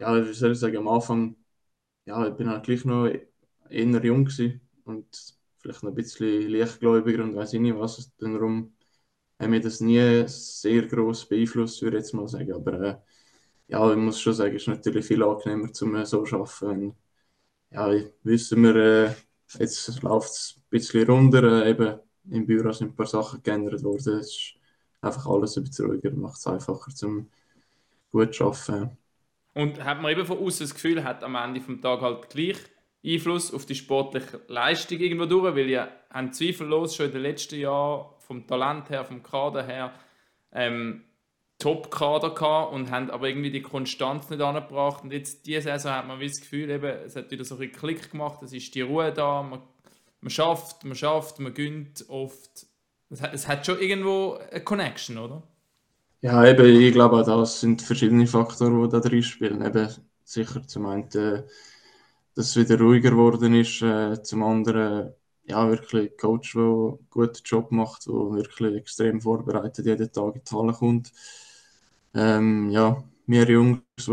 ja, 0.00 0.26
wie 0.28 0.34
soll 0.34 0.52
ich 0.52 0.60
sagen, 0.60 0.78
am 0.78 0.88
Anfang, 0.88 1.36
ja, 2.06 2.28
ich 2.28 2.34
bin 2.36 2.48
halt 2.50 2.64
gleich 2.64 2.84
noch 2.86 3.06
eher 3.70 4.04
jung 4.04 4.24
gewesen 4.26 4.60
und 4.84 5.06
vielleicht 5.60 5.82
noch 5.84 5.92
ein 5.92 5.96
bisschen 5.96 6.50
leichtgläubiger 6.50 7.24
und 7.24 7.36
weiß 7.36 7.54
ich 7.54 7.60
nicht 7.60 7.76
was. 7.78 8.12
Darum 8.18 8.74
haben 9.40 9.52
wir 9.52 9.60
das 9.60 9.80
nie 9.80 10.24
sehr 10.28 10.84
gross 10.88 11.26
beeinflusst, 11.28 11.82
würde 11.82 11.98
ich 11.98 12.04
jetzt 12.04 12.14
mal 12.14 12.28
sagen. 12.28 12.52
Aber 12.54 12.74
äh, 12.82 12.96
ja, 13.68 13.90
ich 13.92 13.98
muss 13.98 14.20
schon 14.20 14.34
sagen, 14.34 14.56
es 14.56 14.62
ist 14.62 14.68
natürlich 14.68 15.06
viel 15.06 15.22
angenehmer, 15.22 15.72
zum 15.72 16.04
so 16.06 16.24
zu 16.24 16.36
arbeiten. 16.38 16.94
ja, 17.70 17.90
wissen 18.24 18.62
wir, 18.64 18.76
äh, 18.76 19.14
jetzt 19.58 20.02
läuft 20.02 20.30
es 20.30 20.54
ein 20.58 20.62
bisschen 20.70 21.06
runter. 21.08 21.64
Äh, 21.64 21.70
eben 21.70 22.00
im 22.30 22.46
Büro 22.46 22.72
sind 22.72 22.90
ein 22.92 22.96
paar 22.96 23.06
Sachen 23.06 23.42
geändert 23.42 23.82
worden. 23.84 24.18
Es 24.20 24.28
ist 24.30 24.54
einfach 25.00 25.26
alles 25.26 25.56
ein 25.58 25.64
bisschen 25.64 25.86
ruhiger, 25.86 26.10
macht 26.12 26.38
es 26.38 26.46
einfacher 26.46 26.94
zum 26.94 27.28
gut 28.12 28.34
zu 28.34 28.46
arbeiten. 28.46 28.98
Und 29.54 29.84
hat 29.84 30.00
man 30.00 30.12
eben 30.12 30.24
von 30.24 30.38
außen 30.38 30.64
das 30.64 30.74
Gefühl, 30.74 31.02
hat 31.04 31.24
am 31.24 31.34
Ende 31.34 31.60
des 31.60 31.80
Tages 31.80 32.02
halt 32.02 32.30
gleich 32.30 32.56
Einfluss 33.04 33.52
auf 33.52 33.66
die 33.66 33.74
sportliche 33.74 34.40
Leistung 34.48 34.98
irgendwo 34.98 35.26
durch, 35.26 35.54
weil 35.54 35.68
ihr 35.70 35.88
haben 36.10 36.32
zweifellos 36.32 36.94
schon 36.94 37.06
in 37.06 37.12
den 37.12 37.22
letzten 37.22 37.58
Jahren 37.58 38.10
vom 38.18 38.46
Talent 38.46 38.90
her, 38.90 39.04
vom 39.04 39.22
Kader 39.22 39.64
her 39.64 39.92
ähm, 40.52 41.04
Top-Kader 41.58 42.30
gehabt 42.34 42.72
und 42.72 42.90
haben 42.90 43.10
aber 43.10 43.28
irgendwie 43.28 43.50
die 43.50 43.62
Konstanz 43.62 44.30
nicht 44.30 44.40
angebracht. 44.40 45.04
Und 45.04 45.12
jetzt 45.12 45.46
diese 45.46 45.62
Saison 45.62 45.92
hat 45.92 46.08
man 46.08 46.20
das 46.20 46.40
Gefühl, 46.40 46.70
eben, 46.70 46.86
es 47.04 47.16
hat 47.16 47.30
wieder 47.30 47.44
so 47.44 47.56
ein 47.56 47.70
Klick 47.70 48.10
gemacht, 48.10 48.42
es 48.42 48.52
ist 48.52 48.74
die 48.74 48.80
Ruhe 48.80 49.12
da, 49.12 49.42
man, 49.42 49.60
man 50.20 50.30
schafft, 50.30 50.84
man 50.84 50.96
schafft, 50.96 51.38
man 51.38 51.54
gönnt 51.54 52.04
oft. 52.08 52.66
Es 53.10 53.20
hat, 53.20 53.34
es 53.34 53.46
hat 53.46 53.66
schon 53.66 53.78
irgendwo 53.78 54.38
eine 54.50 54.62
Connection, 54.62 55.18
oder? 55.18 55.42
Ja, 56.22 56.44
eben, 56.46 56.66
ich 56.80 56.92
glaube, 56.92 57.22
das 57.24 57.60
sind 57.60 57.80
verschiedene 57.82 58.26
Faktoren, 58.26 58.82
die 58.82 58.88
da 58.90 59.00
drin 59.00 59.22
spielen. 59.22 59.62
Eben 59.64 59.88
sicher 60.24 60.66
zum 60.66 60.86
einen 60.86 61.04
äh, 61.12 61.44
dass 62.34 62.48
es 62.50 62.56
wieder 62.56 62.78
ruhiger 62.80 63.10
geworden 63.10 63.54
ist. 63.54 63.82
Äh, 63.82 64.22
zum 64.22 64.42
anderen, 64.44 65.14
ja, 65.44 65.68
wirklich 65.70 66.12
ein 66.12 66.16
Coach, 66.18 66.52
der 66.54 66.62
einen 66.62 67.08
guten 67.10 67.42
Job 67.44 67.72
macht, 67.72 68.06
der 68.06 68.14
wirklich 68.14 68.76
extrem 68.76 69.20
vorbereitet 69.20 69.86
jeden 69.86 70.12
Tag 70.12 70.36
in 70.36 70.42
die 70.50 70.56
Halle 70.56 70.72
kommt. 70.74 71.12
Ähm, 72.14 72.70
ja, 72.70 73.02
wir 73.26 73.48
Jungs, 73.48 73.80
die 73.98 74.12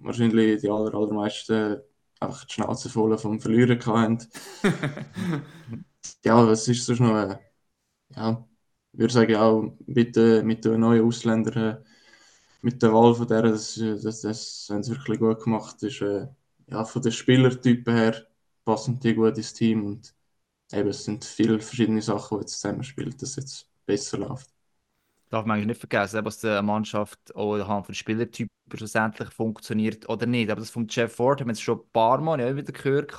wahrscheinlich 0.00 0.60
die 0.62 0.70
aller, 0.70 0.94
allermeisten 0.94 1.80
einfach 2.20 2.44
die 2.44 2.54
Schnauze 2.54 2.88
voll 2.88 3.16
vom 3.18 3.40
Verlieren 3.40 3.84
hatten. 3.86 4.18
ja, 6.24 6.46
was 6.46 6.68
ist 6.68 6.86
sonst 6.86 7.00
noch? 7.00 7.14
Äh, 7.16 7.38
ja, 8.16 8.46
würde 8.98 9.12
sagen, 9.14 9.36
auch 9.36 9.72
mit, 9.86 10.16
äh, 10.16 10.42
mit 10.42 10.64
den 10.64 10.80
neuen 10.80 11.04
Ausländern, 11.04 11.78
äh, 11.78 11.84
mit 12.62 12.82
der 12.82 12.92
Wahl 12.92 13.14
von 13.14 13.28
der, 13.28 13.42
das, 13.42 13.76
das, 13.76 14.22
das 14.22 14.68
haben 14.70 14.82
sie 14.82 14.92
wirklich 14.92 15.18
gut 15.20 15.42
gemacht. 15.44 15.76
Das 15.76 15.92
ist, 15.94 16.02
äh, 16.02 16.28
ja, 16.68 16.84
von 16.84 17.02
den 17.02 17.12
Spielertypen 17.12 17.94
her 17.94 18.26
passen 18.64 18.98
die 19.00 19.14
gut 19.14 19.36
ins 19.38 19.54
Team 19.54 19.86
und 19.86 20.14
eben, 20.72 20.88
es 20.88 21.04
sind 21.04 21.24
viele 21.24 21.60
verschiedene 21.60 22.02
Sachen, 22.02 22.38
die 22.38 22.42
jetzt 22.42 22.54
zusammenspielen, 22.60 23.16
dass 23.18 23.30
es 23.30 23.36
jetzt 23.36 23.70
besser 23.86 24.18
läuft. 24.18 24.50
Darf 25.30 25.44
man 25.44 25.56
eigentlich 25.56 25.68
nicht 25.68 25.80
vergessen, 25.80 26.24
dass 26.24 26.44
eine 26.44 26.62
Mannschaft 26.62 27.34
auch 27.34 27.54
anhand 27.54 27.86
von 27.86 27.94
Spielertypen 27.94 28.50
schlussendlich 28.74 29.30
funktioniert 29.30 30.08
oder 30.08 30.26
nicht. 30.26 30.50
Aber 30.50 30.60
das 30.60 30.70
vom 30.70 30.86
Jeff 30.88 31.14
Ford 31.14 31.40
haben 31.40 31.48
wir 31.48 31.52
jetzt 31.52 31.62
schon 31.62 31.80
ein 31.80 31.90
paar 31.92 32.20
Mal 32.20 32.40
ja, 32.40 32.54
wieder 32.56 32.72
gehört. 32.72 33.12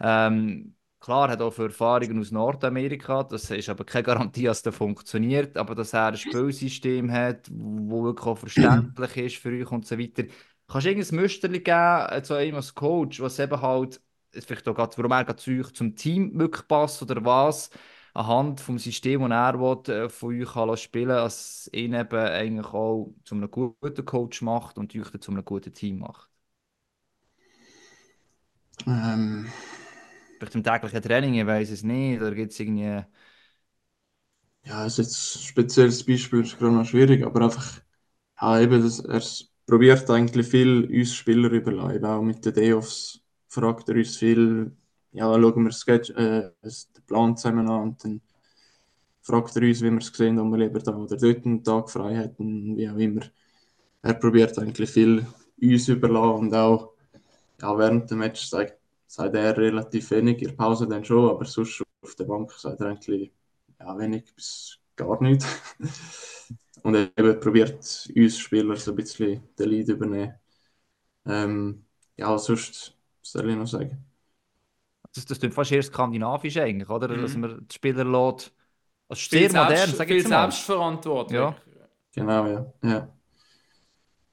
Ähm, 0.00 0.74
klar, 1.00 1.28
er 1.28 1.32
hat 1.32 1.42
auch 1.42 1.58
Erfahrungen 1.58 2.20
aus 2.20 2.30
Nordamerika. 2.30 3.24
Das 3.24 3.50
ist 3.50 3.68
aber 3.68 3.84
keine 3.84 4.04
Garantie, 4.04 4.44
dass 4.44 4.62
das 4.62 4.76
funktioniert. 4.76 5.56
Aber 5.56 5.74
dass 5.74 5.92
er 5.92 6.06
ein 6.06 6.16
Spielsystem 6.16 7.10
hat, 7.10 7.48
das 7.48 7.54
wirklich 7.54 8.26
auch 8.26 8.38
verständlich 8.38 9.16
ist 9.16 9.36
für 9.36 9.50
euch 9.50 9.70
und 9.72 9.86
so 9.86 9.98
weiter. 9.98 10.24
Kannst 10.68 10.86
du 10.86 10.90
irgendein 10.90 11.20
Musterli 11.20 11.60
geben, 11.60 12.24
zu 12.24 12.34
einem 12.34 12.56
als 12.56 12.74
Coach, 12.74 13.20
was 13.20 13.38
eben 13.38 13.60
halt, 13.60 14.00
vielleicht 14.32 14.68
auch 14.68 14.74
grad, 14.74 14.96
warum 14.98 15.10
er 15.12 15.24
gerade 15.24 15.72
zum 15.72 15.96
Team 15.96 16.38
wirklich 16.38 16.68
passt 16.68 17.02
oder 17.02 17.24
was, 17.24 17.70
anhand 18.14 18.60
vom 18.60 18.78
System, 18.78 19.22
das 19.22 19.30
er 19.30 19.60
will, 19.60 19.94
äh, 19.94 20.08
von 20.08 20.40
euch 20.40 20.52
kann 20.52 20.76
spielen 20.76 21.08
kann, 21.08 21.16
dass 21.16 21.68
ihn 21.72 21.94
eben 21.94 22.18
eigentlich 22.18 22.66
auch 22.66 23.14
zu 23.24 23.34
einem 23.34 23.50
guten 23.50 24.04
Coach 24.04 24.42
macht 24.42 24.78
und 24.78 24.94
euch 24.94 25.20
zu 25.20 25.32
einem 25.32 25.44
guten 25.44 25.72
Team 25.72 25.98
macht? 26.00 26.28
Ähm. 28.86 29.46
Vielleicht 30.40 30.56
im 30.56 30.64
täglichen 30.64 31.02
Training, 31.02 31.34
ich 31.36 31.46
weiß 31.46 31.70
es 31.70 31.84
nicht, 31.84 32.20
oder 32.20 32.34
gibt 32.34 32.52
es 32.52 32.60
irgendwie... 32.60 33.04
Ja, 34.64 34.84
das 34.84 34.98
ist 34.98 35.06
jetzt 35.06 35.36
ein 35.36 35.42
spezielles 35.48 36.04
Beispiel, 36.06 36.42
ist 36.42 36.58
gerade 36.58 36.74
noch 36.74 36.84
schwierig, 36.84 37.24
aber 37.24 37.42
einfach, 37.42 37.80
ja, 38.40 38.60
eben, 38.60 38.82
das, 38.82 39.00
er 39.00 39.22
probiert 39.66 40.08
eigentlich 40.10 40.46
viel 40.48 40.84
uns 40.86 41.14
Spieler 41.14 41.50
überlassen. 41.50 42.04
Auch 42.04 42.22
mit 42.22 42.44
den 42.44 42.54
Day-Offs 42.54 43.20
fragt 43.48 43.88
er 43.88 43.96
uns 43.96 44.16
viel, 44.18 44.72
ja, 45.12 45.32
schauen 45.34 45.64
wir 45.64 45.72
Sketch, 45.72 46.10
äh, 46.10 46.50
den 46.62 47.04
Plan 47.06 47.36
zusammen 47.36 47.68
an 47.70 47.82
und 47.82 48.04
dann 48.04 48.20
fragt 49.22 49.56
er 49.56 49.62
uns, 49.62 49.80
wie 49.82 49.90
wir 49.90 49.98
es 49.98 50.08
sehen, 50.08 50.38
ob 50.38 50.50
wir 50.52 50.58
lieber 50.58 50.80
da 50.80 50.96
oder 50.96 51.16
dort 51.16 51.46
einen 51.46 51.64
Tag 51.64 51.90
frei 51.90 52.14
hätten, 52.16 52.76
wie 52.76 52.88
auch 52.88 52.96
immer. 52.96 53.22
Er 54.02 54.14
probiert 54.14 54.58
eigentlich 54.58 54.90
viel 54.90 55.26
uns 55.62 55.88
überlassen 55.88 56.40
und 56.48 56.54
auch 56.54 56.94
ja, 57.62 57.78
während 57.78 58.10
dem 58.12 58.20
Match 58.20 58.46
sagt, 58.46 58.79
sagt 59.10 59.34
er 59.34 59.56
relativ 59.56 60.10
wenig, 60.12 60.40
in 60.40 60.48
der 60.48 60.54
Pause 60.54 60.86
dann 60.86 61.04
schon, 61.04 61.30
aber 61.30 61.44
sonst 61.44 61.82
auf 62.00 62.14
der 62.14 62.24
Bank 62.24 62.52
sagt 62.52 62.80
er 62.80 62.86
eigentlich 62.86 63.32
ja, 63.80 63.98
wenig 63.98 64.32
bis 64.36 64.78
gar 64.94 65.20
nichts. 65.20 65.46
und 66.84 66.94
eben 66.94 67.40
probiert 67.40 67.74
uns 68.14 68.38
Spieler 68.38 68.76
so 68.76 68.92
ein 68.92 68.96
bisschen 68.96 69.42
den 69.58 69.68
Lead 69.68 69.88
übernehmen. 69.88 70.34
Ähm, 71.26 71.84
ja, 72.16 72.38
sonst 72.38 72.96
was 73.20 73.32
soll 73.32 73.50
ich 73.50 73.56
noch 73.56 73.66
sagen? 73.66 74.04
Das, 75.12 75.24
das 75.24 75.40
klingt 75.40 75.54
fast 75.54 75.72
eher 75.72 75.82
skandinavisch 75.82 76.56
eigentlich, 76.58 76.88
oder? 76.88 77.08
Mhm. 77.08 77.22
Dass 77.22 77.36
man 77.36 77.66
die 77.66 77.74
Spieler 77.74 78.04
lässt. 78.04 78.54
Also 79.08 79.28
sehr 79.28 79.48
modern, 79.48 79.76
selbst, 79.76 79.96
sag 79.96 80.10
ich 80.10 80.22
mal. 80.22 80.52
Selbstverantwortung. 80.52 81.34
Ja. 81.34 81.56
Genau, 82.14 82.46
ja. 82.46 82.72
ja. 82.84 83.08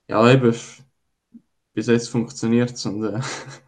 Ja, 0.08 0.32
eben. 0.32 0.56
Bis 1.74 1.88
jetzt 1.88 2.10
funktioniert 2.10 2.72
es 2.72 2.86
und 2.86 3.04
äh, 3.04 3.20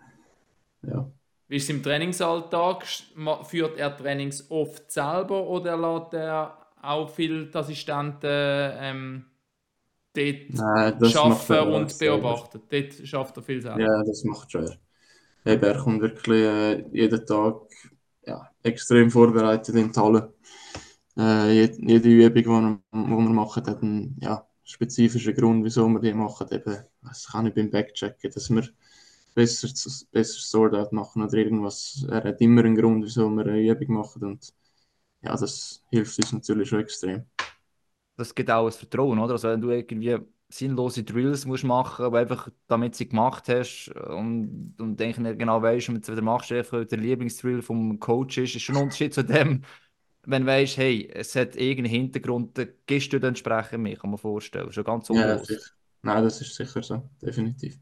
ja. 0.84 1.12
Wie 1.48 1.56
ist 1.56 1.64
es 1.64 1.70
im 1.70 1.82
Trainingsalltag? 1.82 2.86
Führt 3.44 3.78
er 3.78 3.98
Trainings 3.98 4.50
oft 4.52 4.92
selber 4.92 5.48
oder 5.48 5.76
lässt 5.76 6.14
er 6.14 6.56
auch 6.82 7.10
viele 7.10 7.50
Assistenten 7.54 8.22
ähm, 8.24 9.26
dort 10.14 10.50
Nein, 10.50 11.16
arbeiten 11.16 11.74
und 11.74 12.00
beobachten. 12.00 12.62
Dort 12.70 12.94
schafft 13.08 13.38
er 13.38 13.44
viel 13.44 13.62
selber. 13.62 13.82
Ja, 13.82 14.04
das 14.04 14.24
macht 14.24 14.52
schon 14.52 14.68
er. 14.68 14.78
Eben, 15.46 15.64
er 15.64 15.78
kommt 15.78 16.02
wirklich 16.02 16.44
äh, 16.44 16.86
jeden 16.92 17.26
Tag 17.26 17.62
ja, 18.26 18.50
extrem 18.62 19.10
vorbereitet 19.10 19.74
in 19.76 19.92
die 19.92 20.00
Halle. 20.00 20.34
Äh, 21.18 21.64
jede 21.64 22.10
Übung, 22.10 22.34
die 22.34 22.46
wir, 22.46 22.82
wir 22.92 23.30
machen, 23.30 23.66
hat 23.66 23.82
einen 23.82 24.18
ja, 24.22 24.46
spezifischen 24.64 25.34
Grund, 25.34 25.64
wieso 25.66 25.88
wir 25.88 26.00
die 26.00 26.14
machen. 26.14 26.48
Eben, 26.52 26.78
das 27.02 27.28
kann 27.28 27.48
ich 27.48 27.54
beim 27.54 27.72
Backchecken, 27.72 28.32
dass 28.32 28.50
wir 28.50 28.64
besser, 29.40 29.68
besser 30.12 30.40
Sortout 30.40 30.94
machen 30.96 31.24
oder 31.24 31.34
irgendwas. 31.36 32.06
Er 32.10 32.24
hat 32.24 32.42
immer 32.42 32.64
einen 32.66 32.76
Grund, 32.76 33.06
wieso 33.06 33.30
wir 33.30 33.46
eine 33.46 33.62
Übung 33.62 33.96
machen. 33.98 34.24
Und 34.24 34.54
ja, 35.22 35.32
das 35.38 35.84
hilft 35.92 36.18
uns 36.20 36.34
natürlich 36.34 36.70
schon 36.70 36.82
extrem. 36.82 37.26
Das 38.18 38.36
gibt 38.36 38.52
auch 38.52 38.66
ein 38.66 38.72
Vertrauen, 38.72 39.20
oder? 39.20 39.34
Also 39.34 39.48
wenn 39.50 39.62
du 39.62 39.70
irgendwie 39.72 40.18
sinnlose 40.50 41.04
Drills 41.04 41.46
musst 41.46 41.64
machen, 41.64 42.06
aber 42.06 42.20
einfach 42.20 42.50
damit 42.68 42.96
sie 42.96 43.08
gemacht 43.08 43.48
hast 43.50 43.90
und, 43.90 44.76
und 44.80 45.02
eigentlich 45.02 45.18
nicht 45.20 45.40
genau 45.40 45.62
weißt, 45.62 45.90
was 45.94 46.02
du 46.02 46.12
wieder 46.14 46.22
machst, 46.24 46.50
der 46.52 46.64
Lieblingsdrill 46.98 47.62
vom 47.62 48.00
Coach 48.00 48.38
ist, 48.40 48.56
ist 48.56 48.64
schon 48.64 48.76
ein 48.76 48.84
Unterschied 48.84 49.14
zu 49.14 49.24
dem, 49.24 49.64
wenn 50.26 50.44
du 50.44 50.48
weißt, 50.50 50.78
hey, 50.78 51.10
es 51.14 51.36
hat 51.36 51.56
irgendeinen 51.56 51.96
Hintergrund, 52.02 52.58
dann 52.58 52.70
gehst 52.88 53.14
du 53.14 53.20
dann 53.20 53.30
entsprechend 53.30 53.84
mehr, 53.84 53.96
kann 53.98 54.10
man 54.12 54.20
vorstellen. 54.20 54.72
Schon 54.74 54.84
ganz 54.84 55.10
unbewusst. 55.10 55.52
Ja, 55.52 55.60
Nein, 56.02 56.24
das 56.24 56.42
ist 56.42 56.56
sicher 56.56 56.82
so, 56.84 57.10
definitiv. 57.22 57.78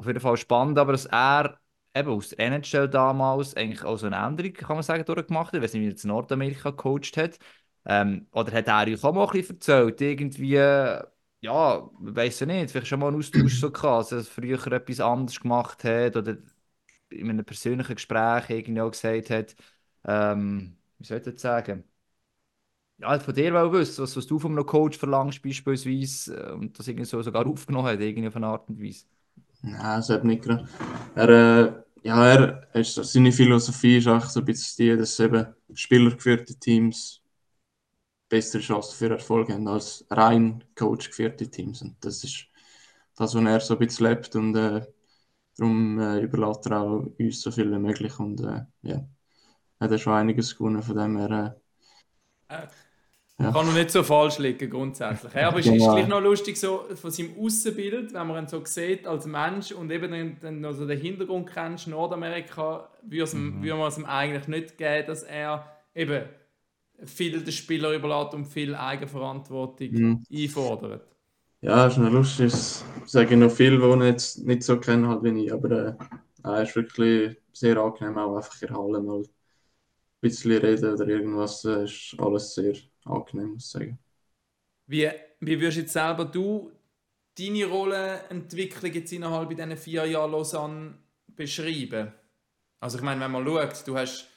Auf 0.00 0.06
jeden 0.06 0.20
Fall 0.20 0.36
spannend, 0.36 0.78
aber 0.78 0.92
dass 0.92 1.06
er 1.06 1.60
eben 1.94 2.08
aus 2.10 2.30
der 2.30 2.38
NHL 2.40 2.88
damals 2.88 3.54
eigentlich 3.54 3.84
auch 3.84 3.98
so 3.98 4.06
eine 4.06 4.16
Änderung, 4.16 4.52
kann 4.54 4.76
man 4.76 4.82
sagen, 4.82 5.04
durchgemacht 5.04 5.52
hat, 5.52 5.60
weil 5.60 5.68
sie 5.68 5.80
jetzt 5.84 6.04
in 6.04 6.08
Nordamerika 6.08 6.70
gecoacht 6.70 7.16
hat. 7.18 7.38
Ähm, 7.84 8.26
oder 8.32 8.52
hat 8.52 8.68
er 8.68 8.86
euch 8.88 9.04
auch 9.04 9.12
mal 9.14 9.26
ein 9.26 9.32
bisschen 9.32 9.56
erzählt, 9.56 10.00
irgendwie, 10.00 10.54
ja, 11.40 11.90
weiß 11.98 12.40
ich 12.42 12.46
nicht, 12.46 12.70
vielleicht 12.70 12.86
schon 12.88 13.00
mal 13.00 13.08
einen 13.08 13.18
Austausch 13.18 13.58
so 13.60 13.70
gehabt, 13.70 14.12
dass 14.12 14.28
er 14.28 14.32
früher 14.32 14.66
etwas 14.72 15.00
anderes 15.00 15.40
gemacht 15.40 15.84
hat 15.84 16.16
oder 16.16 16.36
in 17.10 17.30
einem 17.30 17.44
persönlichen 17.44 17.94
Gespräch 17.96 18.50
irgendwie 18.50 18.80
auch 18.82 18.90
gesagt 18.92 19.30
hat, 19.30 19.56
ähm, 20.06 20.78
wie 20.98 21.04
soll 21.06 21.18
ich 21.18 21.24
das 21.24 21.40
sagen? 21.42 21.84
Ja, 22.98 23.18
von 23.18 23.34
dir 23.34 23.52
will 23.54 23.72
wissen, 23.72 24.02
was, 24.02 24.14
was 24.16 24.26
du 24.26 24.38
von 24.38 24.52
einem 24.52 24.66
Coach 24.66 24.98
verlangst 24.98 25.42
beispielsweise 25.42 26.34
äh, 26.36 26.52
und 26.52 26.78
das 26.78 26.86
irgendwie 26.86 27.06
so 27.06 27.22
sogar 27.22 27.46
aufgenommen 27.46 27.86
hat, 27.88 28.00
irgendwie 28.00 28.28
auf 28.28 28.36
eine 28.36 28.46
Art 28.46 28.68
und 28.68 28.78
Weise. 28.82 29.06
Nein, 29.62 29.80
das 29.80 30.08
hat 30.08 30.24
nicht 30.24 30.42
gerade. 30.42 30.66
Er, 31.14 31.28
äh, 31.28 31.82
ja, 32.02 32.26
er, 32.26 32.84
seine 32.84 33.32
Philosophie 33.32 33.98
ist 33.98 34.08
auch 34.08 34.24
so 34.24 34.40
ein 34.40 34.46
bisschen 34.46 34.86
die, 34.88 34.96
dass 34.96 35.20
eben 35.20 35.46
spielergeführte 35.74 36.58
Teams 36.58 37.22
bessere 38.28 38.62
Chancen 38.62 38.96
für 38.96 39.10
Erfolg 39.10 39.50
haben 39.50 39.68
als 39.68 40.06
rein 40.10 40.64
coachgeführte 40.76 41.50
Teams. 41.50 41.82
Und 41.82 41.96
das 42.04 42.24
ist 42.24 42.46
das, 43.16 43.34
was 43.34 43.44
er 43.44 43.60
so 43.60 43.74
ein 43.74 43.80
bisschen 43.80 44.06
lebt 44.06 44.34
und 44.36 44.56
äh, 44.56 44.86
darum 45.56 45.98
äh, 46.00 46.20
überlässt 46.20 46.66
er 46.66 46.80
auch 46.80 47.06
uns 47.18 47.40
so 47.42 47.50
viel 47.50 47.70
wie 47.70 47.78
möglich 47.78 48.18
und 48.18 48.40
äh, 48.40 48.64
ja, 48.82 49.06
hat 49.80 49.90
er 49.90 49.98
schon 49.98 50.14
einiges 50.14 50.56
gewonnen, 50.56 50.82
von 50.82 50.96
dem 50.96 51.18
her 51.18 51.58
äh, 52.48 52.54
äh 52.64 52.68
ja. 53.40 53.52
Kann 53.52 53.66
noch 53.66 53.74
nicht 53.74 53.90
so 53.90 54.02
falsch 54.02 54.38
liegen, 54.38 54.68
grundsätzlich. 54.68 55.32
Ja, 55.32 55.48
aber 55.48 55.60
es 55.60 55.66
ist, 55.66 55.76
ist 55.76 55.82
gleich 55.84 56.06
noch 56.06 56.20
lustig, 56.20 56.58
so 56.58 56.84
von 56.94 57.10
seinem 57.10 57.30
Außenbild, 57.40 58.12
wenn 58.12 58.26
man 58.26 58.44
ihn 58.44 58.48
so 58.48 58.62
sieht 58.64 59.06
als 59.06 59.24
Mensch 59.26 59.72
und 59.72 59.90
eben 59.90 60.36
dann 60.40 60.60
noch 60.60 60.74
so 60.74 60.86
den 60.86 61.00
Hintergrund 61.00 61.50
kennst, 61.50 61.88
Nordamerika, 61.88 62.90
würde 63.02 63.36
mhm. 63.36 63.66
man 63.66 63.88
es 63.88 63.96
ihm 63.96 64.04
eigentlich 64.04 64.46
nicht 64.46 64.76
geben, 64.76 65.06
dass 65.06 65.22
er 65.22 65.64
eben 65.94 66.24
viel 67.04 67.40
den 67.42 67.52
Spieler 67.52 67.94
überlässt 67.94 68.34
und 68.34 68.44
viel 68.44 68.74
Eigenverantwortung 68.74 69.90
mhm. 69.90 70.24
einfordert. 70.30 71.06
Ja, 71.62 71.86
ist 71.86 71.98
noch 71.98 72.10
lustig. 72.10 72.50
Das 72.50 72.84
sage 73.06 73.34
ich 73.34 73.40
noch 73.40 73.50
viel, 73.50 73.78
die 73.78 73.86
ich 73.86 74.10
jetzt 74.10 74.46
nicht 74.46 74.62
so 74.62 74.78
kennen 74.78 75.08
halt 75.08 75.22
wie 75.22 75.44
ich, 75.44 75.52
aber 75.52 75.70
äh, 75.70 75.94
er 76.42 76.62
ist 76.62 76.76
wirklich 76.76 77.36
sehr 77.52 77.76
angenehm, 77.78 78.18
auch 78.18 78.36
einfach 78.36 78.60
in 78.60 78.68
der 78.68 78.76
Halle 78.76 79.00
mal 79.00 79.20
ein 79.20 79.28
bisschen 80.20 80.58
reden 80.58 80.94
oder 80.94 81.08
irgendwas, 81.08 81.64
äh, 81.64 81.84
ist 81.84 82.16
alles 82.18 82.54
sehr 82.54 82.74
angenehm, 83.10 83.52
muss 83.54 83.64
ich 83.64 83.70
sagen. 83.70 83.98
Wie, 84.86 85.08
wie 85.40 85.60
würdest 85.60 85.78
jetzt 85.78 85.92
selber 85.92 86.24
du 86.24 86.72
deine 87.38 87.66
Rollenentwicklung 87.66 88.92
jetzt 88.92 89.12
innerhalb 89.12 89.48
diesen 89.50 89.76
vier 89.76 90.06
Jahren 90.06 90.32
Lausanne 90.32 90.94
beschreiben? 91.28 92.12
Also 92.80 92.98
ich 92.98 93.04
meine, 93.04 93.20
wenn 93.20 93.30
man 93.30 93.44
schaut, 93.44 93.86
du 93.86 93.96
hast 93.96 94.28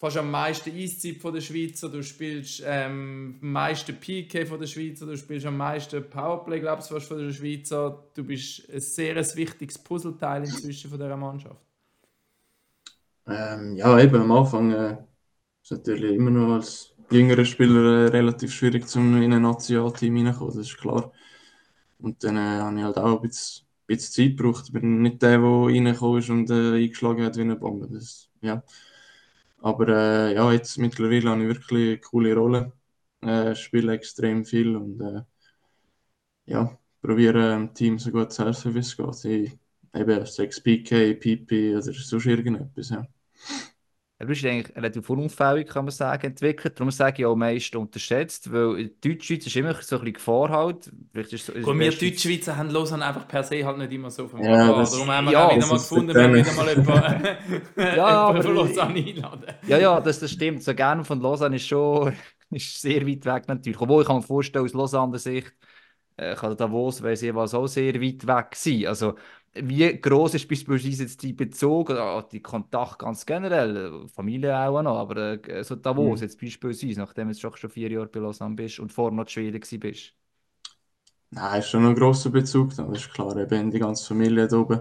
fast 0.00 0.16
am 0.16 0.30
meisten 0.30 0.74
Eiszeit 0.74 1.18
von 1.18 1.34
der 1.34 1.42
Schweizer, 1.42 1.90
du 1.90 2.02
spielst 2.02 2.62
ähm, 2.64 3.38
am 3.42 3.52
meisten 3.52 3.94
PK 3.94 4.46
von 4.46 4.58
der 4.58 4.66
Schweizer, 4.66 5.04
du 5.04 5.16
spielst 5.16 5.44
am 5.44 5.58
meisten 5.58 6.08
Powerplay, 6.08 6.60
glaubst 6.60 6.90
du, 6.90 6.98
von 6.98 7.18
der 7.18 7.32
Schweizer. 7.32 8.04
Du 8.14 8.24
bist 8.24 8.68
ein 8.72 8.80
sehr 8.80 9.16
ein 9.16 9.36
wichtiges 9.36 9.78
Puzzleteil 9.78 10.42
inzwischen 10.42 10.90
von 10.90 10.98
dieser 10.98 11.16
Mannschaft. 11.16 11.60
Ähm, 13.26 13.76
ja, 13.76 14.00
eben 14.00 14.16
am 14.16 14.32
Anfang 14.32 14.72
äh, 14.72 14.96
ist 15.62 15.70
natürlich 15.70 16.16
immer 16.16 16.30
noch 16.30 16.54
als 16.54 16.96
jüngeren 17.10 17.46
Spieler 17.46 18.06
äh, 18.06 18.08
relativ 18.08 18.52
schwierig, 18.52 18.84
um 18.96 19.20
in 19.22 19.32
ein 19.32 19.42
Nationalteam 19.42 20.16
reinzukommen, 20.16 20.56
das 20.56 20.66
ist 20.68 20.78
klar. 20.78 21.12
Und 22.00 22.24
dann 22.24 22.36
äh, 22.36 22.40
habe 22.60 22.78
ich 22.78 22.84
halt 22.84 22.98
auch 22.98 23.16
ein 23.22 23.28
bisschen, 23.28 23.66
bisschen 23.86 24.12
Zeit 24.30 24.36
gebraucht. 24.38 24.64
Ich 24.68 24.72
bin 24.72 25.02
nicht 25.02 25.22
der, 25.22 25.38
der 25.38 25.48
reingekommen 25.48 26.18
ist 26.20 26.30
und 26.30 26.50
äh, 26.50 26.76
eingeschlagen 26.84 27.24
hat 27.24 27.36
wie 27.36 27.42
eine 27.42 27.56
Bombe. 27.56 27.88
Das, 27.92 28.30
ja. 28.42 28.62
Aber 29.58 29.88
äh, 29.88 30.34
ja, 30.34 30.52
jetzt 30.52 30.78
mittlerweile 30.78 31.30
habe 31.30 31.42
ich 31.42 31.48
wirklich 31.48 31.88
eine 31.88 31.98
coole 32.00 32.34
Rolle. 32.34 32.72
Äh, 33.22 33.54
spiele 33.54 33.92
extrem 33.94 34.44
viel 34.44 34.76
und 34.76 35.00
äh, 35.00 35.22
ja, 36.46 36.78
probiere 37.02 37.50
dem 37.52 37.74
Team 37.74 37.98
so 37.98 38.10
gut 38.10 38.32
zu 38.32 38.44
helfen, 38.44 38.74
wie 38.74 38.78
es 38.80 38.96
geht. 38.96 39.24
Ich, 39.24 39.58
eben 39.94 40.26
6 40.26 40.60
PK, 40.60 41.14
PP 41.14 41.72
oder 41.76 41.82
sonst 41.82 42.26
irgendetwas. 42.26 42.90
Ja. 42.90 43.06
Du 44.20 44.26
bist 44.26 44.44
eigentlich 44.44 44.76
relativ 44.76 45.08
unauffällig, 45.08 45.66
kann 45.66 45.86
man 45.86 45.92
sagen, 45.92 46.26
entwickelt. 46.26 46.78
Darum 46.78 46.90
sage 46.90 47.22
ich 47.22 47.26
auch 47.26 47.34
meist 47.34 47.74
unterschätzt, 47.74 48.52
weil 48.52 48.90
Deutschschweiz 49.02 49.46
ist 49.46 49.56
immer 49.56 49.72
so 49.72 49.96
ein 49.96 50.00
bisschen 50.00 50.12
Gefahr 50.12 50.50
halt. 50.50 50.92
Vielleicht 51.10 51.32
ist 51.32 51.46
so, 51.46 51.52
ist 51.54 51.66
wir 51.66 51.90
Deutschschweizer 51.90 52.54
haben 52.54 52.68
Lausanne 52.68 53.06
einfach 53.06 53.26
per 53.26 53.42
se 53.42 53.64
halt 53.64 53.78
nicht 53.78 53.92
immer 53.92 54.10
so 54.10 54.28
vom 54.28 54.42
ja, 54.42 54.66
Darum 54.66 55.10
haben 55.10 55.24
wir 55.24 55.32
ja, 55.32 55.46
auch 55.46 55.56
wieder 55.56 55.66
mal 55.66 55.78
gefunden, 55.78 56.14
wir 56.14 56.34
wieder 56.34 56.52
mal 56.52 56.68
jemanden 56.68 57.28
ja, 57.96 58.42
von 58.42 58.54
Lausanne 58.54 58.98
einladen. 58.98 59.44
Ja, 59.66 59.78
ja, 59.78 60.00
das, 60.02 60.20
das 60.20 60.30
stimmt. 60.30 60.62
So 60.62 60.74
gerne 60.74 61.02
von 61.02 61.18
Lausanne 61.22 61.56
ist 61.56 61.66
schon 61.66 62.12
ist 62.50 62.78
sehr 62.78 63.06
weit 63.06 63.24
weg 63.24 63.48
natürlich. 63.48 63.80
Obwohl 63.80 64.02
ich 64.02 64.06
kann 64.06 64.16
mir 64.16 64.22
vorstellen, 64.22 64.66
aus 64.66 64.74
Lausanne 64.74 65.18
Sicht 65.18 65.54
äh, 66.18 66.34
kann 66.34 66.54
Davos, 66.58 67.02
weil 67.02 67.16
sie 67.16 67.32
auch 67.32 67.66
sehr 67.66 67.94
weit 67.94 68.26
weg 68.26 68.54
sein. 68.54 68.86
Also 68.86 69.14
wie 69.54 70.00
groß 70.00 70.34
ist 70.34 70.48
beispielsweise 70.48 71.02
jetzt 71.02 71.22
die 71.22 71.32
Bezug 71.32 71.90
oder 71.90 72.26
die 72.30 72.40
Kontakt 72.40 73.00
ganz 73.00 73.26
generell? 73.26 74.06
Familie 74.08 74.56
auch 74.56 74.82
noch, 74.82 74.96
aber 74.96 75.48
äh, 75.48 75.64
so 75.64 75.74
Davos 75.74 76.20
mhm. 76.20 76.24
jetzt 76.24 76.40
beispielsweise, 76.40 77.00
nachdem 77.00 77.32
du 77.32 77.34
schon 77.34 77.70
vier 77.70 77.90
Jahre 77.90 78.06
bei 78.06 78.20
Lausanne 78.20 78.54
bist 78.54 78.78
und 78.78 78.92
vorher 78.92 79.14
noch 79.14 79.24
in 79.24 79.28
Schweden 79.28 79.80
bist. 79.80 80.12
Nein, 81.30 81.60
ist 81.60 81.70
schon 81.70 81.86
ein 81.86 81.94
grosser 81.94 82.30
Bezug, 82.30 82.74
das 82.76 82.88
ist 82.90 83.12
klar, 83.12 83.36
eben 83.36 83.70
die 83.70 83.78
ganze 83.78 84.06
Familie 84.06 84.46
da 84.48 84.56
oben. 84.56 84.80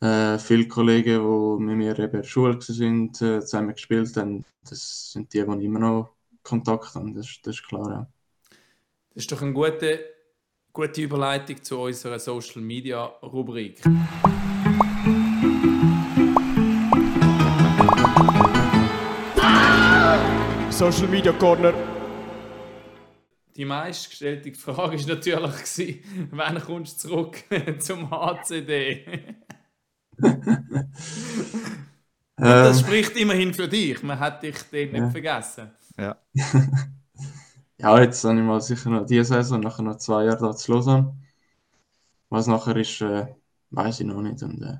Äh, 0.00 0.38
viele 0.38 0.68
Kollegen, 0.68 1.20
die 1.20 1.62
mit 1.62 1.76
mir 1.76 1.98
eben 1.98 2.04
in 2.04 2.12
der 2.12 2.22
Schule 2.22 2.60
sind, 2.60 3.20
äh, 3.20 3.40
zusammen 3.40 3.74
gespielt 3.74 4.16
haben, 4.16 4.44
das 4.68 5.12
sind 5.12 5.32
die, 5.34 5.44
die 5.44 5.64
immer 5.64 5.78
noch 5.78 6.14
Kontakt 6.42 6.94
haben, 6.94 7.14
das, 7.14 7.38
das 7.42 7.56
ist 7.56 7.66
klar. 7.66 7.90
Ja. 7.90 8.06
Das 9.14 9.24
ist 9.24 9.32
doch 9.32 9.42
ein 9.42 9.52
guter 9.52 9.98
Gute 10.72 11.02
Überleitung 11.02 11.60
zu 11.64 11.80
unserer 11.80 12.20
Social 12.20 12.62
Media 12.62 13.04
Rubrik. 13.04 13.82
Social 20.70 21.08
Media 21.08 21.32
Corner. 21.32 21.74
Die 23.56 23.64
meistgestellte 23.64 24.52
Frage 24.54 24.96
war 25.00 25.08
natürlich, 25.08 26.04
wann 26.30 26.60
kommst 26.60 27.02
du 27.02 27.08
zurück 27.08 27.38
zum 27.80 28.08
HCD? 28.08 29.06
das 32.36 32.78
ähm. 32.78 32.86
spricht 32.86 33.16
immerhin 33.16 33.52
für 33.52 33.66
dich. 33.66 34.04
Man 34.04 34.20
hat 34.20 34.44
dich 34.44 34.62
den 34.70 34.92
nicht 34.92 35.10
vergessen. 35.10 35.72
Ja. 35.98 36.16
ja, 37.82 38.00
jetzt 38.00 38.24
habe 38.24 38.38
ich 38.38 38.44
mal 38.44 38.60
sicher 38.60 38.90
noch 38.90 39.06
diese 39.06 39.24
Saison, 39.24 39.60
nachher 39.60 39.82
noch 39.82 39.96
zwei 39.96 40.24
Jahre 40.24 40.38
da 40.38 40.56
zu 40.56 40.72
Lausanne. 40.72 41.16
Was 42.28 42.46
nachher 42.46 42.76
ist, 42.76 43.00
äh, 43.00 43.34
weiß 43.70 44.00
ich 44.00 44.06
noch 44.06 44.22
nicht 44.22 44.42
und 44.42 44.62
äh, 44.62 44.78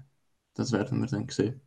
das 0.55 0.73
werden 0.73 1.01
wir 1.01 1.07
dann 1.09 1.29
sehen. 1.29 1.61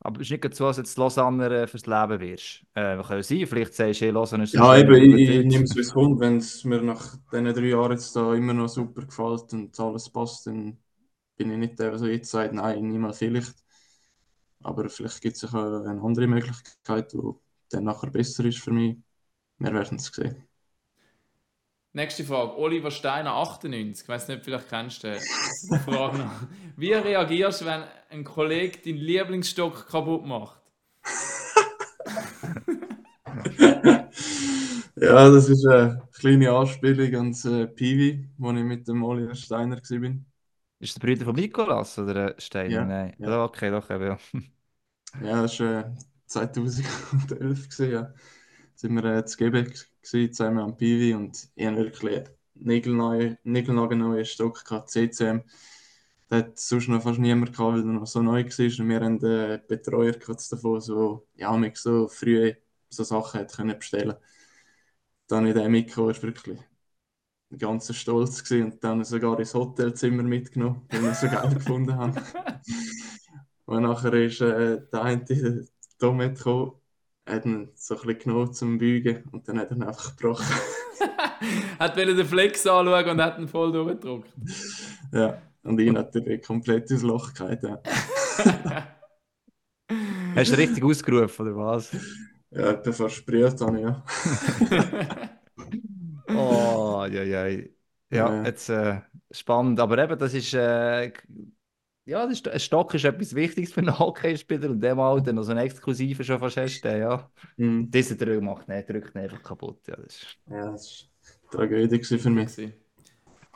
Aber 0.00 0.20
es 0.20 0.30
ist 0.30 0.42
nicht 0.42 0.54
so, 0.54 0.66
dass 0.66 0.76
jetzt 0.76 0.96
Lausanne 0.98 1.46
äh, 1.62 1.66
fürs 1.66 1.86
Leben 1.86 2.20
wirst. 2.20 2.64
Äh, 2.74 3.02
kann 3.02 3.22
sein, 3.22 3.46
vielleicht 3.46 3.74
sagst 3.74 4.00
du, 4.02 4.10
Lausanne 4.10 4.44
ist 4.44 4.54
Ja, 4.54 4.76
eben, 4.76 4.94
ich, 4.94 5.28
ich 5.28 5.46
nehme 5.46 5.64
es, 5.64 5.74
wie 5.74 5.80
es 5.80 5.92
kommt. 5.92 6.20
Wenn 6.20 6.38
es 6.38 6.64
mir 6.64 6.82
nach 6.82 7.16
diesen 7.32 7.54
drei 7.54 7.68
Jahren 7.68 7.92
jetzt 7.92 8.14
da 8.14 8.34
immer 8.34 8.52
noch 8.54 8.68
super 8.68 9.02
gefällt 9.06 9.52
und 9.52 9.78
alles 9.80 10.10
passt, 10.10 10.46
dann 10.46 10.78
bin 11.36 11.50
ich 11.50 11.58
nicht 11.58 11.78
der, 11.78 11.90
der 11.90 11.98
so 11.98 12.06
jetzt 12.06 12.30
sagt, 12.30 12.52
nein, 12.52 12.88
niemals 12.88 13.18
vielleicht. 13.18 13.54
Aber 14.62 14.88
vielleicht 14.88 15.20
gibt 15.20 15.36
es 15.36 15.44
auch 15.44 15.54
eine 15.54 16.00
andere 16.02 16.26
Möglichkeit, 16.26 17.12
die 17.12 17.18
dann 17.70 17.84
nachher 17.84 18.10
besser 18.10 18.44
ist 18.44 18.58
für 18.60 18.72
mich. 18.72 18.96
Wir 19.58 19.72
werden 19.72 19.98
es 19.98 20.06
sehen. 20.06 20.48
Nächste 21.96 22.24
Frage. 22.24 22.58
Oliver 22.58 22.90
Steiner, 22.90 23.34
98. 23.34 24.02
Ich 24.02 24.08
weiß 24.08 24.26
nicht, 24.26 24.42
vielleicht 24.42 24.68
kennst 24.68 25.04
du 25.04 25.12
den. 25.12 25.20
Frage 25.80 26.18
noch. 26.18 26.32
Wie 26.76 26.92
reagierst 26.92 27.60
du, 27.60 27.66
wenn 27.66 27.84
ein 28.10 28.24
Kollege 28.24 28.80
deinen 28.84 28.98
Lieblingsstock 28.98 29.88
kaputt 29.88 30.26
macht? 30.26 30.60
ja, 34.96 35.30
das 35.30 35.48
ist 35.48 35.64
eine 35.66 36.02
kleine 36.12 36.50
Anspielung 36.50 37.14
ans 37.14 37.44
äh, 37.44 37.68
Piwi, 37.68 38.28
wo 38.38 38.50
ich 38.50 38.64
mit 38.64 38.88
dem 38.88 39.04
Oliver 39.04 39.36
Steiner 39.36 39.76
war. 39.76 40.16
Ist 40.80 41.00
der 41.00 41.06
Bruder 41.06 41.26
von 41.26 41.36
Nikolas 41.36 41.96
oder 41.96 42.34
Steiner? 42.38 42.74
Ja, 42.74 42.84
Nein. 42.84 43.14
Ja. 43.20 43.44
Okay, 43.44 43.70
doch, 43.70 43.88
eben, 43.88 44.04
ja. 44.04 44.18
ja, 45.22 45.42
das 45.42 45.60
war 45.60 45.78
äh, 45.78 45.84
2011, 46.26 47.68
gewesen, 47.68 47.92
ja. 47.92 48.12
Sind 48.74 48.94
wir 48.94 49.04
äh, 49.04 49.24
zu 49.24 49.36
Gebeck 49.38 49.88
zusammen 50.02 50.58
am 50.58 50.76
Piwi 50.76 51.14
und 51.14 51.48
ich 51.54 51.66
habe 51.66 51.76
wirklich 51.78 52.24
einen 52.56 53.38
niegelnagelneuen 53.44 54.24
Stock 54.24 54.64
gehabt, 54.64 54.90
CCM. 54.90 55.42
Da 56.28 56.38
hat 56.38 56.58
sonst 56.58 56.88
noch 56.88 57.02
fast 57.02 57.18
niemand 57.18 57.52
gehabt, 57.52 57.74
weil 57.74 57.80
er 57.80 57.84
noch 57.84 58.06
so 58.06 58.22
neu 58.22 58.44
war. 58.44 58.80
Und 58.80 58.88
wir 58.88 59.00
haben 59.00 59.24
einen 59.24 59.60
Betreuer 59.68 60.12
davon, 60.12 60.80
so, 60.80 61.26
ja, 61.36 61.56
mich 61.56 61.76
so 61.76 62.08
früh 62.08 62.54
so 62.88 63.04
Sachen 63.04 63.40
hat 63.40 63.52
können 63.56 63.78
bestellen 63.78 64.16
Dann 65.26 65.46
in 65.46 65.54
dem 65.54 65.72
Mikro 65.72 66.06
war 66.06 66.22
wirklich 66.22 66.58
ganz 67.58 67.94
stolz 67.94 68.42
gewesen 68.42 68.72
und 68.72 68.84
dann 68.84 69.04
sogar 69.04 69.38
ins 69.38 69.54
Hotelzimmer 69.54 70.22
mitgenommen, 70.22 70.86
weil 70.90 71.02
wir 71.02 71.14
so 71.14 71.28
geil 71.28 71.54
gefunden 71.54 71.94
haben. 71.94 72.14
Und 73.66 73.82
nachher 73.82 74.12
ist 74.14 74.40
äh, 74.42 74.80
der 74.92 75.02
eine 75.02 75.66
Tom 75.98 76.18
gekommen 76.18 76.72
hat 77.26 77.44
ihn 77.46 77.70
so 77.74 77.94
ein 77.94 78.00
bisschen 78.06 78.18
genommen 78.20 78.52
zum 78.52 78.78
Bügen 78.78 79.24
und 79.32 79.48
dann 79.48 79.58
hat 79.58 79.70
er 79.70 79.76
ihn 79.76 79.82
einfach 79.82 80.16
gebrochen. 80.16 80.46
hat 81.78 81.96
den 81.96 82.24
Flex 82.26 82.66
anschauen 82.66 83.08
und 83.10 83.22
hat 83.22 83.38
ihn 83.38 83.48
voll 83.48 83.72
durchgedruckt. 83.72 84.32
Ja, 85.12 85.40
und 85.62 85.80
ihn 85.80 85.94
natürlich 85.94 86.42
komplett 86.42 86.90
ins 86.90 87.02
Loch 87.02 87.32
gehalten. 87.32 87.78
Hast 90.34 90.52
du 90.52 90.56
richtig 90.58 90.82
ausgerufen, 90.82 91.46
oder 91.46 91.56
was? 91.56 91.92
Ja, 92.50 92.70
etwa 92.70 92.92
versprüht 92.92 93.60
habe 93.60 93.78
ich, 93.78 93.84
ja. 93.84 94.02
oh, 96.28 97.06
ja, 97.10 97.22
ja. 97.22 97.46
Ja, 97.46 97.68
ja. 98.10 98.44
jetzt 98.44 98.68
äh, 98.68 99.00
spannend. 99.30 99.80
Aber 99.80 99.98
eben, 99.98 100.18
das 100.18 100.34
ist. 100.34 100.54
Äh, 100.54 101.12
ja, 102.06 102.26
ein 102.26 102.60
Stock 102.60 102.94
ist 102.94 103.04
etwas 103.04 103.34
Wichtiges 103.34 103.72
für 103.72 103.80
einen 103.80 103.98
Hockeyspieler 103.98 104.70
und 104.70 104.80
dem 104.80 105.00
Alter 105.00 105.32
noch 105.32 105.42
so 105.42 105.52
einen 105.52 105.60
exklusiven 105.60 106.24
schon 106.24 106.38
fast 106.38 106.56
hast, 106.56 106.84
ja. 106.84 107.30
Mhm. 107.56 107.90
Dieser 107.90 108.16
Druck 108.16 108.42
macht 108.42 108.68
nicht, 108.68 108.88
drückt 108.88 109.14
nicht 109.14 109.24
einfach 109.24 109.42
kaputt. 109.42 109.86
Ja, 109.86 109.96
das 109.96 110.16
ist, 110.16 110.38
ja, 110.50 110.70
das 110.70 110.86
ist 110.86 111.10
Tragödie 111.50 112.02
für 112.02 112.30
mich. 112.30 112.72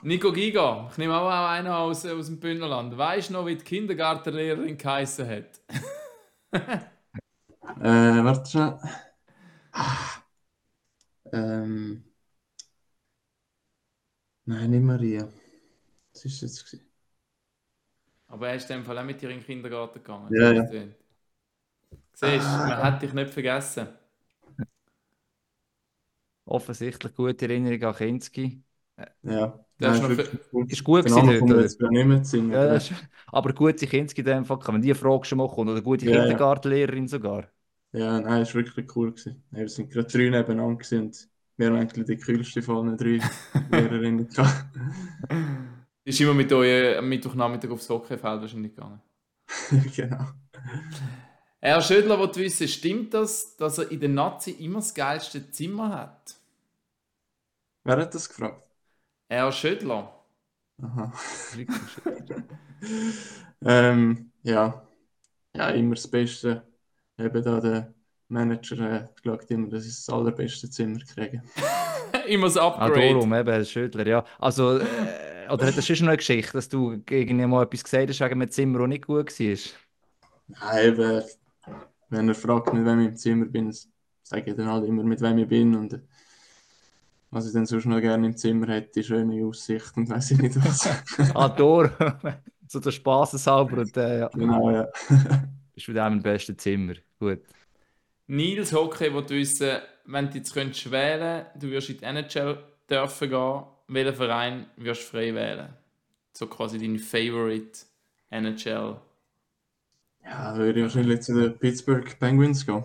Nico 0.02 0.32
Giga, 0.32 0.88
ich 0.90 0.98
nehme 0.98 1.16
auch 1.16 1.28
einen 1.28 1.68
aus, 1.68 2.06
aus 2.06 2.26
dem 2.26 2.38
Bündnerland. 2.38 2.96
Weißt 2.96 3.30
du 3.30 3.32
noch, 3.34 3.46
wie 3.46 3.56
die 3.56 3.64
Kindergartenlehrerin 3.64 4.78
geheißen 4.78 5.28
hat? 5.28 5.60
äh, 6.52 8.24
warte 8.24 8.50
schon. 8.50 8.78
Ah. 9.72 10.22
Ähm. 11.32 12.04
Nein, 14.44 14.70
nicht 14.70 14.82
Maria. 14.82 15.28
Was 16.12 16.24
war 16.24 16.30
das 16.30 16.40
jetzt? 16.40 16.87
Aber 18.28 18.48
er 18.48 18.56
ist 18.56 18.70
in 18.70 18.76
dem 18.78 18.84
Fall 18.84 18.98
auch 18.98 19.04
mit 19.04 19.20
dir 19.20 19.30
in 19.30 19.38
den 19.38 19.44
Kindergarten 19.46 19.98
gegangen. 20.02 20.32
Ja, 20.34 20.52
ja. 20.52 20.62
Siehst 22.14 22.22
du, 22.22 22.30
man 22.30 22.82
hat 22.82 23.02
dich 23.02 23.12
nicht 23.12 23.30
vergessen. 23.30 23.88
Offensichtlich 26.44 27.14
gute 27.14 27.44
Erinnerung 27.46 27.82
an 27.84 27.94
Kinski. 27.94 28.62
Ja, 29.22 29.64
das 29.78 30.00
Nein, 30.00 30.18
ist, 30.18 30.32
noch 30.52 30.62
ist 30.68 30.84
gut 30.84 31.04
gewesen 31.04 31.26
dort, 31.26 31.42
oder? 31.42 31.90
Nicht 32.06 32.26
singen, 32.26 32.50
ja, 32.52 32.74
ist, 32.74 32.92
aber 33.28 33.52
gute 33.52 33.86
Kinski 33.86 34.20
in 34.22 34.26
dem 34.26 34.44
Fall, 34.44 34.58
wenn 34.66 34.82
die 34.82 34.94
Frage 34.94 35.24
schon 35.24 35.38
machen 35.38 35.68
oder 35.68 35.80
gute 35.82 36.06
ja, 36.06 36.12
Kindergartenlehrerin 36.20 37.06
sogar. 37.06 37.48
Ja, 37.92 38.20
nein, 38.20 38.42
es 38.42 38.54
war 38.54 38.64
wirklich 38.64 38.94
cool. 38.96 39.12
Gewesen. 39.12 39.42
Wir 39.50 39.68
sind 39.68 39.90
gerade 39.90 40.08
drei 40.08 40.28
nebeneinander 40.30 40.98
und 40.98 41.28
wir 41.56 41.66
haben 41.68 41.76
eigentlich 41.76 42.06
die 42.06 42.16
kühlste 42.16 42.62
von 42.62 42.88
allen 42.88 42.96
drei 42.96 43.20
Lehrerinnen 43.70 44.28
gehabt. 44.28 44.66
Ist 46.08 46.22
immer 46.22 46.32
mit 46.32 46.50
euch 46.54 46.96
am 46.96 47.06
Mittwochnachmittag 47.06 47.70
aufs 47.70 47.90
Hockeyfeld 47.90 48.40
wahrscheinlich 48.40 48.74
gegangen. 48.74 49.02
genau. 49.94 50.24
Herr 51.60 51.82
Schödler 51.82 52.18
wollte 52.18 52.40
wissen, 52.40 52.66
stimmt 52.66 53.12
das, 53.12 53.56
dass 53.56 53.76
er 53.76 53.90
in 53.90 54.00
der 54.00 54.08
Nazi 54.08 54.52
immer 54.52 54.76
das 54.76 54.94
geilste 54.94 55.50
Zimmer 55.50 55.90
hat? 55.90 56.34
Wer 57.84 57.98
hat 57.98 58.14
das 58.14 58.26
gefragt? 58.26 58.66
Herr 59.28 59.52
Schödler. 59.52 60.24
Aha. 60.82 61.12
ähm, 63.66 64.32
ja. 64.44 64.88
ja, 65.54 65.68
immer 65.68 65.94
das 65.94 66.08
Beste. 66.08 66.62
Eben 67.18 67.44
da 67.44 67.60
der 67.60 67.92
Manager 68.28 68.92
äh, 68.92 69.08
schaut 69.22 69.50
immer, 69.50 69.68
dass 69.68 69.84
ich 69.84 69.94
das 69.94 70.08
allerbeste 70.08 70.70
Zimmer 70.70 71.00
kriege. 71.00 71.42
immer 72.28 72.46
das 72.46 72.56
Upgrade. 72.56 72.94
Ah, 72.94 73.12
darum, 73.12 73.34
eben, 73.34 73.50
Herr 73.50 73.64
Schödler, 73.66 74.06
ja. 74.06 74.24
Also, 74.38 74.78
äh, 74.78 75.37
oder 75.50 75.66
hat 75.66 75.76
das 75.76 75.86
schon 75.86 76.08
eine 76.08 76.16
Geschichte, 76.16 76.52
dass 76.52 76.68
du 76.68 77.02
irgendwie 77.08 77.46
mal 77.46 77.64
etwas 77.64 77.84
gesagt 77.84 78.08
hast, 78.08 78.20
wegen 78.20 78.32
einem 78.32 78.50
Zimmer, 78.50 78.78
das 78.80 78.88
nicht 78.88 79.06
gut 79.06 79.40
war? 79.40 79.56
Nein, 80.48 81.22
wenn 82.10 82.28
er 82.28 82.34
fragt, 82.34 82.72
mit 82.72 82.84
wem 82.84 83.00
ich 83.00 83.08
im 83.08 83.16
Zimmer 83.16 83.44
bin, 83.46 83.74
sage 84.22 84.50
ich 84.50 84.56
dann 84.56 84.68
halt 84.68 84.86
immer, 84.86 85.02
mit 85.02 85.20
wem 85.20 85.38
ich 85.38 85.48
bin. 85.48 85.74
Und 85.74 86.00
was 87.30 87.46
ich 87.46 87.52
dann 87.52 87.66
sonst 87.66 87.86
noch 87.86 88.00
gerne 88.00 88.26
im 88.26 88.36
Zimmer 88.36 88.68
hätte, 88.68 89.02
schöne 89.02 89.44
Aussicht 89.44 89.96
und 89.96 90.08
weiß 90.08 90.32
ich 90.32 90.38
nicht 90.38 90.56
was. 90.56 90.88
ah, 91.34 91.48
Tor. 91.50 91.90
so 92.68 92.80
der 92.80 92.90
Spaßeshalber. 92.90 93.82
Und, 93.82 93.96
äh, 93.96 94.20
ja. 94.20 94.28
Genau, 94.28 94.70
ja. 94.70 94.88
Bist 95.74 95.88
du 95.88 95.92
dem 95.92 96.14
im 96.14 96.22
besten 96.22 96.58
Zimmer. 96.58 96.94
Gut. 97.18 97.40
Nils 98.26 98.72
Hockey, 98.72 99.12
wo 99.12 99.20
du 99.20 99.34
wissen, 99.34 99.78
wenn 100.06 100.30
du 100.30 100.38
jetzt 100.38 100.52
könntest 100.52 100.90
wählen, 100.90 101.46
du 101.58 101.68
würdest 101.68 101.90
in 101.90 101.98
die 101.98 102.04
NHL 102.04 102.58
dürfen 102.90 103.30
gehen, 103.30 103.62
welchen 103.88 104.14
Verein 104.14 104.66
wirst 104.76 105.02
du 105.02 105.06
frei 105.06 105.34
wählen? 105.34 105.74
So 106.32 106.46
quasi 106.46 106.78
dein 106.78 106.98
Favorite 106.98 107.80
NHL. 108.30 109.00
Ja, 110.24 110.56
würde 110.56 110.80
ich 110.80 110.84
wahrscheinlich 110.84 111.22
zu 111.22 111.34
den 111.34 111.58
Pittsburgh 111.58 112.18
Penguins 112.18 112.64
gehen. 112.64 112.84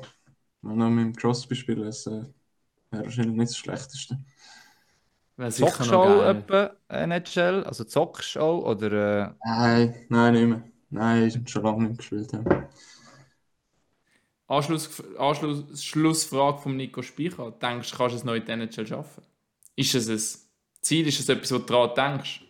Mal 0.62 0.76
noch 0.76 0.90
mit 0.90 1.06
dem 1.06 1.16
Crosby 1.16 1.56
spielen, 1.56 1.84
das 1.84 2.08
äh, 2.08 2.24
wäre 2.90 3.04
wahrscheinlich 3.04 3.36
nicht 3.36 3.50
das 3.50 3.58
Schlechteste. 3.58 4.18
Zockst 5.50 5.92
du 5.92 5.96
auch 5.96 6.24
etwa 6.24 6.72
NHL? 6.90 7.64
Also 7.64 7.84
zockst 7.84 8.36
du 8.36 8.40
auch? 8.40 8.66
Oder, 8.66 8.92
äh... 8.92 9.34
Nein, 9.46 9.96
nein, 10.10 10.34
nicht 10.34 10.48
mehr. 10.48 10.64
Nein, 10.90 11.28
ich 11.28 11.36
habe 11.36 11.50
schon 11.50 11.64
lange 11.64 11.88
nicht 11.88 11.98
gespielt. 11.98 12.32
Ja. 12.32 12.70
Anschluss, 14.48 15.04
Anschluss, 15.18 15.84
Schlussfrage 15.84 16.60
von 16.60 16.78
Nico 16.78 17.02
Speicher. 17.02 17.52
Denkst 17.52 17.92
du, 17.92 17.98
kannst 17.98 18.14
du 18.14 18.18
es 18.18 18.24
noch 18.24 18.36
in 18.36 18.46
der 18.46 18.56
NHL 18.56 18.86
schaffen? 18.86 19.24
Ist 19.76 19.96
es 19.96 20.08
ein 20.08 20.43
Ziel? 20.84 21.08
Ist 21.08 21.20
es 21.20 21.30
etwas, 21.30 21.52
wo 21.52 21.58
du 21.58 21.66
daran 21.66 21.96
denkst? 21.96 22.42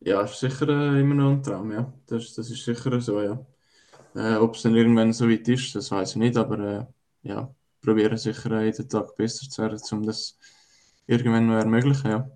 Ja, 0.00 0.22
ist 0.22 0.40
sicher 0.40 0.68
äh, 0.68 1.00
immer 1.00 1.14
noch 1.14 1.30
ein 1.32 1.42
Traum, 1.42 1.72
ja. 1.72 1.92
Das, 2.06 2.32
das 2.34 2.50
ist 2.50 2.64
sicher 2.64 3.00
so, 3.00 3.20
ja. 3.20 3.44
Äh, 4.14 4.36
Ob 4.36 4.54
es 4.54 4.62
dann 4.62 4.74
irgendwann 4.74 5.12
so 5.12 5.28
weit 5.28 5.46
ist, 5.48 5.74
das 5.74 5.90
weiß 5.90 6.12
ich 6.12 6.16
nicht, 6.16 6.36
aber 6.36 6.58
äh, 6.58 7.28
ja, 7.28 7.54
probieren 7.82 8.16
sicher 8.16 8.50
äh, 8.52 8.66
jeden 8.66 8.88
Tag 8.88 9.14
besser 9.16 9.48
zu 9.48 9.62
werden, 9.62 9.78
um 9.92 10.06
das 10.06 10.38
irgendwann 11.06 11.46
noch 11.46 11.58
ermöglichen, 11.58 12.10
ja. 12.10 12.30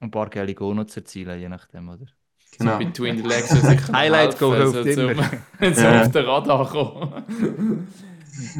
Ein 0.00 0.10
paar 0.12 0.30
geile 0.30 0.54
Go 0.54 0.72
noch 0.74 0.86
zu 0.86 1.00
erzielen, 1.00 1.40
je 1.40 1.48
nachdem, 1.48 1.88
oder? 1.88 2.06
Genau. 2.56 2.72
So 2.72 2.78
between 2.78 3.16
the 3.16 3.22
legs 3.24 3.48
sicher 3.48 3.92
Highlight 3.92 4.38
Go 4.38 4.54
hilft 4.54 4.86
immer. 4.86 5.30
Wenn 5.58 5.74
sie 5.74 5.82
ja. 5.82 6.02
auf 6.02 6.12
den 6.12 6.24
Radar 6.24 6.68
kommen. 6.68 7.88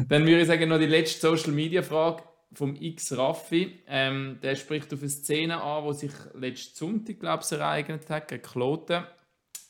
Dann 0.09 0.25
würde 0.25 0.41
ich 0.41 0.47
sagen, 0.47 0.67
noch 0.67 0.77
die 0.77 0.85
letzte 0.85 1.21
Social 1.21 1.53
Media 1.53 1.81
Frage 1.81 2.23
vom 2.53 2.75
X 2.75 3.15
Raffi. 3.17 3.79
Ähm, 3.87 4.39
der 4.41 4.55
spricht 4.55 4.93
auf 4.93 5.01
eine 5.01 5.09
Szene 5.09 5.61
an, 5.61 5.87
die 5.87 5.93
sich 5.93 6.11
letzten 6.33 6.75
Sonntag, 6.75 7.19
glaube 7.19 7.43
ich, 7.43 7.51
ereignet 7.51 8.09
hat, 8.09 8.27
gegen 8.27 8.41
Kloten. 8.41 9.03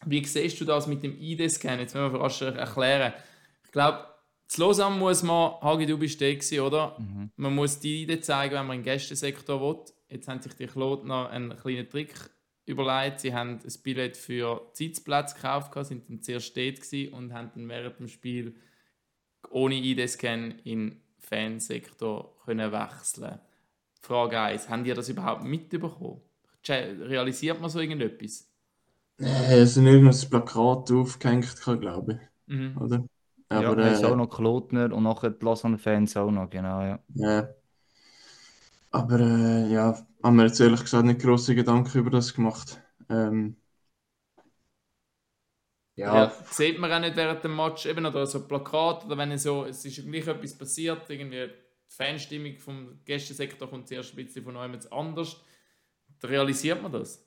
Wie 0.06 0.24
siehst 0.24 0.60
du 0.62 0.66
das 0.66 0.88
mit 0.88 1.04
dem 1.04 1.20
ID-Scan? 1.20 1.80
Jetzt 1.80 1.94
müssen 1.94 2.14
wir 2.14 2.20
fast 2.20 2.42
erklären. 2.42 3.14
Ich 3.66 3.72
glaube, 3.72 4.06
zu 4.48 4.62
Lausanne 4.62 4.98
muss 4.98 5.22
man, 5.24 5.62
Hagi, 5.62 5.86
du 5.86 5.98
bist 5.98 6.20
der 6.22 6.34
gewesen, 6.34 6.62
oder? 6.62 6.98
Mhm. 7.00 7.32
Man 7.36 7.54
muss 7.54 7.80
die 7.80 8.04
ID 8.04 8.24
zeigen, 8.24 8.56
wenn 8.56 8.66
man 8.66 8.78
im 8.78 8.84
Gästensektor 8.84 9.62
will. 9.62 9.84
Jetzt 10.10 10.28
haben 10.28 10.42
sich 10.42 10.54
die 10.54 10.66
Klotner 10.66 11.30
einen 11.30 11.56
kleinen 11.56 11.88
Trick 11.88 12.14
überlegt. 12.66 13.20
Sie 13.20 13.34
haben 13.34 13.60
ein 13.64 13.74
Billett 13.84 14.18
für 14.18 14.70
Sitzplatz 14.74 15.36
gekauft, 15.36 15.74
sind 15.86 16.10
dann 16.10 16.22
zuerst 16.22 16.56
dort 16.58 17.14
und 17.14 17.34
haben 17.34 17.52
dann 17.54 17.70
während 17.70 18.00
dem 18.00 18.08
Spiel 18.08 18.56
ohne 19.50 19.76
ID-Scan 19.76 20.56
in 20.64 21.02
Fansektor 21.18 22.36
können 22.50 22.72
wechseln 22.72 23.40
Frage 24.02 24.40
1, 24.40 24.70
haben 24.70 24.86
ihr 24.86 24.96
das 24.96 25.10
überhaupt 25.10 25.44
mitbekommen? 25.44 26.22
Realisiert 26.68 27.60
man 27.62 27.70
so 27.70 27.80
irgendetwas? 27.80 28.50
Äh, 29.20 29.60
es 29.60 29.76
sind 29.76 29.86
irgendein 29.86 30.30
Plakat 30.30 30.92
aufgehängt, 30.92 31.62
glaube 31.62 32.14
ich. 32.14 32.56
Mhm. 32.56 32.78
Oder? 32.78 33.06
Aber, 33.50 33.86
ja, 33.86 34.00
äh, 34.00 34.06
auch 34.06 34.16
noch 34.16 34.30
Klotner 34.30 34.94
und 34.94 35.04
nachher 35.04 35.32
die 35.32 35.44
Lausanne-Fans 35.44 36.16
auch 36.18 36.32
noch, 36.32 36.50
genau, 36.50 36.82
ja. 36.82 37.00
Ja. 37.16 37.50
Aber 38.92 39.20
äh, 39.20 39.72
ja, 39.72 40.00
haben 40.24 40.36
wir 40.38 40.46
jetzt 40.46 40.60
ehrlich 40.60 40.82
gesagt 40.82 41.06
nicht 41.06 41.22
große 41.22 41.56
Gedanken 41.56 41.98
über 41.98 42.10
das 42.10 42.34
gemacht. 42.34 42.82
Ähm, 43.10 43.58
ja. 45.96 46.16
ja. 46.16 46.34
Sieht 46.50 46.80
man 46.80 46.92
auch 46.92 47.00
nicht 47.00 47.16
während 47.16 47.44
dem 47.44 47.56
Match, 47.56 47.86
eben 47.86 48.06
oder 48.06 48.26
so 48.26 48.48
Plakat 48.48 49.06
oder 49.06 49.18
wenn 49.18 49.38
so, 49.38 49.66
es 49.66 49.84
ist 49.84 50.04
gleich 50.06 50.28
etwas 50.28 50.58
passiert, 50.58 51.10
irgendwie 51.10 51.50
die 51.90 51.96
Fanstimmung 51.96 52.58
vom 52.58 53.00
Gästesektor 53.06 53.70
kommt 53.70 53.88
zuerst 53.88 54.14
ein 54.14 54.26
bisschen 54.26 54.44
von 54.44 54.58
einem 54.58 54.80
anders. 54.92 55.42
Da 56.20 56.28
realisiert 56.28 56.82
man 56.82 56.92
das? 56.92 57.26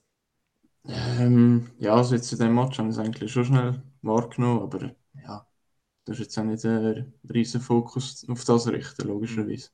Ähm, 0.87 1.71
ja, 1.79 1.95
also 1.95 2.15
jetzt 2.15 2.33
in 2.33 2.39
dem 2.39 2.55
Match 2.55 2.79
haben 2.79 2.87
wir 2.87 2.93
es 2.93 2.99
eigentlich 2.99 3.33
schon 3.33 3.45
schnell 3.45 3.83
wahrgenommen, 4.03 4.63
aber 4.63 4.95
ja, 5.25 5.47
das 6.05 6.19
ist 6.19 6.27
jetzt 6.27 6.39
auch 6.39 6.45
nicht 6.45 6.65
ein 6.65 7.13
riesen 7.33 7.61
Fokus 7.61 8.27
auf 8.29 8.45
das 8.45 8.69
richten, 8.69 9.09
logischerweise. 9.09 9.71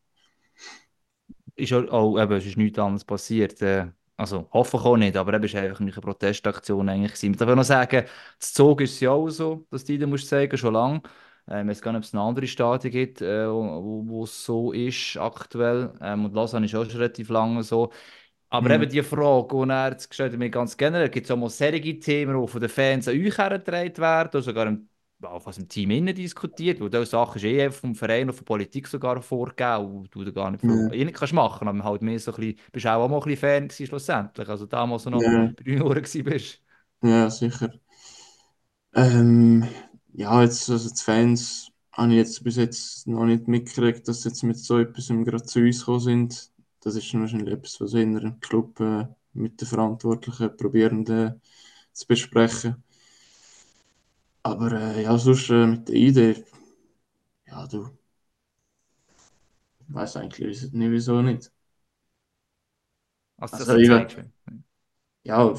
Ist 1.56 1.72
auch, 1.72 2.18
eben, 2.20 2.32
es 2.32 2.46
ist 2.46 2.56
nichts 2.56 2.78
anderes 2.78 3.04
passiert. 3.04 3.60
Äh, 3.62 3.90
also 4.16 4.48
hoffe 4.52 4.76
ich 4.76 4.82
auch 4.84 4.96
nicht, 4.96 5.16
aber 5.16 5.42
es 5.42 5.54
war 5.54 5.62
einfach 5.62 5.80
eine 5.80 5.90
Protestaktion 5.92 6.88
eigentlich. 6.88 7.12
Gewesen. 7.14 7.32
Ich 7.32 7.38
darf 7.38 7.54
noch 7.54 7.64
sagen, 7.64 8.06
das 8.38 8.52
Zug 8.52 8.80
ist 8.80 9.00
ja 9.00 9.10
auch 9.10 9.28
so, 9.28 9.66
dass 9.70 9.84
die 9.84 9.98
da 9.98 10.06
musst 10.06 10.28
sagen, 10.28 10.56
schon 10.56 10.74
lange. 10.74 11.02
Ähm, 11.50 11.68
ich 11.68 11.76
weiß 11.76 11.82
gar 11.82 11.92
nicht, 11.92 11.98
ob 11.98 12.04
es 12.04 12.14
eine 12.14 12.22
andere 12.22 12.46
Stadien 12.46 12.92
gibt, 12.92 13.20
äh, 13.22 13.48
wo, 13.48 14.24
es 14.24 14.44
so 14.44 14.72
ist 14.72 15.16
aktuell. 15.16 15.92
Ähm, 16.00 16.26
und 16.26 16.34
Lausanne 16.34 16.66
ist 16.66 16.74
auch 16.74 16.84
schon 16.84 17.00
relativ 17.00 17.28
lange 17.28 17.62
so. 17.62 17.92
Aber 18.50 18.68
mhm. 18.68 18.82
eben 18.82 18.90
die 18.90 19.02
Frage, 19.02 19.48
die 19.66 19.70
er 19.70 19.90
jetzt 19.90 20.08
gestellt 20.08 20.32
hat, 20.32 20.38
mir 20.38 20.50
ganz 20.50 20.76
generell, 20.76 21.10
gibt 21.10 21.26
es 21.26 21.30
auch 21.30 21.36
mal 21.36 21.50
solche 21.50 21.98
Themen, 21.98 22.40
die 22.40 22.48
von 22.48 22.60
den 22.60 22.70
Fans 22.70 23.08
an 23.08 23.14
euch 23.14 23.36
hergetragen 23.36 23.98
werden, 23.98 24.28
oder 24.28 24.42
sogar 24.42 24.66
im 24.66 24.88
was 25.20 25.58
im 25.58 25.68
Team 25.68 25.90
innen 25.90 26.14
diskutiert, 26.14 26.80
weil 26.80 26.90
diese 26.90 27.06
Sachen 27.06 27.38
ist 27.38 27.44
eh 27.44 27.70
vom 27.70 27.94
Verein 27.94 28.28
und 28.28 28.34
von 28.34 28.44
Politik 28.44 28.86
sogar 28.86 29.20
vorgegeben 29.20 29.98
und 29.98 30.14
du 30.14 30.24
da 30.24 30.30
gar 30.30 30.50
nicht, 30.50 30.62
ja. 30.62 30.92
eh 30.92 31.10
kannst 31.10 31.34
machen, 31.34 31.66
aber 31.66 31.82
halt 31.82 32.02
mehr 32.02 32.18
so 32.18 32.32
ein 32.32 32.36
bisschen, 32.36 32.58
bist 32.72 32.86
auch, 32.86 33.02
auch 33.02 33.08
mal 33.08 33.16
ein 33.16 33.22
bisschen 33.24 33.38
Fan 33.38 33.68
gewesen, 33.68 33.86
schlussendlich, 33.86 34.48
also 34.48 34.66
damals 34.66 35.06
noch 35.06 35.20
ja. 35.20 35.52
bei 35.56 35.62
den 35.64 35.82
Ohren 35.82 36.02
bist. 36.02 36.62
Ja, 37.02 37.28
sicher. 37.30 37.72
Ähm, 38.94 39.66
ja, 40.12 40.42
jetzt, 40.42 40.68
also 40.70 40.88
die 40.90 41.02
Fans 41.02 41.70
habe 41.92 42.12
ich 42.12 42.16
jetzt 42.18 42.44
bis 42.44 42.56
jetzt 42.56 43.06
noch 43.06 43.24
nicht 43.24 43.48
mitgekriegt, 43.48 44.06
dass 44.08 44.22
sie 44.22 44.28
jetzt 44.28 44.42
mit 44.42 44.58
so 44.58 44.78
etwas 44.78 45.08
gerade 45.08 45.42
zu 45.44 45.60
uns 45.60 45.80
gekommen 45.80 46.00
sind. 46.00 46.52
Das 46.80 46.94
ist 46.96 47.12
wahrscheinlich 47.14 47.52
etwas, 47.54 47.80
was 47.80 47.94
in 47.94 48.16
einem 48.16 48.40
Club 48.40 48.78
äh, 48.80 49.06
mit 49.32 49.60
den 49.60 49.68
Verantwortlichen 49.68 50.56
probieren 50.56 51.06
äh, 51.06 51.34
zu 51.92 52.06
besprechen. 52.06 52.82
Aber 54.42 54.72
äh, 54.72 55.02
ja, 55.02 55.18
sonst 55.18 55.50
äh, 55.50 55.66
mit 55.66 55.88
der 55.88 55.94
Idee, 55.94 56.44
ja, 57.46 57.66
du. 57.66 57.88
Ich 59.80 59.94
weiß 59.94 60.16
eigentlich 60.16 60.72
nicht, 60.72 60.90
wieso 60.90 61.22
nicht. 61.22 61.50
Also, 63.38 63.56
also 63.56 63.72
das 63.72 63.82
ich, 63.82 63.88
ja, 65.24 65.54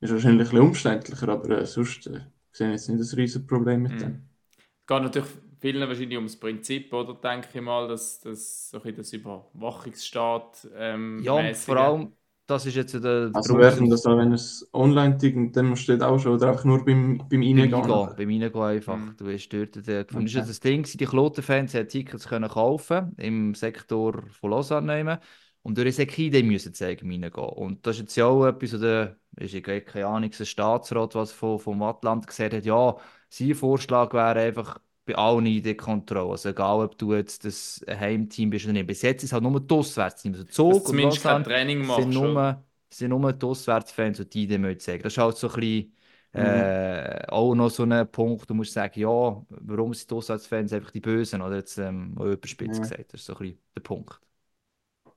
ist 0.00 0.12
wahrscheinlich 0.12 0.26
ein 0.26 0.38
bisschen 0.38 0.58
umständlicher, 0.60 1.28
aber 1.28 1.50
äh, 1.60 1.66
sonst 1.66 2.06
äh, 2.06 2.20
sehe 2.56 2.70
jetzt 2.70 2.88
nicht 2.88 3.00
ein 3.00 3.18
riesiges 3.18 3.46
Problem 3.46 3.82
mit 3.82 3.92
mm. 3.92 3.98
dem. 3.98 4.28
Es 4.56 4.86
geht 4.86 5.02
natürlich 5.02 5.28
vielen 5.58 5.88
wahrscheinlich 5.88 6.16
ums 6.16 6.36
Prinzip, 6.38 6.92
oder 6.92 7.14
denke 7.14 7.48
ich 7.52 7.60
mal, 7.60 7.88
dass, 7.88 8.20
dass 8.20 8.70
so 8.70 8.80
ein 8.82 8.94
das 8.94 9.12
Überwachungsstaat 9.12 10.68
ähm, 10.76 11.20
Ja, 11.22 11.54
vor 11.54 11.76
allem 11.76 12.12
das 12.46 12.64
ist 12.64 12.76
jetzt 12.76 12.94
der, 12.94 13.30
Also 13.32 13.58
wäre 13.58 13.88
das 13.88 14.06
auch, 14.06 14.16
wenn 14.16 14.32
es 14.32 14.68
online 14.72 15.18
dann 15.52 15.74
steht 15.74 16.00
auch 16.00 16.18
schon, 16.20 16.34
oder 16.34 16.50
einfach 16.50 16.64
nur 16.64 16.84
beim, 16.84 17.18
beim 17.28 17.42
Reingehen? 17.42 17.70
Beim 17.70 17.82
Eingehen, 17.82 18.16
beim 18.16 18.28
Reingehen 18.28 18.62
einfach. 18.62 18.96
Mhm. 18.96 19.14
Du 19.18 19.32
hast 19.32 19.48
dort 19.48 19.86
der, 19.86 20.04
gefunden. 20.04 20.28
Okay. 20.28 20.34
Das 20.36 20.48
ist 20.48 20.50
das 20.50 20.60
Ding, 20.60 20.84
die 20.84 21.04
Kloten-Fans 21.06 21.74
haben 21.74 21.88
Tickets 21.88 22.28
können 22.28 22.48
kaufen 22.48 23.14
im 23.16 23.54
Sektor 23.54 24.22
von 24.30 24.50
Lausanne 24.50 24.94
nehmen 24.94 25.18
und 25.66 25.76
durch 25.76 25.98
eine 25.98 26.08
Idee 26.08 26.42
müssen 26.44 26.74
zeigen, 26.74 27.10
reingehen. 27.10 27.32
Und 27.32 27.84
das 27.84 27.96
ist 27.96 28.02
jetzt 28.02 28.16
ja 28.16 28.26
auch 28.26 28.46
etwas, 28.46 28.72
oder 28.74 29.16
ist 29.36 29.52
ja 29.52 29.60
keine 29.60 30.06
Ahnung, 30.06 30.30
ein 30.38 30.46
Staatsrat, 30.46 31.16
was 31.16 31.32
von, 31.32 31.58
vom 31.58 31.82
Atlant 31.82 32.24
gesagt 32.26 32.54
hat, 32.54 32.64
ja, 32.64 32.96
sein 33.28 33.54
Vorschlag 33.54 34.12
wäre 34.14 34.38
einfach, 34.38 34.78
bei 35.04 35.16
allen 35.16 35.46
ID-Kontrollen. 35.46 36.30
Also 36.30 36.50
egal, 36.50 36.84
ob 36.84 36.96
du 36.98 37.14
jetzt 37.14 37.44
das 37.44 37.84
Heimteam 37.88 38.50
bist 38.50 38.64
oder 38.66 38.74
nicht. 38.74 38.86
Bis 38.86 39.02
jetzt 39.02 39.22
ist 39.22 39.30
es 39.30 39.32
halt 39.32 39.42
nur 39.42 39.60
die 39.60 39.74
Auswärtsteam. 39.74 40.34
Also 40.34 40.44
Zug 40.44 40.74
und 40.74 40.86
zumindest 40.86 41.22
kein 41.22 41.44
Training 41.44 41.86
machst. 41.86 42.02
Sind 42.02 42.14
nur, 42.14 42.64
sind 42.88 43.08
nur 43.10 43.32
die 43.32 43.46
Auswärtsfans, 43.46 44.24
die 44.28 44.46
die 44.46 44.58
müssen 44.58 44.80
zeigen. 44.80 45.02
Das 45.02 45.12
ist 45.12 45.18
halt 45.18 45.36
so 45.36 45.48
ein 45.48 45.54
bisschen 45.54 45.92
äh, 46.32 47.26
auch 47.28 47.54
noch 47.54 47.70
so 47.70 47.84
ein 47.84 48.10
Punkt, 48.10 48.50
du 48.50 48.54
musst 48.54 48.72
sagen, 48.72 49.00
ja, 49.00 49.42
warum 49.48 49.94
sind 49.94 50.10
die 50.10 50.14
Auswärtsfans 50.14 50.72
einfach 50.72 50.90
die 50.90 51.00
Bösen? 51.00 51.40
Oder 51.40 51.56
jetzt 51.56 51.78
ähm, 51.78 52.16
überspitzt 52.20 52.78
mhm. 52.78 52.82
gesagt. 52.82 53.12
Das 53.12 53.20
ist 53.20 53.26
so 53.26 53.34
ein 53.34 53.38
bisschen 53.38 53.58
der 53.74 53.80
Punkt. 53.80 54.20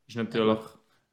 Ist 0.10 0.16
natürlich, 0.16 0.60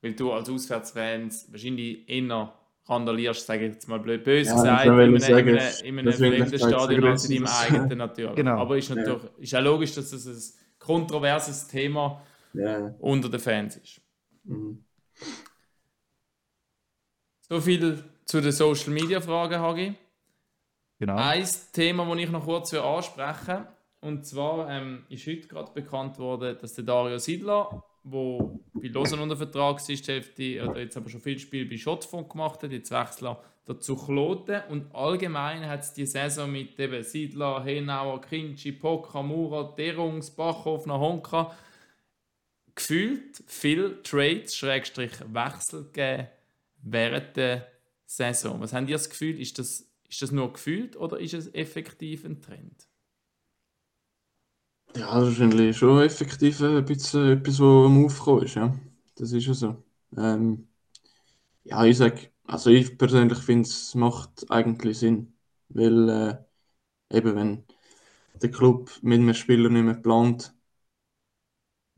weil 0.00 0.14
du 0.14 0.32
als 0.32 0.48
Auswärtsfans 0.48 1.52
wahrscheinlich 1.52 2.08
eher 2.08 2.54
randalierst, 2.86 3.44
sage 3.44 3.66
ich 3.66 3.74
jetzt 3.74 3.88
mal 3.88 4.00
blöd, 4.00 4.24
böse 4.24 4.50
ja, 4.50 4.56
gesagt, 4.56 4.86
in 4.86 4.92
einem, 4.92 5.18
sagen, 5.18 5.48
in 5.48 5.58
einem, 5.58 5.84
in 5.84 5.98
einem 5.98 6.12
fremden 6.14 6.58
Stadion 6.58 7.04
als 7.04 7.28
in 7.28 7.44
deinem 7.44 7.52
eigenen 7.52 7.98
natürlich. 7.98 8.34
Genau. 8.36 8.58
Aber 8.58 8.78
ist 8.78 8.88
natürlich 8.88 9.22
ja. 9.22 9.30
ist 9.38 9.54
auch 9.54 9.62
logisch, 9.62 9.94
dass 9.94 10.10
das 10.12 10.26
ein 10.26 10.78
kontroverses 10.78 11.68
Thema 11.68 12.22
ja. 12.54 12.94
unter 13.00 13.28
den 13.28 13.40
Fans 13.40 13.76
ist. 13.76 14.00
Mhm. 14.44 14.82
So 17.42 17.60
viel 17.60 18.02
zu 18.24 18.40
den 18.40 18.52
Social 18.52 18.94
Media 18.94 19.20
Fragen, 19.20 19.60
Hagi. 19.60 19.94
Genau. 20.98 21.16
Ein 21.16 21.46
Thema, 21.74 22.06
das 22.06 22.18
ich 22.18 22.30
noch 22.30 22.44
kurz 22.44 22.72
ansprechen 22.72 23.66
und 24.00 24.24
zwar 24.24 24.70
ähm, 24.70 25.04
ist 25.10 25.26
heute 25.26 25.48
gerade 25.48 25.72
bekannt 25.72 26.18
worden, 26.18 26.56
dass 26.58 26.72
der 26.72 26.84
Dario 26.84 27.18
Siedler 27.18 27.82
wo 28.06 28.60
bei 28.88 28.98
Lausanne 28.98 29.22
unter 29.22 29.36
Vertrag 29.36 29.76
ist, 29.88 30.06
die 30.06 30.12
Hälfte, 30.12 30.68
oder 30.68 30.80
jetzt 30.80 30.96
aber 30.96 31.08
schon 31.08 31.20
viel 31.20 31.38
Spiel 31.38 31.66
bei 31.66 31.76
Schottfond 31.76 32.28
gemacht 32.28 32.62
hat, 32.62 32.72
jetzt 32.72 32.90
wechseln 32.90 33.36
dazu 33.66 33.96
Kloten 33.96 34.62
und 34.68 34.94
allgemein 34.94 35.68
hat 35.68 35.80
es 35.80 35.92
die 35.92 36.06
Saison 36.06 36.50
mit 36.50 36.78
eben 36.78 37.02
Siedler, 37.02 37.64
Henauer, 37.64 38.20
Kinchi, 38.20 38.72
Pock, 38.72 39.12
Hamura, 39.12 39.74
Derungs, 39.76 40.30
Bachhof, 40.30 40.86
Honka 40.86 41.52
gefühlt 42.76 43.42
viel 43.46 44.02
Trades, 44.02 44.54
Schrägstrich 44.54 45.12
Wechsel 45.32 45.84
gegeben 45.84 46.28
während 46.82 47.36
der 47.36 47.66
Saison. 48.04 48.60
Was 48.60 48.72
habt 48.72 48.88
ihr 48.88 48.94
das 48.94 49.10
Gefühl? 49.10 49.40
Ist 49.40 49.58
das, 49.58 49.90
ist 50.08 50.22
das 50.22 50.30
nur 50.30 50.52
gefühlt 50.52 50.96
oder 50.96 51.18
ist 51.18 51.34
es 51.34 51.52
effektiv 51.52 52.24
ein 52.24 52.40
Trend? 52.40 52.85
Ja, 54.96 55.20
das 55.20 55.28
ist 55.30 55.40
wahrscheinlich 55.40 55.76
schon 55.76 56.00
effektiv 56.02 56.60
ein 56.62 56.84
bisschen 56.84 57.32
etwas, 57.38 57.60
was 57.60 57.86
am 57.86 58.04
Aufkommen 58.04 58.42
ist, 58.44 58.54
ja. 58.54 58.74
Das 59.16 59.32
ist 59.32 59.46
ja 59.46 59.54
so. 59.54 59.82
Ähm, 60.16 60.68
ja, 61.64 61.84
ich 61.84 61.98
sag, 61.98 62.32
also 62.46 62.70
ich 62.70 62.98
persönlich 62.98 63.38
finde, 63.40 63.68
es 63.68 63.94
macht 63.94 64.50
eigentlich 64.50 64.98
Sinn. 64.98 65.34
Weil, 65.70 66.08
äh, 67.10 67.16
eben, 67.18 67.36
wenn 67.36 67.64
der 68.42 68.50
Club 68.52 68.90
mit 69.02 69.20
einem 69.20 69.34
Spieler 69.34 69.70
nicht 69.70 69.84
mehr 69.84 69.94
plant, 69.94 70.54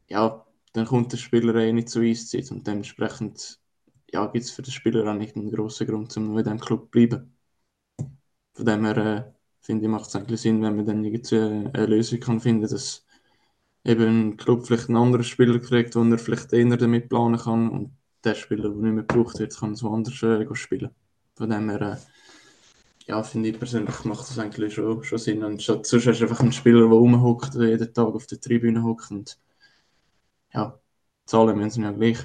ja, 0.08 0.44
dann 0.72 0.86
kommt 0.86 1.12
der 1.12 1.16
Spieler 1.18 1.54
eh 1.56 1.72
nicht 1.72 1.88
zur 1.88 2.02
Eiszeit 2.02 2.50
und 2.50 2.66
dementsprechend 2.66 3.60
ja, 4.12 4.26
gibt 4.26 4.44
es 4.44 4.50
für 4.50 4.62
den 4.62 4.72
Spieler 4.72 5.10
auch 5.10 5.14
nicht 5.16 5.36
einen 5.36 5.50
grossen 5.50 5.86
Grund, 5.86 6.16
um 6.16 6.36
in 6.38 6.44
diesem 6.44 6.60
Club 6.60 6.82
zu 6.84 6.90
bleiben. 6.90 7.36
Von 8.54 8.66
dem 8.66 8.84
her, 8.84 8.96
äh, 8.98 9.32
finde 9.68 9.84
ich, 9.84 9.90
macht 9.90 10.08
es 10.08 10.16
eigentlich 10.16 10.40
Sinn, 10.40 10.62
wenn 10.62 10.76
man 10.76 10.86
dann 10.86 11.04
irgendwie 11.04 11.36
eine 11.36 11.84
Lösung 11.86 12.20
kann 12.20 12.40
finden 12.40 12.62
kann, 12.62 12.70
dass 12.70 13.04
eben 13.84 14.30
ein 14.30 14.36
Club 14.38 14.66
vielleicht 14.66 14.88
einen 14.88 14.96
anderen 14.96 15.24
Spieler 15.24 15.58
kriegt, 15.58 15.94
wo 15.94 16.02
er 16.02 16.18
vielleicht 16.18 16.54
eher 16.54 16.76
damit 16.78 17.10
planen 17.10 17.38
kann 17.38 17.68
und 17.68 17.92
der 18.24 18.34
Spieler, 18.34 18.70
der 18.70 18.78
nicht 18.78 18.94
mehr 18.94 19.04
gebraucht 19.04 19.38
wird, 19.38 19.54
kann 19.54 19.74
so 19.74 19.90
anders 19.90 20.22
äh, 20.22 20.46
spielen. 20.54 20.88
Von 21.36 21.50
dem 21.50 21.68
her, 21.68 21.82
äh, 21.82 21.96
ja, 23.06 23.22
finde 23.22 23.50
ich 23.50 23.58
persönlich 23.58 24.04
macht 24.04 24.30
das 24.30 24.38
eigentlich 24.38 24.72
schon, 24.72 25.04
schon 25.04 25.18
Sinn. 25.18 25.44
Und 25.44 25.60
sonst 25.60 25.92
hast 25.92 26.06
du 26.06 26.10
einfach 26.24 26.40
einen 26.40 26.52
Spieler, 26.52 26.80
der 26.80 26.88
rumhockt, 26.88 27.54
jeden 27.54 27.92
Tag 27.92 28.14
auf 28.14 28.26
der 28.26 28.40
Tribüne 28.40 28.82
hockt 28.82 29.10
und 29.10 29.38
ja, 30.54 30.80
zahlen 31.26 31.58
müssen 31.58 31.84
ja 31.84 31.92
gleich. 31.92 32.18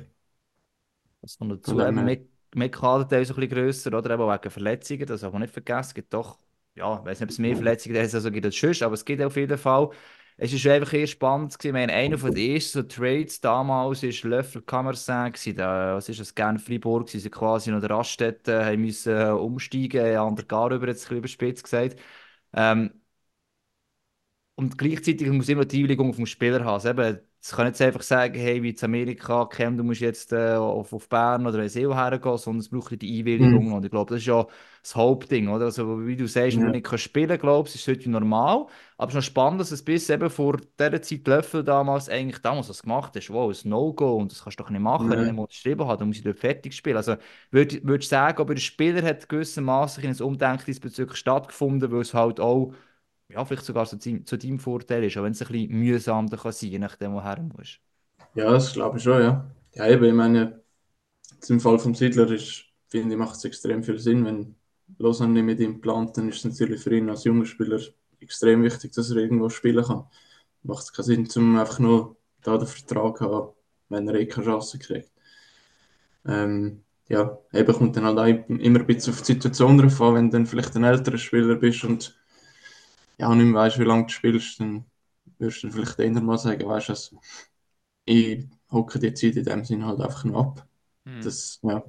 Was 1.21 1.37
noch 1.41 1.49
dazu, 1.49 1.75
mit, 1.75 2.29
mit 2.55 2.73
Kader 2.73 3.21
ist 3.21 3.31
ein 3.31 3.35
bisschen 3.35 3.49
grösser, 3.49 3.97
oder? 3.97 4.11
Eben 4.13 4.27
wegen 4.27 4.49
Verletzungen, 4.49 5.05
das 5.05 5.21
darf 5.21 5.33
man 5.33 5.41
nicht 5.41 5.53
vergessen. 5.53 5.89
Es 5.89 5.93
gibt 5.93 6.13
doch 6.13 6.37
ja, 6.75 6.99
ich 6.99 7.05
weiß 7.05 7.19
nicht, 7.19 7.23
ob 7.27 7.29
es 7.29 7.39
mehr 7.39 7.55
Verletzungen 7.55 7.93
der 7.95 8.09
Saison 8.09 8.31
gibt 8.31 8.45
als 8.45 8.57
sonst, 8.59 8.81
aber 8.81 8.93
es 8.95 9.05
gibt 9.05 9.21
auf 9.21 9.35
jeden 9.35 9.57
Fall. 9.57 9.89
Es 10.37 10.51
ist 10.51 10.65
einfach 10.65 10.93
eher 10.93 11.05
spannend 11.07 11.57
gewesen. 11.59 11.73
meine, 11.73 11.93
einer 11.93 12.17
von 12.17 12.33
den 12.33 12.55
ersten 12.55 12.89
Trades 12.89 13.39
damals 13.39 14.01
war 14.03 14.29
Löffel 14.31 14.61
Kammersen 14.63 15.31
Da, 15.55 15.95
was 15.95 16.09
ist 16.09 16.19
das? 16.19 16.33
Gern 16.33 16.57
Fribourg. 16.57 17.07
Sie 17.09 17.29
quasi 17.29 17.69
noch 17.71 17.79
der 17.81 17.91
Raststätte, 17.91 18.65
haben 18.65 18.81
müssen 18.81 19.15
äh, 19.15 19.29
umsteigen, 19.31 20.17
an 20.17 20.35
der 20.35 20.45
Gar 20.45 20.71
über 20.71 20.87
jetzt 20.87 21.03
ein 21.03 21.07
bisschen 21.09 21.17
überspitzt 21.19 21.63
gesagt. 21.63 21.99
Ähm, 22.53 23.02
und 24.63 24.77
gleichzeitig 24.77 25.27
muss 25.29 25.49
immer 25.49 25.65
die 25.65 25.79
Einwilligung 25.79 26.13
vom 26.13 26.25
Spieler 26.25 26.61
haben. 26.61 26.75
Also 26.75 26.89
eben, 26.89 27.19
es 27.41 27.51
kann 27.51 27.67
nicht 27.67 27.81
einfach 27.81 28.01
sagen, 28.01 28.39
hey, 28.39 28.63
wie 28.63 28.69
in 28.69 28.77
Amerika, 28.81 29.45
Cam, 29.47 29.75
du 29.75 29.83
musst 29.83 29.99
jetzt 29.99 30.31
äh, 30.31 30.53
auf, 30.53 30.93
auf 30.93 31.09
Bern 31.09 31.45
oder 31.45 31.67
SEO 31.67 31.93
hergehen, 31.93 32.37
sondern 32.37 32.61
es 32.61 32.69
braucht 32.69 33.01
die 33.01 33.19
Einwilligung. 33.19 33.65
Mhm. 33.65 33.73
Und 33.73 33.83
ich 33.83 33.91
glaube, 33.91 34.13
das 34.13 34.21
ist 34.21 34.27
ja 34.27 34.47
das 34.81 34.95
Hauptding, 34.95 35.49
oder? 35.49 35.65
Also, 35.65 36.07
wie 36.07 36.15
du 36.15 36.25
sagst, 36.27 36.55
ja. 36.55 36.61
wenn 36.61 36.71
du 36.71 36.79
nicht 36.79 36.99
spielen 36.99 37.37
glaubst, 37.37 37.75
ist 37.75 37.81
es 37.81 37.87
heute 37.89 38.09
normal. 38.09 38.67
Aber 38.97 39.09
es 39.09 39.09
ist 39.09 39.15
noch 39.15 39.23
spannend, 39.23 39.59
dass 39.59 39.71
es 39.71 39.83
bis 39.83 40.09
eben 40.09 40.29
vor 40.29 40.55
dieser 40.79 41.01
Zeit 41.01 41.27
Löffel 41.27 41.65
damals 41.65 42.07
eigentlich 42.07 42.41
damals 42.41 42.69
was 42.69 42.81
gemacht 42.81 43.11
hast. 43.17 43.29
Wow, 43.29 43.51
ein 43.51 43.69
No-Go 43.69 44.15
und 44.15 44.31
das 44.31 44.41
kannst 44.41 44.57
du 44.57 44.63
doch 44.63 44.69
nicht 44.69 44.79
machen, 44.79 45.11
ja. 45.11 45.19
wenn 45.19 45.35
du 45.35 45.45
geschrieben 45.45 45.85
hast, 45.85 45.99
dann 45.99 46.07
muss 46.07 46.17
ich 46.17 46.23
dort 46.23 46.39
fertig 46.39 46.73
spielen. 46.73 46.95
Also, 46.95 47.17
würdest 47.51 47.83
du 47.83 48.01
sagen, 48.01 48.39
aber 48.39 48.53
der 48.53 48.61
Spieler 48.61 49.03
hat 49.03 49.27
gewissermaßen 49.27 50.01
in 50.01 50.11
ein 50.11 50.21
Umdenken 50.21 50.63
diesbezüglich 50.65 51.17
stattgefunden, 51.17 51.91
weil 51.91 51.99
es 51.99 52.13
halt 52.13 52.39
auch 52.39 52.73
ja, 53.33 53.45
vielleicht 53.45 53.65
sogar 53.65 53.85
zu, 53.85 53.97
zu 53.97 54.37
deinem 54.37 54.59
Vorteil 54.59 55.03
ist, 55.03 55.17
auch 55.17 55.23
wenn 55.23 55.33
es 55.33 55.41
ein 55.41 55.47
bisschen 55.47 55.71
mühsam 55.71 56.29
kann 56.29 56.51
sein 56.51 56.69
je 56.69 56.79
nachdem, 56.79 57.13
woher 57.13 57.35
du 57.35 57.43
musst. 57.43 57.79
Ja, 58.35 58.51
das 58.51 58.73
glaube 58.73 58.97
ich 58.97 59.03
schon, 59.03 59.21
ja. 59.21 59.51
Ja, 59.73 59.87
eben, 59.87 60.05
ich 60.05 60.13
meine, 60.13 60.61
im 61.47 61.59
Fall 61.59 61.79
vom 61.79 61.95
Siedler 61.95 62.29
ist, 62.31 62.65
finde 62.87 63.13
ich, 63.13 63.19
macht 63.19 63.35
es 63.35 63.45
extrem 63.45 63.83
viel 63.83 63.99
Sinn, 63.99 64.25
wenn 64.25 64.55
Lausanne 64.97 65.33
nicht 65.33 65.43
mit 65.43 65.59
ihm 65.59 65.81
plant, 65.81 66.17
dann 66.17 66.29
ist 66.29 66.37
es 66.37 66.45
natürlich 66.45 66.81
für 66.81 66.95
ihn 66.95 67.09
als 67.09 67.23
junger 67.23 67.45
Spieler 67.45 67.79
extrem 68.19 68.63
wichtig, 68.63 68.93
dass 68.93 69.11
er 69.11 69.17
irgendwo 69.17 69.49
spielen 69.49 69.83
kann. 69.83 70.05
Macht 70.63 70.83
es 70.83 70.93
keinen 70.93 71.27
Sinn, 71.27 71.43
um 71.43 71.57
einfach 71.57 71.79
nur 71.79 72.15
da 72.41 72.57
den 72.57 72.67
Vertrag 72.67 73.21
haben, 73.21 73.53
wenn 73.89 74.07
er 74.07 74.15
eh 74.15 74.27
keine 74.27 74.45
Chance 74.45 74.79
kriegt. 74.79 75.11
Ähm, 76.25 76.83
ja, 77.09 77.37
eben 77.51 77.73
kommt 77.73 77.97
dann 77.97 78.05
halt 78.05 78.49
immer 78.49 78.79
ein 78.79 78.85
bisschen 78.85 79.13
auf 79.13 79.21
die 79.21 79.33
Situation 79.33 79.77
drauf 79.77 80.01
an, 80.01 80.15
wenn 80.15 80.25
du 80.29 80.37
dann 80.37 80.45
vielleicht 80.45 80.75
ein 80.75 80.83
älterer 80.83 81.17
Spieler 81.17 81.55
bist 81.55 81.83
und 81.83 82.15
ja, 83.17 83.33
nicht 83.33 83.45
mehr 83.45 83.61
weißt, 83.61 83.79
wie 83.79 83.83
lange 83.83 84.05
du 84.05 84.09
spielst, 84.09 84.59
dann 84.59 84.85
würdest 85.37 85.63
du 85.63 85.71
vielleicht 85.71 85.99
eher 85.99 86.21
mal 86.21 86.37
sagen, 86.37 86.67
weißt 86.67 86.89
du, 86.89 87.19
ich 88.05 88.45
hocke 88.71 88.99
die 88.99 89.13
Zeit 89.13 89.35
in 89.35 89.45
dem 89.45 89.63
Sinne 89.63 89.85
halt 89.85 90.01
einfach 90.01 90.23
nur 90.23 90.39
ab. 90.39 90.67
Hm. 91.05 91.21
Das 91.23 91.59
ja, 91.63 91.83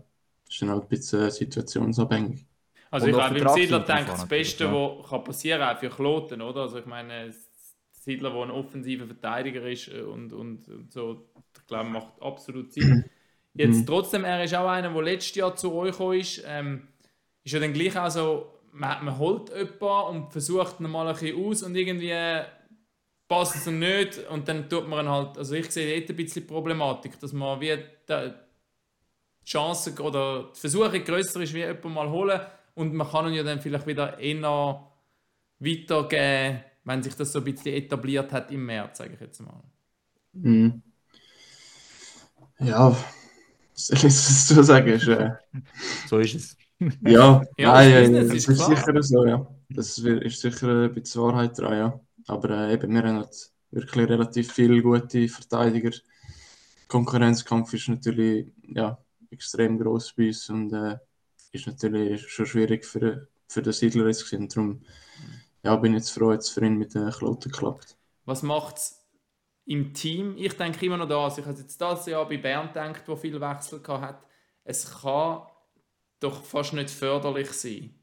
ist 0.49 0.63
dann 0.63 0.71
halt 0.71 0.83
ein 0.83 0.89
bisschen 0.89 1.31
situationsabhängig. 1.31 2.47
Also 2.91 3.09
ich 3.09 3.13
glaube, 3.13 3.39
im 3.39 3.49
Siedler 3.49 3.81
denkt 3.81 4.09
das 4.09 4.29
Beste, 4.29 4.71
was 4.73 5.11
ja. 5.11 5.19
passieren 5.19 5.61
kann, 5.61 5.77
auch 5.77 5.81
für 5.81 5.89
Kloten, 5.89 6.41
oder? 6.41 6.63
Also 6.63 6.79
ich 6.79 6.87
meine, 6.87 7.35
Siedler, 7.91 8.31
der 8.31 8.43
ein 8.43 8.51
offensiver 8.51 9.07
Verteidiger 9.07 9.63
ist 9.69 9.89
äh, 9.89 10.03
und, 10.03 10.33
und, 10.33 10.69
und 10.69 10.93
so, 10.93 11.27
ich 11.57 11.67
glaube, 11.67 11.89
macht 11.89 12.21
absolut 12.21 12.73
Sinn. 12.73 13.05
Jetzt 13.55 13.81
mhm. 13.81 13.87
trotzdem, 13.87 14.25
er 14.25 14.45
ist 14.45 14.55
auch 14.55 14.69
einer, 14.69 14.93
der 14.93 15.03
letztes 15.03 15.35
Jahr 15.37 15.57
zu 15.57 15.73
euch 15.73 15.93
gekommen 15.93 16.21
ist, 16.21 16.43
ähm, 16.47 16.89
ist 17.43 17.53
ja 17.53 17.61
dann 17.61 17.73
gleich 17.73 17.97
auch 17.97 18.11
so 18.11 18.54
man, 18.75 19.05
man 19.05 19.19
holt 19.19 19.51
jemanden 19.51 20.17
und 20.17 20.33
versucht 20.33 20.81
ihn 20.81 20.91
mal 20.91 21.07
ein 21.07 21.15
bisschen 21.15 21.45
aus 21.45 21.63
und 21.63 21.77
irgendwie 21.77 22.13
passt 23.29 23.57
es 23.57 23.67
ihm 23.67 23.79
nicht 23.79 24.19
und 24.29 24.49
dann 24.49 24.69
tut 24.69 24.89
man 24.89 25.09
halt, 25.09 25.39
also 25.39 25.55
ich 25.55 25.71
sehe 25.71 26.01
dort 26.01 26.11
ein 26.11 26.17
bisschen 26.17 26.47
Problematik, 26.47 27.19
dass 27.21 27.33
man 27.33 27.61
wie 27.61 27.77
die 28.09 28.33
Chance 29.45 29.95
oder 30.03 30.51
die 30.55 30.61
Versuche 30.61 31.01
größer 31.01 31.41
ist, 31.41 31.55
wie 31.55 31.59
jemanden 31.59 31.93
mal 31.93 32.11
holen 32.11 32.41
und 32.75 32.95
man 32.95 33.09
kann 33.09 33.29
ihn 33.29 33.35
ja 33.35 33.43
dann 33.43 33.61
vielleicht 33.61 33.87
wieder 33.87 34.19
eher 34.19 34.91
weitergeben, 35.59 36.65
wenn 36.85 37.03
sich 37.03 37.15
das 37.15 37.33
so 37.33 37.39
ein 37.39 37.45
bisschen 37.45 37.75
etabliert 37.75 38.33
hat 38.33 38.51
im 38.51 38.67
März, 38.67 38.99
sage 38.99 39.15
ich 39.15 39.21
jetzt 39.21 39.41
mal? 39.41 39.63
Mhm. 40.33 40.83
Ja, 42.59 42.97
soll 43.75 43.97
ich 43.97 44.05
es 44.05 44.49
so 44.49 44.63
sagen? 44.63 44.89
Ist, 44.89 45.09
äh, 45.09 45.31
so 46.07 46.19
ist 46.19 46.35
es. 46.35 46.57
ja, 47.03 47.45
ja, 47.57 47.73
nein, 47.73 48.15
äh, 48.15 48.25
das 48.25 48.35
ist, 48.35 48.49
ist 48.49 48.67
sicher 48.67 49.03
so, 49.03 49.27
ja. 49.27 49.47
Das 49.71 49.99
ist 49.99 50.41
sicher 50.41 50.85
ein 50.85 50.95
bisschen 50.95 51.23
Wahrheit 51.23 51.59
dran, 51.59 51.79
ja. 51.79 52.01
Aber 52.27 52.51
äh, 52.51 52.75
eben, 52.75 52.93
wir 52.93 53.03
haben 53.03 53.19
halt 53.19 53.51
wirklich 53.71 54.09
relativ 54.09 54.53
viele 54.53 54.83
gute 54.83 55.29
Verteidiger. 55.29 55.91
Konkurrenzkampf 56.89 57.73
ist 57.75 57.89
natürlich 57.89 58.53
ja, 58.69 58.99
extrem 59.31 59.79
groß 59.79 60.13
bei 60.13 60.29
uns 60.29 60.49
und 60.51 60.73
äh, 60.73 60.99
ist 61.53 61.67
natürlich 61.67 62.29
schon 62.29 62.47
schwierig 62.47 62.85
für, 62.85 63.29
für 63.49 63.63
den 63.63 63.73
Siedler 63.73 64.07
jetzt 64.07 64.31
gewesen. 64.31 64.49
Darum 64.49 64.83
ja, 65.63 65.77
bin 65.77 65.93
ich 65.93 66.01
jetzt 66.01 66.11
froh, 66.11 66.33
dass 66.33 66.47
es 66.47 66.51
für 66.51 66.65
ihn 66.65 66.77
mit 66.77 66.95
den 66.95 67.11
Kloten 67.11 67.51
klappt. 67.51 67.97
Was 68.27 68.43
macht 68.43 68.77
es 68.77 69.05
im 69.67 69.95
Team? 69.95 70.37
Ich 70.37 70.57
denke 70.57 70.85
immer 70.87 70.97
noch 70.97 71.09
da, 71.09 71.25
also 71.25 71.41
ich 71.41 71.47
habe 71.47 71.59
jetzt 71.59 71.81
das 71.81 72.07
Jahr 72.07 72.29
bei 72.29 72.37
Bern 72.37 72.69
gedacht, 72.69 73.03
wo 73.07 73.17
viel 73.17 73.41
Wechsel 73.41 73.83
hat. 73.87 74.25
Es 74.65 75.01
kann 75.01 75.43
doch 76.21 76.43
fast 76.43 76.73
nicht 76.73 76.91
förderlich 76.91 77.51
sein. 77.51 77.95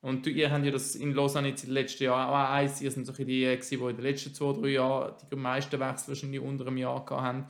Und 0.00 0.26
ihr 0.26 0.50
habt 0.50 0.64
ja 0.64 0.70
das 0.70 0.94
in 0.94 1.12
Lausanne 1.12 1.48
jetzt 1.48 1.64
im 1.64 1.72
letzten 1.72 2.04
Jahr 2.04 2.28
auch 2.28 2.52
eins, 2.52 2.80
ihr 2.80 2.90
sind 2.90 3.06
so 3.06 3.12
die, 3.12 3.24
die 3.24 3.44
in 3.44 3.78
den 3.78 4.00
letzten 4.00 4.32
zwei, 4.32 4.52
drei 4.52 4.68
Jahren 4.68 5.14
die 5.30 5.36
meisten 5.36 5.80
Wechsel 5.80 6.08
wahrscheinlich 6.08 6.40
unter 6.40 6.66
einem 6.66 6.76
Jahr 6.76 7.04
haben. 7.10 7.46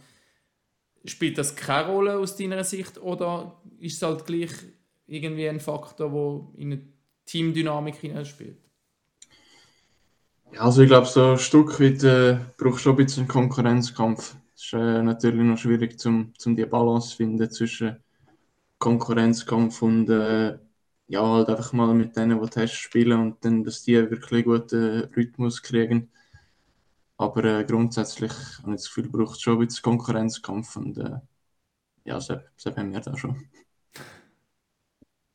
Spielt 1.05 1.37
das 1.37 1.55
keine 1.55 1.89
Rolle 1.89 2.19
aus 2.19 2.37
deiner 2.37 2.64
Sicht 2.64 2.99
oder 2.99 3.61
ist 3.79 3.97
es 3.97 4.03
halt 4.03 4.25
gleich 4.25 4.51
irgendwie 5.07 5.49
ein 5.49 5.61
Faktor, 5.61 6.11
der 6.11 6.61
in 6.61 6.73
eine 6.73 6.83
Teamdynamik 7.27 7.97
hineinspielt? 7.97 8.59
Ja, 10.53 10.62
also 10.62 10.83
ich 10.83 10.89
glaube, 10.89 11.07
so 11.07 11.33
ein 11.33 11.39
Stück 11.39 11.79
weit 11.79 12.03
äh, 12.03 12.39
braucht 12.57 12.81
schon 12.81 12.95
ein 12.95 13.05
bisschen 13.05 13.29
Konkurrenzkampf. 13.29 14.37
Es 14.55 14.64
ist 14.64 14.73
äh, 14.73 15.03
natürlich 15.03 15.45
noch 15.45 15.59
schwierig, 15.59 16.01
zum, 16.01 16.33
zum 16.39 16.57
die 16.57 16.64
Balance 16.64 17.11
zu 17.11 17.16
finden 17.16 17.51
zwischen 17.51 18.03
Konkurrenzkampf 18.79 19.83
und 19.83 20.09
äh, 20.11 20.59
ja, 21.09 21.22
halt 21.26 21.49
einfach 21.49 21.72
mal 21.72 21.95
mit 21.95 22.16
denen, 22.16 22.41
die 22.43 22.49
Tests 22.51 22.76
spielen 22.76 23.20
und 23.20 23.45
dann, 23.45 23.64
dass 23.64 23.83
die 23.83 23.95
wirklich 24.11 24.45
guten 24.45 25.05
Rhythmus 25.16 25.62
kriegen. 25.62 26.11
Aber 27.18 27.45
äh, 27.45 27.64
grundsätzlich 27.64 28.33
habe 28.62 28.70
ich 28.74 28.76
das 28.83 28.87
Gefühl, 28.87 29.09
braucht 29.11 29.41
schon 29.41 29.55
ein 29.61 29.66
bisschen 29.66 29.83
Konkurrenzkampf 29.83 30.76
und 30.76 30.97
äh, 30.99 31.20
ja, 32.05 32.14
das, 32.16 32.29
das 32.29 32.76
haben 32.76 32.93
wir 32.93 33.01
da 33.01 33.16
schon. 33.16 33.49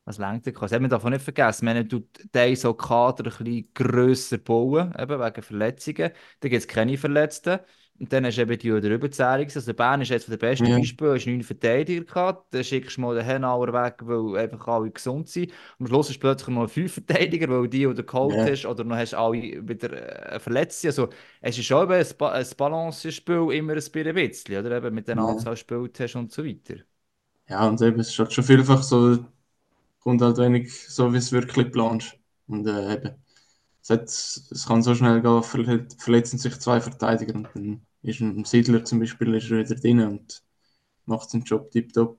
Was 0.06 0.18
lenkt 0.18 0.44
der 0.46 0.52
Das 0.52 0.72
haben 0.72 0.82
wir 0.82 0.88
davon 0.88 1.12
nicht 1.12 1.22
vergessen. 1.24 1.66
Wenn 1.66 1.88
du 1.88 2.00
den 2.34 2.56
so 2.56 2.74
Kader 2.74 3.24
ein 3.24 3.44
bisschen 3.44 3.70
grösser 3.72 4.36
bauen, 4.38 4.92
eben 4.98 5.18
wegen 5.20 5.42
Verletzungen, 5.42 6.10
dann 6.40 6.50
gibt 6.50 6.60
es 6.62 6.68
keine 6.68 6.98
Verletzten. 6.98 7.60
Und 8.00 8.12
dann 8.12 8.26
hast 8.26 8.36
du 8.36 8.42
eben 8.42 8.58
die 8.58 8.72
oder 8.72 8.88
Überzählung. 8.90 9.46
Also 9.54 9.72
Bern 9.72 10.00
ist 10.00 10.08
jetzt 10.08 10.28
der 10.28 10.36
beste 10.36 10.66
ja. 10.66 10.76
Beispiel, 10.78 11.14
hast 11.14 11.26
neun 11.26 11.42
Verteidiger 11.42 12.04
gehabt, 12.04 12.52
dann 12.52 12.64
schickst 12.64 12.96
du 12.96 13.00
mal 13.02 13.14
den 13.14 13.24
Henauer 13.24 13.72
weg, 13.72 13.98
weil 14.02 14.36
einfach 14.36 14.66
alle 14.66 14.90
gesund 14.90 15.28
sind. 15.28 15.52
Und 15.78 15.86
am 15.86 15.86
Schluss 15.86 16.08
hast 16.08 16.16
du 16.16 16.20
plötzlich 16.20 16.48
mal 16.48 16.66
fünf 16.66 16.94
Verteidiger, 16.94 17.48
weil 17.48 17.68
die 17.68 17.86
oder 17.86 18.02
geholt 18.02 18.34
ja. 18.34 18.46
hast, 18.46 18.66
oder 18.66 18.82
dann 18.82 18.96
hast 18.96 19.12
du 19.12 19.18
alle 19.18 19.68
wieder 19.68 20.32
äh, 20.32 20.40
verletzt. 20.40 20.84
Also 20.84 21.08
es 21.40 21.56
ist 21.56 21.64
schon 21.66 21.90
ein, 21.90 22.06
ba 22.18 22.32
ein 22.32 22.46
Balancespiel 22.56 23.52
immer 23.52 23.74
ein 23.74 24.14
bisschen, 24.14 24.58
oder? 24.58 24.76
Eben 24.76 24.94
mit 24.94 25.06
den 25.06 25.18
ja. 25.18 25.24
Anzahl 25.24 25.54
gespielt 25.54 25.98
hast 26.00 26.16
und 26.16 26.32
so 26.32 26.44
weiter. 26.44 26.76
Ja, 27.48 27.66
und 27.68 27.80
eben, 27.80 28.00
es 28.00 28.08
ist 28.08 28.18
halt 28.18 28.32
schon 28.32 28.44
vielfach 28.44 28.82
so, 28.82 29.24
kommt 30.00 30.20
halt 30.22 30.38
wenig 30.38 30.72
so, 30.88 31.12
wie 31.12 31.18
es 31.18 31.30
wirklich 31.32 31.70
planst. 31.70 32.18
Und 32.46 32.66
äh, 32.66 32.94
eben, 32.94 33.14
es, 33.84 33.90
hat, 33.90 34.08
es 34.08 34.66
kann 34.66 34.82
so 34.82 34.94
schnell 34.94 35.20
gehen, 35.20 35.42
verletzen 35.98 36.38
sich 36.38 36.58
zwei 36.58 36.80
Verteidiger 36.80 37.34
und 37.34 37.48
dann 37.54 37.86
ist 38.02 38.20
ein 38.20 38.44
Siedler 38.44 38.84
zum 38.84 39.00
Beispiel 39.00 39.34
ist 39.34 39.50
er 39.50 39.58
wieder 39.58 39.74
drin 39.74 40.00
und 40.00 40.42
macht 41.04 41.28
seinen 41.28 41.44
Job 41.44 41.70
tiptop. 41.70 42.18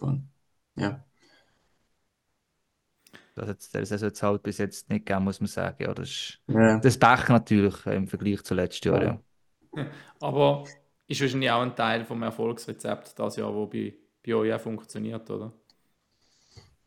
Ja. 0.75 1.03
Das 3.33 3.49
hat 3.49 3.57
es 3.73 3.91
also 3.91 4.05
jetzt 4.05 4.21
halt 4.21 4.43
bis 4.43 4.59
jetzt 4.59 4.89
nicht 4.89 5.07
gegeben, 5.07 5.25
muss 5.25 5.41
man 5.41 5.47
sagen. 5.47 5.83
Ja, 5.83 5.93
das 5.93 6.09
ist 6.09 6.39
ja. 6.47 6.79
das 6.79 6.97
Pech 6.99 7.29
natürlich 7.29 7.85
im 7.87 8.07
Vergleich 8.07 8.43
zu 8.43 8.53
letztes 8.53 8.85
Jahr. 8.85 9.03
Ja. 9.03 9.21
ja. 9.75 9.87
Aber 10.21 10.65
ist 11.07 11.21
wahrscheinlich 11.21 11.49
auch 11.49 11.61
ein 11.61 11.75
Teil 11.75 12.05
vom 12.05 12.21
Erfolgsrezept 12.21 13.17
das 13.17 13.37
Jahr, 13.37 13.53
wo 13.53 13.65
bei, 13.65 13.95
bei 14.25 14.35
euch 14.35 14.53
auch 14.53 14.61
funktioniert, 14.61 15.29
oder? 15.31 15.51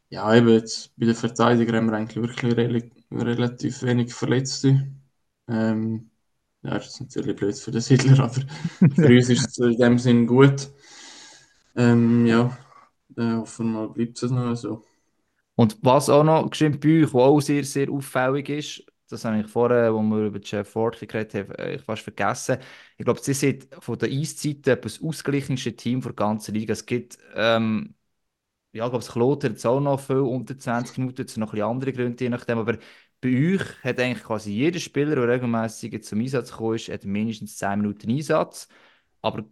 Ja, 0.09 0.33
eben 0.35 0.49
jetzt 0.49 0.97
bei 0.97 1.07
den 1.07 1.15
Verteidigern 1.17 1.77
haben 1.77 1.87
wir 1.91 1.97
eigentlich 1.97 2.23
wirklich 2.23 2.93
relativ 3.11 3.83
wenig 3.83 4.15
Verletzte. 4.15 4.89
Ähm, 5.49 6.11
ja, 6.63 6.75
das 6.75 6.89
ist 6.89 7.01
natürlich 7.01 7.37
blöd 7.37 7.57
für 7.57 7.71
den 7.71 7.81
Siedler, 7.81 8.25
aber 8.25 8.35
für 8.95 9.07
uns 9.07 9.29
ist 9.29 9.49
es 9.49 9.59
in 9.59 9.77
dem 9.77 9.99
Sinn 9.99 10.27
gut. 10.27 10.69
Ähm, 11.77 12.27
ja, 12.27 12.57
äh, 13.17 13.35
hoffen 13.35 13.73
wir 13.73 13.81
mal, 13.81 13.89
bleibt 13.89 14.23
es 14.23 14.31
noch 14.31 14.55
so. 14.55 14.85
Und 15.55 15.79
was 15.83 16.09
auch 16.09 16.25
noch 16.25 16.49
geschehen 16.51 16.79
bei 16.79 17.03
euch, 17.03 17.15
was 17.15 17.23
auch 17.23 17.41
sehr, 17.41 17.65
sehr 17.65 17.91
auffällig 17.91 18.49
ist, 18.49 18.85
das 19.09 19.25
habe 19.25 19.41
ich 19.41 19.47
vorher, 19.47 19.91
als 19.93 20.03
wir 20.11 20.27
über 20.27 20.41
Jeff 20.43 20.69
Ford 20.69 20.99
geredet 21.01 21.35
haben, 21.35 21.79
fast 21.81 22.03
vergessen. 22.03 22.59
Ich 22.99 23.05
glaube, 23.05 23.21
sie 23.23 23.33
sind 23.33 23.67
von 23.81 23.99
der 23.99 24.11
Eiszeiten 24.11 24.79
das 24.81 25.03
ausgeglichenste 25.03 25.75
Team 25.75 26.01
der 26.03 26.13
ganzen 26.13 26.55
Liga. 26.55 26.75
Es 26.75 26.85
gibt 26.85 27.19
ähm, 27.35 27.95
ja, 28.73 28.85
ich 28.85 28.91
glaube, 28.91 29.05
das 29.05 29.13
Kloten 29.13 29.55
hat 29.55 29.67
auch 29.67 29.81
noch 29.81 30.01
viel 30.01 30.17
unter 30.17 30.59
20 30.59 30.99
Minuten, 30.99 31.23
jetzt 31.23 31.37
noch 31.37 31.49
ein 31.49 31.51
bisschen 31.53 31.69
andere 31.69 31.93
Gründe, 31.93 32.25
je 32.25 32.31
nachdem, 32.31 32.59
aber 32.59 32.79
bei 33.21 33.55
euch 33.55 33.83
hat 33.83 33.99
eigentlich 33.99 34.23
quasi 34.23 34.53
jeder 34.53 34.79
Spieler, 34.79 35.17
der 35.17 35.29
regelmäßig 35.29 36.03
zum 36.05 36.21
Einsatz 36.21 36.51
gekommen 36.51 36.77
ist, 36.77 36.89
hat 36.89 37.05
mindestens 37.05 37.57
10 37.57 37.81
Minuten 37.81 38.11
Einsatz, 38.11 38.69
aber 39.23 39.45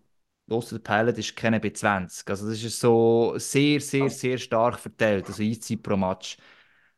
der 0.49 0.79
Pilot 0.79 1.19
ist 1.19 1.35
keine 1.35 1.59
B20. 1.59 2.31
Also 2.31 2.49
das 2.49 2.63
ist 2.63 2.79
so 2.79 3.35
sehr, 3.37 3.81
sehr, 3.81 4.09
sehr 4.11 4.39
stark 4.39 4.79
verteilt, 4.79 5.27
also 5.27 5.43
Eiszeit 5.43 5.83
pro 5.83 5.97
Match. 5.97 6.37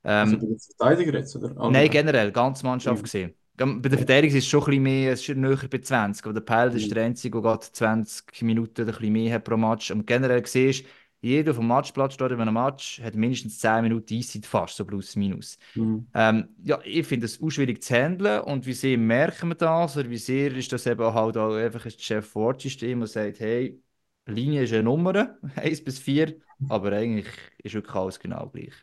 Ähm, 0.05 0.35
also 0.35 0.37
bei 0.37 0.47
den 0.47 0.59
Verteidigern 0.59 1.15
jetzt, 1.15 1.37
oder? 1.37 1.71
Nein, 1.71 1.91
generell, 1.91 2.31
ganz 2.33 2.63
Mannschaft 2.63 2.99
mhm. 2.99 3.05
gesehen. 3.05 3.35
Bei 3.57 3.89
der 3.89 3.99
Verteidigung 3.99 4.37
ist 4.37 4.45
es 4.45 4.51
schon 4.51 4.61
ein 4.61 4.67
bisschen 4.67 4.83
mehr, 4.83 5.13
es 5.13 5.29
ist 5.29 5.37
näher 5.37 5.69
bei 5.69 5.79
20, 5.79 6.25
aber 6.25 6.35
der 6.35 6.41
Pilot 6.43 6.73
mhm. 6.75 6.79
ist 6.79 6.95
der 6.95 7.05
einzige, 7.05 7.41
der 7.41 7.61
20 7.61 8.43
Minuten 8.43 8.83
ein 8.83 8.87
bisschen 8.87 9.13
mehr 9.13 9.35
hat 9.35 9.45
pro 9.45 9.57
Match. 9.57 9.91
Und 9.91 10.07
generell 10.07 10.47
siehst 10.47 10.85
jeder 11.21 11.55
vom 11.55 11.67
Matchplatz 11.67 12.15
steht 12.15 12.31
in 12.31 12.41
einem 12.41 12.55
Match, 12.55 13.01
hat 13.03 13.15
mindestens 13.15 13.59
10 13.59 13.83
Minuten 13.83 14.15
Eiszeit, 14.15 14.47
fast 14.47 14.77
so 14.77 14.85
plus 14.85 15.17
minus. 15.17 15.59
Mhm. 15.75 16.07
Ähm, 16.15 16.49
ja, 16.63 16.79
ich 16.85 17.07
finde 17.07 17.27
es 17.27 17.43
auch 17.43 17.51
schwierig 17.51 17.83
zu 17.83 17.95
handeln 17.95 18.41
und 18.43 18.67
wie 18.67 18.73
sehr 18.73 18.97
merken 18.99 19.49
wir 19.49 19.55
das 19.57 19.97
oder 19.97 20.09
wie 20.11 20.17
sehr 20.17 20.55
ist 20.55 20.73
das 20.73 20.87
eben 20.87 21.13
halt 21.13 21.37
auch 21.37 21.55
einfach 21.55 21.85
ein 21.85 21.91
Chef 21.91 22.27
Fortsystem, 22.27 23.01
der 23.01 23.09
sagt, 23.09 23.41
hey, 23.41 23.81
Linie 24.27 24.63
ist 24.63 24.73
eine 24.73 24.85
Nummer, 24.85 25.37
1 25.57 25.83
bis 25.85 25.99
4, 25.99 26.37
aber 26.69 26.93
eigentlich 26.93 27.27
ist 27.63 27.75
wirklich 27.75 27.95
alles 27.95 28.19
genau 28.21 28.49
gleich. 28.49 28.75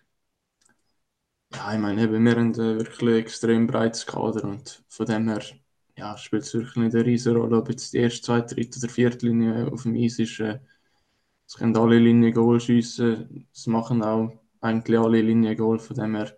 Ja, 1.53 1.73
ich 1.73 1.79
meine, 1.79 2.11
wir 2.11 2.35
haben 2.35 2.55
wirklich 2.55 3.01
ein 3.01 3.19
extrem 3.19 3.67
breites 3.67 4.05
Kader 4.05 4.43
und 4.43 4.83
von 4.89 5.05
dem 5.05 5.27
her 5.29 5.41
ja, 5.97 6.17
spielt 6.17 6.43
es 6.43 6.53
wirklich 6.53 6.75
nicht 6.75 6.95
eine 6.95 7.05
riesige 7.05 7.37
Rolle, 7.37 7.57
ob 7.57 7.69
jetzt 7.69 7.93
die 7.93 7.97
erste, 7.99 8.21
zweite, 8.21 8.55
dritte 8.55 8.79
oder 8.79 8.89
vierte 8.89 9.25
Linie 9.27 9.71
auf 9.71 9.83
dem 9.83 9.95
Eis 9.95 10.19
ist. 10.19 10.39
Äh, 10.39 10.59
es 11.47 11.55
können 11.55 11.77
alle 11.77 11.99
Linien 11.99 12.33
Goal 12.33 12.59
schiessen. 12.59 13.47
Es 13.53 13.67
machen 13.67 14.03
auch 14.03 14.31
eigentlich 14.61 14.99
alle 14.99 15.21
Linien 15.21 15.55
Goal. 15.57 15.79
Von 15.79 15.95
dem 15.95 16.15
her 16.15 16.35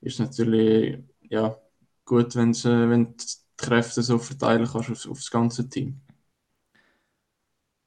ist 0.00 0.14
es 0.14 0.18
natürlich 0.20 0.98
ja, 1.22 1.56
gut, 2.04 2.34
äh, 2.36 2.38
wenn 2.40 3.06
du 3.06 3.14
die 3.16 3.26
Kräfte 3.56 4.02
so 4.02 4.18
verteilen 4.18 4.66
kannst 4.70 4.90
auf, 4.90 5.10
auf 5.10 5.18
das 5.18 5.30
ganze 5.30 5.68
Team. 5.68 6.00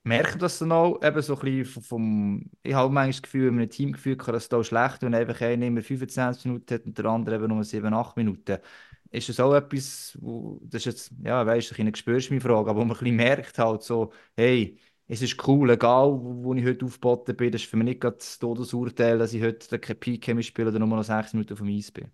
Merkt 0.03 0.41
das 0.41 0.59
dann 0.59 0.71
auch 0.71 1.03
eben 1.03 1.21
so 1.21 1.35
ein 1.37 1.41
bisschen 1.41 1.83
vom, 1.83 2.49
ich 2.63 2.73
habe 2.73 2.91
manchmal 2.91 3.11
das 3.11 3.21
Gefühl, 3.21 3.49
in 3.49 3.59
einem 3.59 3.69
Teamgefühl 3.69 4.15
kann 4.17 4.33
das 4.33 4.47
da 4.49 4.63
schlecht, 4.63 5.01
wenn 5.01 5.13
einfach 5.13 5.39
einer 5.41 5.65
immer 5.67 5.81
25 5.83 6.45
Minuten 6.45 6.73
hat 6.73 6.85
und 6.85 6.97
der 6.97 7.05
andere 7.05 7.35
eben 7.35 7.47
nur 7.49 7.63
7, 7.63 7.93
8 7.93 8.15
Minuten. 8.17 8.57
Ist 9.11 9.27
das 9.29 9.39
auch 9.39 9.53
etwas, 9.53 10.17
wo, 10.21 10.59
das 10.63 10.81
ist 10.81 10.85
jetzt, 10.85 11.11
ja, 11.23 11.45
weißt 11.45 11.71
du, 11.71 11.75
eine 11.81 11.91
Gespürsmi-Frage, 11.91 12.69
aber 12.69 12.79
wo 12.79 12.85
man 12.85 12.95
ein 12.95 12.99
bisschen 12.99 13.15
merkt 13.17 13.57
halt 13.59 13.83
so, 13.83 14.11
hey, 14.35 14.79
es 15.09 15.21
ist 15.23 15.47
cool, 15.47 15.71
egal 15.71 16.11
wo 16.21 16.53
ich 16.55 16.65
heute 16.65 16.85
aufgeboten 16.85 17.35
bin, 17.35 17.51
das 17.51 17.63
ist 17.63 17.69
für 17.69 17.77
mich 17.77 17.85
nicht 17.85 18.03
das 18.05 18.39
Todesurteil, 18.39 19.19
dass 19.19 19.33
ich 19.33 19.43
heute 19.43 19.79
kein 19.79 19.99
Peak 19.99 20.27
mehr 20.29 20.43
spiele 20.43 20.69
oder 20.69 20.79
nur 20.79 20.89
noch 20.89 21.03
6 21.03 21.33
Minuten 21.33 21.57
vom 21.57 21.67
Eis 21.69 21.91
bin. 21.91 22.11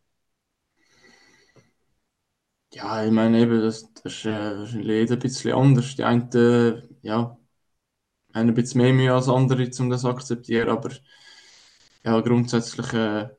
Ja, 2.74 3.04
ich 3.06 3.12
meine 3.12 3.40
eben, 3.40 3.62
das, 3.62 3.92
das 3.94 4.14
ist 4.14 4.26
äh, 4.26 4.58
wahrscheinlich 4.58 4.88
jeder 4.88 5.14
ein 5.16 5.20
bisschen 5.20 5.54
anders. 5.54 5.96
Die 5.96 6.04
einen, 6.04 6.30
äh, 6.34 6.82
ja, 7.02 7.38
haben 8.34 8.50
ein 8.50 8.54
bisschen 8.54 8.82
mehr 8.82 8.94
Mühe 8.94 9.14
als 9.14 9.30
andere, 9.30 9.70
um 9.80 9.90
das 9.90 10.02
zu 10.02 10.10
akzeptieren, 10.10 10.70
aber 10.70 10.92
ja, 12.04 12.20
grundsätzlich 12.22 12.94
äh, 12.94 13.30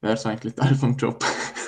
wäre 0.00 0.14
es 0.14 0.24
eigentlich 0.26 0.54
Teil 0.54 0.74
vom 0.74 0.96
Job. 0.96 1.22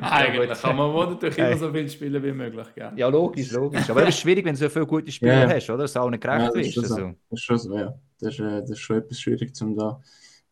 Eigentlich 0.00 0.60
kann 0.60 0.76
man 0.76 0.92
wohl 0.92 1.06
natürlich 1.06 1.38
immer 1.38 1.56
so 1.56 1.72
viel 1.72 1.88
spielen 1.88 2.22
wie 2.22 2.32
möglich. 2.32 2.66
Gell? 2.74 2.92
Ja, 2.96 3.08
logisch, 3.08 3.52
logisch. 3.52 3.88
Aber 3.90 4.02
es 4.02 4.10
ist 4.10 4.20
schwierig, 4.20 4.44
wenn 4.44 4.54
du 4.54 4.60
so 4.60 4.68
viele 4.68 4.86
gute 4.86 5.12
Spieler 5.12 5.48
ja. 5.48 5.54
hast, 5.54 5.70
oder? 5.70 5.82
Dass 5.82 5.92
du 5.92 6.00
auch 6.00 6.10
nicht 6.10 6.22
gerecht 6.22 6.44
ja, 6.44 6.50
bist. 6.50 6.78
Also. 6.78 7.14
Das 7.30 7.40
ist 7.40 7.42
schon 7.42 7.58
so, 7.58 7.78
ja. 7.78 7.94
Das 8.20 8.34
ist, 8.34 8.40
äh, 8.40 8.60
das 8.60 8.70
ist 8.70 8.80
schon 8.80 8.96
etwas 8.96 9.20
schwierig, 9.20 9.52
um 9.60 9.76
da 9.76 9.90
ein 9.90 10.02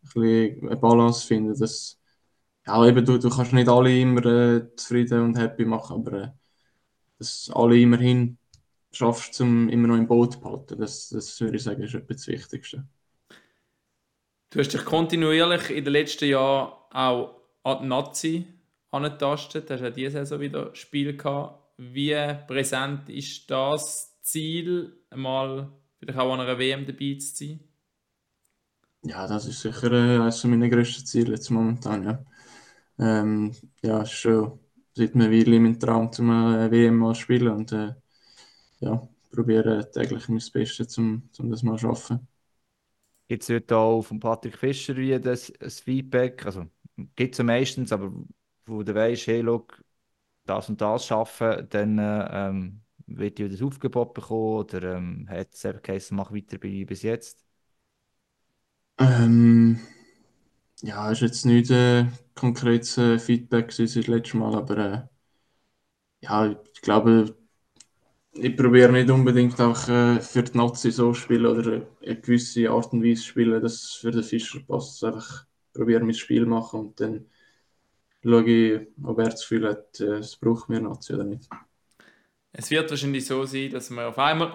bisschen 0.03 0.69
eine 0.69 0.77
Balance 0.77 1.21
zu 1.21 1.27
finden, 1.29 1.59
dass 1.59 1.99
ja, 2.67 2.87
eben, 2.87 3.05
du, 3.05 3.19
du 3.19 3.29
kannst 3.29 3.53
nicht 3.53 3.69
alle 3.69 3.99
immer 3.99 4.25
äh, 4.25 4.77
zufrieden 4.77 5.23
und 5.23 5.39
happy 5.39 5.65
machen, 5.65 5.97
aber 5.97 6.23
äh, 6.23 6.29
dass 7.19 7.51
alle 7.55 7.79
immerhin 7.79 8.39
schaffst, 8.93 9.41
um 9.41 9.69
immer 9.69 9.89
noch 9.89 9.97
im 9.97 10.07
Boot 10.07 10.35
zu 10.35 10.41
behalten, 10.41 10.79
das, 10.79 11.09
das 11.09 11.41
würde 11.41 11.57
ich 11.57 11.63
sagen, 11.63 11.83
ist 11.83 11.95
etwas 11.95 12.19
das 12.19 12.27
Wichtigste. 12.29 12.87
Du 14.51 14.59
hast 14.59 14.69
dich 14.69 14.85
kontinuierlich 14.85 15.71
in 15.71 15.85
den 15.85 15.93
letzten 15.93 16.27
Jahren 16.27 16.73
auch 16.91 17.41
an 17.63 17.79
die 17.83 17.89
Nazi 17.89 18.47
angetastet. 18.93 19.69
Du 19.69 19.75
hast 19.75 19.81
ja 19.81 19.91
diese 19.91 20.11
Saison 20.11 20.41
wieder 20.41 20.75
Spiel 20.75 21.17
gehabt. 21.17 21.61
Wie 21.79 22.15
präsent 22.47 23.09
ist 23.09 23.51
das 23.51 24.21
Ziel, 24.23 24.93
mal 25.15 25.73
vielleicht 25.99 26.19
auch 26.19 26.33
an 26.33 26.41
einer 26.41 26.59
WM 26.59 26.87
dabei 26.87 27.17
zu 27.19 27.35
sein? 27.35 27.61
Ja, 29.05 29.27
das 29.27 29.47
ist 29.47 29.61
sicher 29.63 29.91
äh, 29.93 30.19
eines 30.21 30.45
meiner 30.45 30.69
grössten 30.69 31.05
Ziele 31.05 31.33
jetzt 31.33 31.51
momentan. 31.51 32.05
Ja, 32.05 32.25
ähm, 32.99 33.53
ja 33.83 34.03
ist 34.03 34.13
schon 34.13 34.61
seit 34.95 35.15
einer 35.15 35.31
Weile 35.31 35.59
mein 35.59 35.81
Traum, 35.81 36.13
zum 36.13 36.31
äh, 36.31 36.71
WM 36.71 36.99
mal 36.99 37.15
zu 37.15 37.23
spielen 37.23 37.49
und 37.49 37.73
äh, 37.73 37.95
ja, 38.81 39.09
probiere 39.33 39.91
täglich 39.91 40.29
mein 40.29 40.43
Bestes, 40.53 40.99
um, 40.99 41.29
um 41.39 41.51
das 41.51 41.63
mal 41.63 41.79
zu 41.79 41.87
schaffen. 41.87 42.29
Gibt 43.29 43.43
es 43.43 43.49
heute 43.49 43.77
auch 43.77 44.03
von 44.03 44.21
Patrick 44.21 44.57
Fischer 44.59 44.97
wie 44.97 45.19
das, 45.19 45.53
das 45.59 45.81
Feedback? 45.81 46.45
Also 46.45 46.67
gibt 47.17 47.35
es 47.35 47.45
meistens, 47.45 47.91
aber 47.91 48.13
wo 48.67 48.83
du 48.83 48.95
weißt, 48.95 49.27
hey, 49.29 49.41
look, 49.41 49.83
das 50.47 50.69
und 50.71 50.81
das 50.81 51.07
schaffen, 51.07 51.69
dann 51.71 51.99
ähm, 52.01 52.83
wird 53.07 53.39
ja 53.41 53.49
das 53.49 53.63
Aufgebot 53.63 54.15
bekommen 54.15 54.59
oder 54.61 54.97
ähm, 54.97 55.27
hat 55.31 55.55
es 55.55 55.65
einfach 55.67 55.83
geheißen, 55.83 56.17
mach 56.17 56.33
weiter 56.33 56.59
wie 56.63 56.85
bis 56.87 57.03
jetzt? 57.03 57.45
Ähm, 58.99 59.79
ja, 60.83 61.11
ist 61.11 61.21
jetzt 61.23 61.47
nicht 61.47 61.71
äh, 61.71 62.07
konkretes 62.35 62.99
äh, 62.99 63.19
Feedback 63.19 63.73
seit 63.73 63.97
das 63.97 64.07
letzte 64.07 64.37
Mal, 64.39 64.55
aber 64.55 64.79
äh, 64.79 65.03
ja, 66.21 66.47
ich 66.75 66.81
glaube, 66.83 67.37
ich 68.35 68.57
probiere 68.57 68.93
nicht 68.93 69.11
unbedingt 69.11 69.61
auch 69.61 69.89
äh, 69.89 70.21
für 70.21 70.43
die 70.43 70.57
Nazi 70.57 70.91
so 70.91 71.15
spielen 71.15 71.47
oder 71.47 71.87
eine 72.03 72.21
gewisse 72.21 72.71
Art 72.71 72.93
und 72.93 73.05
Weise 73.05 73.23
spielen, 73.25 73.63
dass 73.63 73.75
es 73.75 73.95
für 73.95 74.11
den 74.11 74.23
Fischer 74.25 74.61
passt. 74.67 75.05
Einfach 75.05 75.47
probiere 75.75 76.03
mein 76.05 76.15
Spiel 76.15 76.47
machen 76.47 76.81
und 76.81 77.01
dann 77.01 77.27
schaue 78.23 78.45
ich, 78.45 78.89
ob 79.03 79.19
er 79.19 79.25
das 79.27 79.41
Gefühl 79.41 79.69
hat, 79.69 80.01
äh, 80.01 80.19
es 80.19 80.37
braucht 80.37 80.69
mehr 80.69 80.81
Nazi 80.81 81.15
oder 81.15 81.25
nicht. 81.25 81.49
Es 82.53 82.71
wird 82.71 82.91
wahrscheinlich 82.91 83.27
so 83.27 83.45
sein, 83.45 83.71
dass 83.71 83.91
man 83.91 84.07
auf 84.07 84.19
einmal 84.19 84.53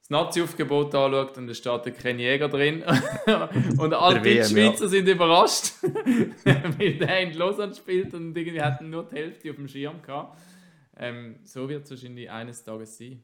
das 0.00 0.10
Nazi-Aufgebot 0.10 0.94
anschaut 0.94 1.36
und 1.36 1.48
es 1.48 1.58
steht 1.58 1.98
kein 1.98 2.18
Jäger 2.18 2.48
drin. 2.48 2.82
und 3.78 3.92
alle 3.92 4.20
Schweizer 4.20 4.84
ja. 4.84 4.88
sind 4.88 5.08
überrascht, 5.08 5.72
weil 6.44 6.98
der 6.98 7.20
in 7.20 7.32
Lausanne 7.34 7.74
spielt 7.74 8.14
und 8.14 8.36
irgendwie 8.36 8.62
hatten 8.62 8.90
nur 8.90 9.04
die 9.04 9.16
Hälfte 9.16 9.50
auf 9.50 9.56
dem 9.56 9.68
Schirm 9.68 10.00
gehabt. 10.00 10.38
Ähm, 10.96 11.40
so 11.44 11.68
wird 11.68 11.84
es 11.84 11.90
wahrscheinlich 11.90 12.30
eines 12.30 12.62
Tages 12.62 12.98
sein. 12.98 13.22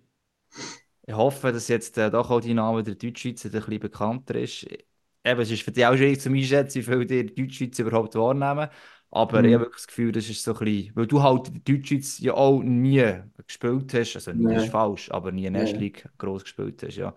Ich 1.06 1.14
hoffe, 1.14 1.52
dass 1.52 1.68
jetzt 1.68 1.96
äh, 1.98 2.10
doch 2.10 2.30
auch 2.30 2.40
die 2.40 2.54
Name 2.54 2.82
der 2.82 2.96
Deutschschweizer 2.96 3.48
ein 3.48 3.52
bisschen 3.52 3.80
bekannter 3.80 4.34
ist. 4.34 4.66
Eben, 5.24 5.40
es 5.40 5.50
ist 5.50 5.62
für 5.62 5.72
dich 5.72 5.86
auch 5.86 5.96
schwierig 5.96 6.20
zu 6.20 6.30
einschätzen, 6.30 6.78
wie 6.78 6.82
viele 6.82 7.06
die 7.06 7.34
Deutschschweizer 7.34 7.84
überhaupt 7.84 8.14
wahrnehmen. 8.16 8.68
Aber 9.10 9.40
mhm. 9.40 9.48
ich 9.48 9.54
habe 9.54 9.64
wirklich 9.64 9.76
das 9.76 9.86
Gefühl, 9.86 10.12
das 10.12 10.28
ist 10.28 10.42
so 10.42 10.52
ein 10.52 10.58
bisschen, 10.58 10.96
weil 10.96 11.06
du 11.06 11.22
halt 11.22 11.50
die 11.52 11.64
Deutschschweiz 11.64 12.18
ja 12.18 12.34
auch 12.34 12.62
nie 12.62 13.22
gespielt 13.46 13.94
hast, 13.94 14.16
also 14.16 14.32
nie, 14.32 14.46
nee. 14.46 14.54
das 14.54 14.64
ist 14.64 14.72
falsch, 14.72 15.10
aber 15.10 15.32
nie 15.32 15.46
in 15.46 15.54
der 15.54 15.64
nee. 15.64 15.72
League 15.72 16.08
groß 16.18 16.42
gespielt 16.42 16.82
hast, 16.82 16.96
ja. 16.96 17.14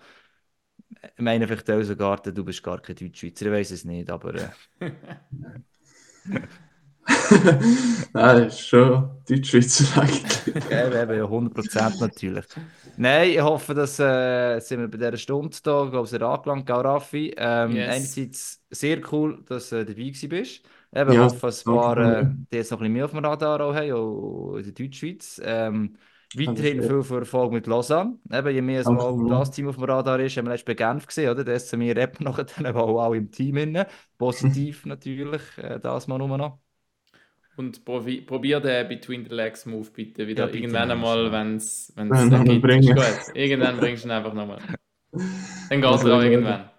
Ich 1.15 1.21
meine 1.21 1.47
vielleicht 1.47 1.69
auch 1.69 1.81
sogar, 1.81 2.21
du 2.21 2.43
bist 2.43 2.63
gar 2.63 2.81
kein 2.81 2.95
Deutschschweizer, 2.95 3.47
ich 3.47 3.51
weiß 3.51 3.71
es 3.71 3.85
nicht, 3.85 4.09
aber... 4.09 4.35
Äh... 4.35 4.49
Nein, 8.13 8.43
ist 8.43 8.67
schon 8.67 9.09
Deutschschweizer 9.27 10.01
eigentlich. 10.01 10.69
ja, 10.69 11.01
eben, 11.01 11.25
100% 11.25 11.99
natürlich. 11.99 12.45
Nein, 12.97 13.31
ich 13.31 13.41
hoffe, 13.41 13.73
dass 13.73 13.99
äh, 13.99 14.59
sind 14.59 14.81
wir 14.81 14.87
bei 14.87 14.97
dieser 14.97 15.17
Stunde 15.17 15.57
hier, 15.63 15.83
ich 15.85 15.91
glaube, 15.91 16.07
sehr 16.07 16.21
angelangt, 16.21 16.69
auch 16.69 16.83
Raffi. 16.83 17.33
Ähm, 17.37 17.75
yes. 17.75 17.89
Einerseits 17.89 18.61
sehr 18.69 19.01
cool, 19.11 19.43
dass 19.47 19.69
du 19.69 19.77
äh, 19.77 19.85
dabei 19.85 20.11
bist. 20.27 20.61
Eben, 20.95 21.13
ja, 21.13 21.25
hoffe, 21.25 21.47
ein 21.47 21.63
paar, 21.63 21.97
äh, 21.97 22.25
die 22.51 22.57
jetzt 22.57 22.71
noch 22.71 22.79
ein 22.79 22.81
bisschen 22.81 22.93
mehr 22.93 23.05
auf 23.05 23.11
dem 23.11 23.23
Radar 23.23 23.61
auch 23.61 23.75
haben, 23.75 23.91
auch 23.91 24.55
in 24.55 24.63
der 24.63 24.73
Deutschschweiz. 24.73 25.39
Ähm, 25.43 25.95
weiterhin 26.35 26.81
viel 26.81 27.03
für 27.03 27.19
Erfolg 27.19 27.51
mit 27.51 27.67
Lausanne. 27.67 28.17
Eben, 28.31 28.49
je 28.49 28.61
mehr 28.61 28.83
so 28.83 29.27
das 29.29 29.51
Team 29.51 29.67
auf 29.67 29.75
dem 29.75 29.83
Radar 29.83 30.19
ist, 30.19 30.35
haben 30.37 30.45
wir 30.45 30.51
letztes 30.51 30.65
bei 30.65 30.73
Genf 30.73 31.05
gesehen, 31.05 31.29
oder? 31.29 31.43
Das 31.43 31.69
sind 31.69 31.79
wir 31.79 31.95
Rap 31.95 32.19
nachher 32.21 32.45
dann 32.45 32.75
auch, 32.75 33.03
auch 33.03 33.13
im 33.13 33.29
Team 33.29 33.57
inne. 33.57 33.87
Positiv 34.17 34.85
natürlich, 34.85 35.41
äh, 35.57 35.79
das 35.79 36.07
mal 36.07 36.17
nur 36.17 36.37
noch. 36.37 36.59
Und 37.55 37.83
probier 37.83 38.61
den 38.61 38.87
Between 38.87 39.25
the 39.25 39.35
Legs 39.35 39.65
Move 39.65 39.89
bitte 39.93 40.25
wieder 40.25 40.47
ja, 40.47 40.55
irgendwann 40.55 40.91
einmal, 40.91 41.29
wenn 41.31 41.57
es 41.57 41.93
geht. 41.93 42.61
Bringen. 42.61 42.95
Gut. 42.95 43.35
Irgendwann 43.35 43.77
bringst 43.77 44.05
du 44.05 44.07
ihn 44.07 44.11
einfach 44.11 44.33
nochmal. 44.33 44.59
Dann 45.69 45.81
geht 45.81 45.93
es 45.93 46.05
auch 46.05 46.21
irgendwann. 46.21 46.69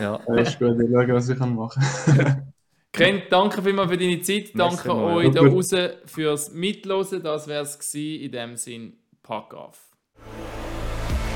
Ja, 0.00 0.16
ist 0.36 0.58
gut. 0.58 0.80
Ich 0.80 0.90
schaue, 0.90 1.08
was 1.08 1.28
ich 1.28 1.38
machen 1.38 1.82
kann. 2.06 2.52
Kent, 2.92 3.24
danke 3.30 3.62
vielmals 3.62 3.90
für 3.90 3.96
deine 3.96 4.20
Zeit. 4.20 4.50
Danke 4.54 4.94
euch 4.94 5.30
da 5.30 5.42
draußen 5.42 5.90
fürs 6.06 6.50
Mitlosen. 6.52 7.22
Das 7.22 7.46
wäre 7.46 7.62
es 7.62 7.94
in 7.94 8.32
dem 8.32 8.56
Sinn. 8.56 8.98
Pack 9.22 9.54
auf. 9.54 9.78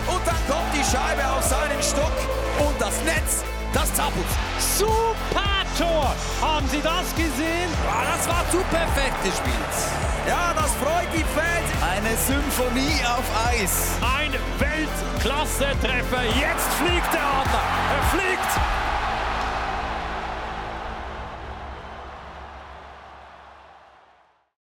Und 0.06 0.26
dann 0.26 0.36
kommt 0.48 0.74
die 0.74 0.84
Scheibe 0.84 1.24
auf 1.30 1.42
seinen 1.42 1.82
Stock 1.82 2.12
und 2.58 2.80
das 2.80 3.04
Netz, 3.04 3.44
das 3.72 3.94
Zappelt. 3.94 4.26
Super! 4.58 5.54
Tor. 5.78 6.14
Haben 6.40 6.68
Sie 6.68 6.80
das 6.80 7.10
gesehen? 7.16 7.70
Ja, 7.82 8.14
das 8.14 8.28
war 8.28 8.44
zu 8.50 8.58
perfekt 8.70 9.18
gespielt. 9.24 9.74
Ja, 10.28 10.54
das 10.54 10.72
freut 10.74 11.10
die 11.12 11.24
Fans. 11.34 11.66
Eine 11.82 12.14
Symphonie 12.16 13.02
auf 13.02 13.26
Eis. 13.50 13.98
Ein 14.00 14.32
Weltklasse-Treffer. 14.60 16.24
Jetzt 16.38 16.70
fliegt 16.78 17.12
der 17.12 17.26
Adler. 17.26 17.66
Er 17.90 18.02
fliegt 18.14 18.83